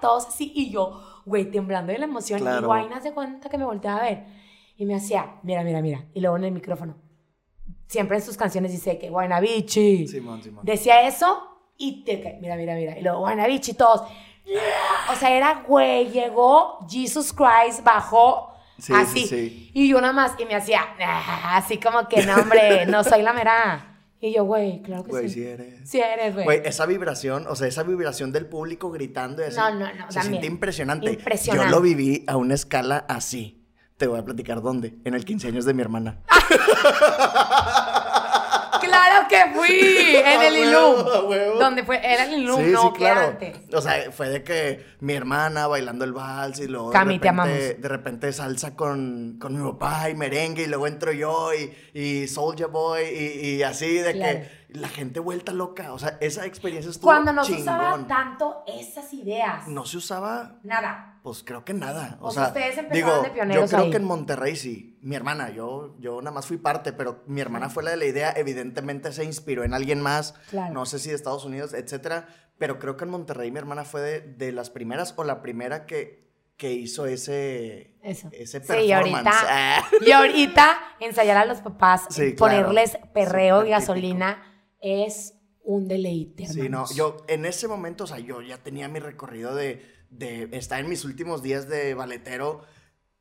[0.00, 0.52] todos así.
[0.54, 2.40] Y yo, güey, temblando de la emoción.
[2.40, 2.66] Y Claro.
[2.66, 4.26] Guayna se cuenta que me volteaba a ver.
[4.76, 6.04] Y me hacía, mira, mira, mira.
[6.14, 6.96] Y luego en el micrófono.
[7.86, 10.08] Siempre en sus canciones dice que Guayna Bichi.
[10.08, 10.64] Simón, Simón.
[10.64, 11.42] Decía eso
[11.76, 12.98] y te mira, mira, mira.
[12.98, 14.02] Y luego Guayna Bichi, todos.
[15.10, 19.20] O sea, era, güey, llegó Jesus Christ, bajó Sí, así.
[19.20, 19.70] sí, sí.
[19.74, 23.22] Y yo nada más, y me hacía, "Ah", así como que, no, hombre, no soy
[23.22, 23.90] la mera.
[24.20, 25.34] Y yo, güey, claro que Güey, sí.
[25.34, 25.88] sí eres.
[25.90, 26.44] Sí eres, güey.
[26.44, 29.56] Güey, esa vibración, o sea, esa vibración del público gritando y así.
[29.56, 31.10] No, no, no, Se siente impresionante.
[31.12, 31.70] Impresionante.
[31.70, 33.60] Yo lo viví a una escala así.
[33.98, 34.94] Te voy a platicar dónde.
[35.04, 36.20] En el 15 años de mi hermana.
[39.28, 41.58] Que fui, en el Ilum.
[41.58, 41.96] ¿Dónde fue?
[41.96, 43.20] Era el Ilum, sí, no, sí, que claro.
[43.28, 43.56] antes.
[43.74, 47.28] O sea, fue de que mi hermana bailando el vals y luego Cami, de, te
[47.28, 47.82] repente, amamos.
[47.82, 52.26] de repente salsa con, con mi papá y merengue y luego entro yo y, y
[52.28, 54.38] Soulja Boy y, y así de Claro.
[54.40, 55.92] que la gente vuelta loca.
[55.92, 57.62] O sea, esa experiencia estuvo Cuando no se chingón.
[57.74, 59.68] usaba tanto esas ideas.
[59.68, 61.10] No se usaba Nada.
[61.22, 62.18] Pues creo que nada.
[62.20, 63.90] O, O sea, sea, ustedes empezaron digo, de pioneros yo creo ahí.
[63.92, 64.93] que en Monterrey sí.
[65.04, 68.06] Mi hermana, yo, yo nada más fui parte, pero mi hermana fue la de la
[68.06, 68.32] idea.
[68.36, 70.32] Evidentemente se inspiró en alguien más.
[70.50, 70.72] Claro.
[70.72, 72.26] No sé si de Estados Unidos, etcétera.
[72.58, 75.86] Pero creo que en Monterrey mi hermana fue de, de las primeras o la primera
[75.86, 78.28] que, que hizo ese, Eso.
[78.32, 79.26] ese Sí, y performance.
[79.26, 79.84] ahorita, Ah.
[80.06, 82.36] y ahorita ensayar a los papás, Sí, claro.
[82.36, 84.42] ponerles perreo Súper y gasolina
[84.80, 86.46] es un deleite.
[86.46, 86.94] Sí, no, hermanos.
[86.94, 90.88] yo en ese momento, o sea, yo ya tenía mi recorrido de, de estar en
[90.88, 92.62] mis últimos días de baletero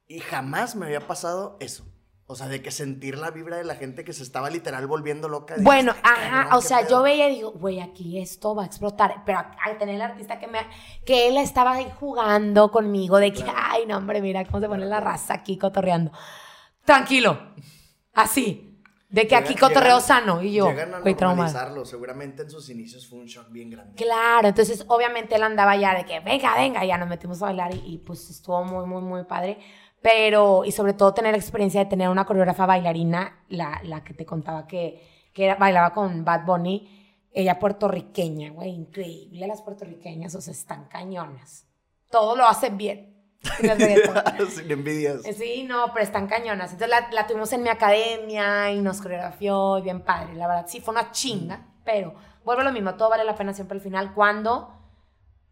[0.07, 1.85] y jamás me había pasado eso.
[2.25, 5.27] O sea, de que sentir la vibra de la gente que se estaba literal volviendo
[5.27, 5.55] loca.
[5.55, 6.89] Dices, Bueno, "Ay, ajá, o sea, pedo".
[6.89, 9.23] yo veía y digo, güey, aquí esto va a explotar.
[9.25, 10.59] Pero al tener el artista que me,
[11.05, 13.59] que él estaba ahí jugando conmigo, de que, Claro.
[13.61, 16.11] ay, no, hombre, mira cómo se pone la raza aquí cotorreando.
[16.85, 17.37] Tranquilo,
[18.13, 20.41] así, de que aquí cotorreo llegan- sano.
[20.41, 21.85] Y yo, Llegan a normalizarlo.
[21.85, 23.95] Seguramente en sus inicios fue un shock bien grande.
[23.95, 27.75] Claro, entonces obviamente él andaba ya de que venga, venga, ya nos metimos a bailar
[27.75, 29.59] y, y, pues estuvo muy, muy, muy padre.
[30.03, 34.13] Pero, y sobre todo tener la experiencia de tener una coreógrafa bailarina, la, la que
[34.13, 35.01] te contaba que,
[35.33, 36.99] que era- bailaba con Bad Bunny,
[37.31, 41.65] ella puertorriqueña, güey, increíble las puertorriqueñas, o sea, están cañonas.
[42.11, 43.11] Todo lo hacen bien.
[43.59, 43.69] Sin
[44.71, 45.21] envidias.
[45.35, 46.71] Sí, no, pero están cañonas.
[46.73, 50.35] Entonces la, la tuvimos en mi academia y nos coreografió y bien padre.
[50.35, 52.13] La verdad, sí, fue una chinga, pero
[52.45, 52.93] vuelve a lo mismo.
[52.95, 54.13] Todo vale la pena siempre al final.
[54.13, 54.69] Cuando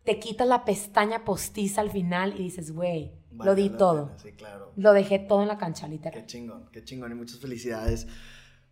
[0.03, 4.07] te quitas la pestaña postiza al final y dices, güey, lo di todo.
[4.07, 4.71] pena, Sí, claro.
[4.75, 6.19] Lo dejé todo en la cancha, literal.
[6.21, 8.07] Qué chingón, qué chingón y muchas felicidades.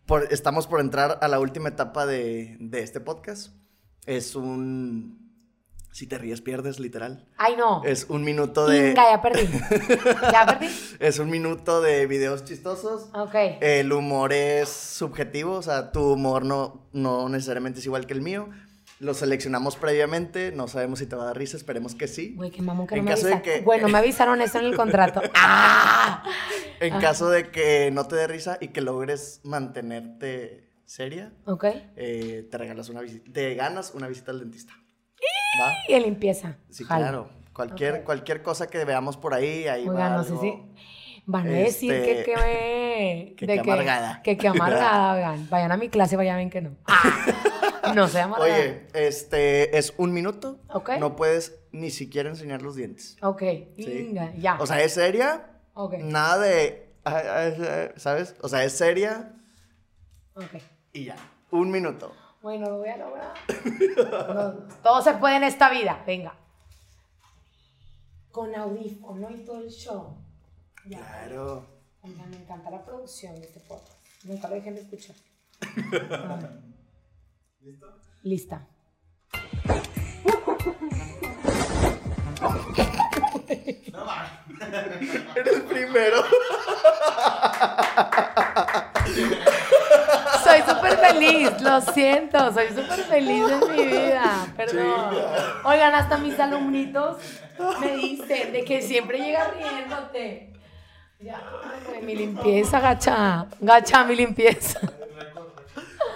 [0.06, 3.54] Por, estamos por entrar a la última etapa de, de este podcast.
[4.06, 5.20] Es un...
[5.92, 7.26] Si te ríes, pierdes, literal.
[7.36, 7.82] Ay, no.
[7.84, 8.90] Es un minuto de...
[8.90, 9.48] Inga, ya perdí.
[10.32, 10.68] ¿Ya perdí?
[11.00, 13.08] Es un minuto de videos chistosos.
[13.12, 13.34] Ok.
[13.60, 18.22] El humor es subjetivo, o sea, tu humor no, no necesariamente es igual que el
[18.22, 18.48] mío.
[19.00, 22.34] Lo seleccionamos previamente, no sabemos si te va a dar risa, esperemos que sí.
[22.36, 24.66] Güey, qué mamón que no En me caso de que- Bueno, me avisaron eso en
[24.66, 25.22] el contrato.
[25.34, 26.22] ¡Ah!
[26.80, 31.64] En caso de que no te dé risa y que logres mantenerte seria, Ok.
[31.96, 34.72] eh, te regalas una visita, te ganas una visita al dentista.
[35.60, 35.72] ¿Va?
[35.88, 36.56] Y en limpieza.
[36.70, 37.28] Sí, claro.
[37.52, 40.40] Cualquier, cualquier cosa que veamos por ahí, ahí va no sé algo.
[40.42, 40.52] si.
[41.30, 44.20] Van a decir Este, que que que de amargada.
[44.22, 45.48] Que que amargada, oigan.
[45.48, 46.76] Vayan a mi clase, vayan ven que no.
[46.86, 48.52] Ah, no sea amargada.
[48.52, 50.58] Oye, este es un minuto.
[50.68, 50.90] Ok.
[50.98, 53.16] No puedes ni siquiera enseñar los dientes.
[53.22, 53.42] Ok,
[53.76, 53.84] Sí.
[53.86, 54.56] venga, ya.
[54.60, 55.46] O sea, es seria.
[55.74, 56.92] ok, Nada de.
[57.04, 58.34] ay, ay, ay, ¿Sabes?
[58.42, 59.32] O sea, es seria
[60.34, 60.60] ok.
[60.92, 61.16] y ya.
[61.52, 62.12] Un minuto.
[62.42, 63.34] Bueno, lo voy a lograr.
[64.34, 64.52] No,
[64.82, 66.34] todo se puede en esta vida, venga.
[68.32, 70.16] Con audífono y todo el show.
[70.90, 70.98] Ya.
[70.98, 71.64] Claro.
[72.02, 73.96] Oigan, me encanta la producción de este podcast.
[74.24, 75.14] Nunca lo dejen de escuchar.
[77.60, 77.86] ¿Listo?
[78.24, 78.66] Lista.
[85.36, 86.24] Eres primero.
[90.42, 95.14] Soy súper feliz, lo siento, soy súper feliz en mi vida, perdón.
[95.64, 97.18] Oigan, hasta mis alumnitos
[97.80, 100.50] me dicen de que siempre llegas riéndote.
[101.22, 101.40] Ya,
[102.02, 104.80] mi limpieza, gacha, gacha, mi limpieza.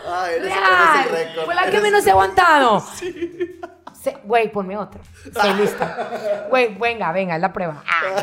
[0.06, 2.81] Ah, eres, Real, fue la que Eres- menos he aguantado.
[4.02, 5.01] Se- Güey, ponme otro.
[5.24, 6.47] Estoy lista.
[6.51, 7.82] Güey, venga, venga, es la prueba.
[7.86, 8.22] Ah.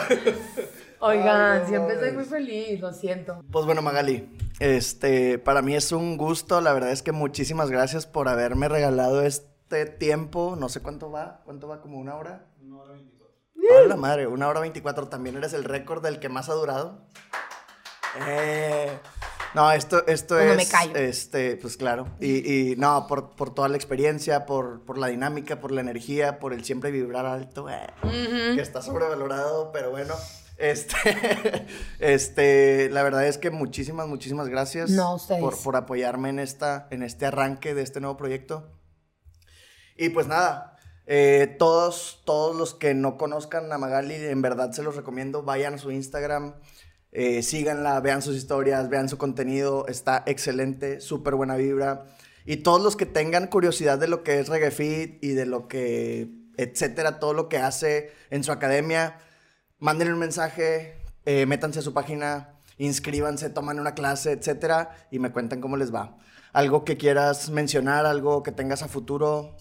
[1.00, 3.44] Oigan, Ay, siempre soy muy feliz, lo siento.
[3.52, 4.30] Pues bueno, Magali,
[4.60, 6.62] este, para mí es un gusto.
[6.62, 10.56] La verdad es que muchísimas gracias por haberme regalado este tiempo.
[10.60, 11.42] No sé cuánto va.
[11.46, 11.82] ¿Cuánto va?
[11.82, 12.46] ¿Como una hora?
[12.64, 13.21] Una hora veinticuatro.
[13.88, 14.28] La madre!
[14.28, 15.08] Una hora veinticuatro.
[15.08, 17.08] También eres el récord del que más ha durado.
[18.28, 18.92] Eh,
[19.54, 20.58] no, esto, esto Cuando es.
[20.58, 20.96] me callo.
[20.96, 22.08] Este, pues claro.
[22.20, 26.40] Y, y no, por, por toda la experiencia, por, por la dinámica, por la energía,
[26.40, 27.70] por el siempre vibrar alto.
[27.70, 27.88] eh,
[28.56, 30.14] que está sobrevalorado, pero bueno.
[30.58, 30.96] Este,
[32.00, 37.02] este, la verdad es que muchísimas, muchísimas gracias No, por, por apoyarme en, esta, en
[37.02, 38.72] este arranque de este nuevo proyecto.
[39.98, 40.71] Y pues nada,
[41.14, 45.44] Eh, todos, todos los que no conozcan a Magali, en verdad se los recomiendo.
[45.44, 46.56] Vayan a su Instagram,
[47.12, 49.88] eh, síganla, vean sus historias, vean su contenido.
[49.90, 52.06] Está excelente, súper buena vibra.
[52.46, 55.68] Y todos los que tengan curiosidad de lo que es Reggae Fit y de lo
[55.68, 59.18] que, etcétera, todo lo que hace en su academia,
[59.80, 65.34] mándenle un mensaje, eh, métanse a su página, inscríbanse, toman una clase, etcétera, y me
[65.34, 66.16] cuentan cómo les va.
[66.54, 69.58] Algo que quieras mencionar, algo que tengas a futuro,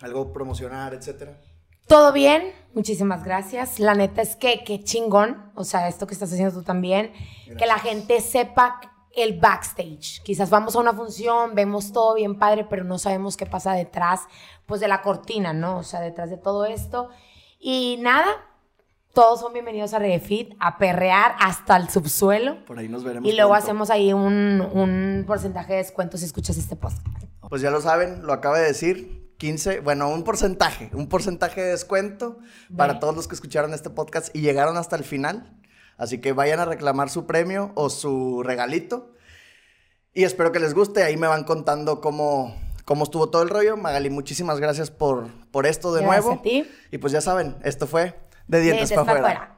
[0.00, 1.40] algo promocionar, etcétera.
[1.86, 3.80] Todo bien, muchísimas gracias.
[3.80, 7.12] La neta es que qué chingón, o sea, esto que estás haciendo tú también,
[7.56, 8.80] que la gente sepa
[9.16, 10.22] el backstage.
[10.22, 14.20] Quizás vamos a una función, vemos todo bien padre, pero no sabemos qué pasa detrás,
[14.66, 15.78] pues de la cortina, ¿no?
[15.78, 17.08] O sea, detrás de todo esto.
[17.58, 18.26] Y nada,
[19.14, 22.64] todos son bienvenidos a Redefit, a perrear hasta el subsuelo.
[22.66, 23.28] Por ahí nos veremos.
[23.28, 23.64] Y luego pronto.
[23.64, 26.98] hacemos ahí un, un porcentaje de descuento si escuchas este post.
[27.48, 29.17] Pues ya lo saben, lo acaba de decir.
[29.38, 32.38] 15, bueno, un porcentaje, un porcentaje de descuento
[32.76, 35.54] para todos los que escucharon este podcast y llegaron hasta el final.
[35.96, 39.14] Así que vayan a reclamar su premio o su regalito.
[40.12, 41.02] Y espero que les guste.
[41.02, 43.76] Ahí me van contando cómo, cómo estuvo todo el rollo.
[43.76, 46.40] Magali, muchísimas gracias por, por esto de Gracias nuevo.
[46.40, 46.68] a ti.
[46.90, 48.14] Y pues ya saben, esto fue
[48.48, 49.42] De Dientes, Dientes para pa' afuera.
[49.44, 49.57] afuera.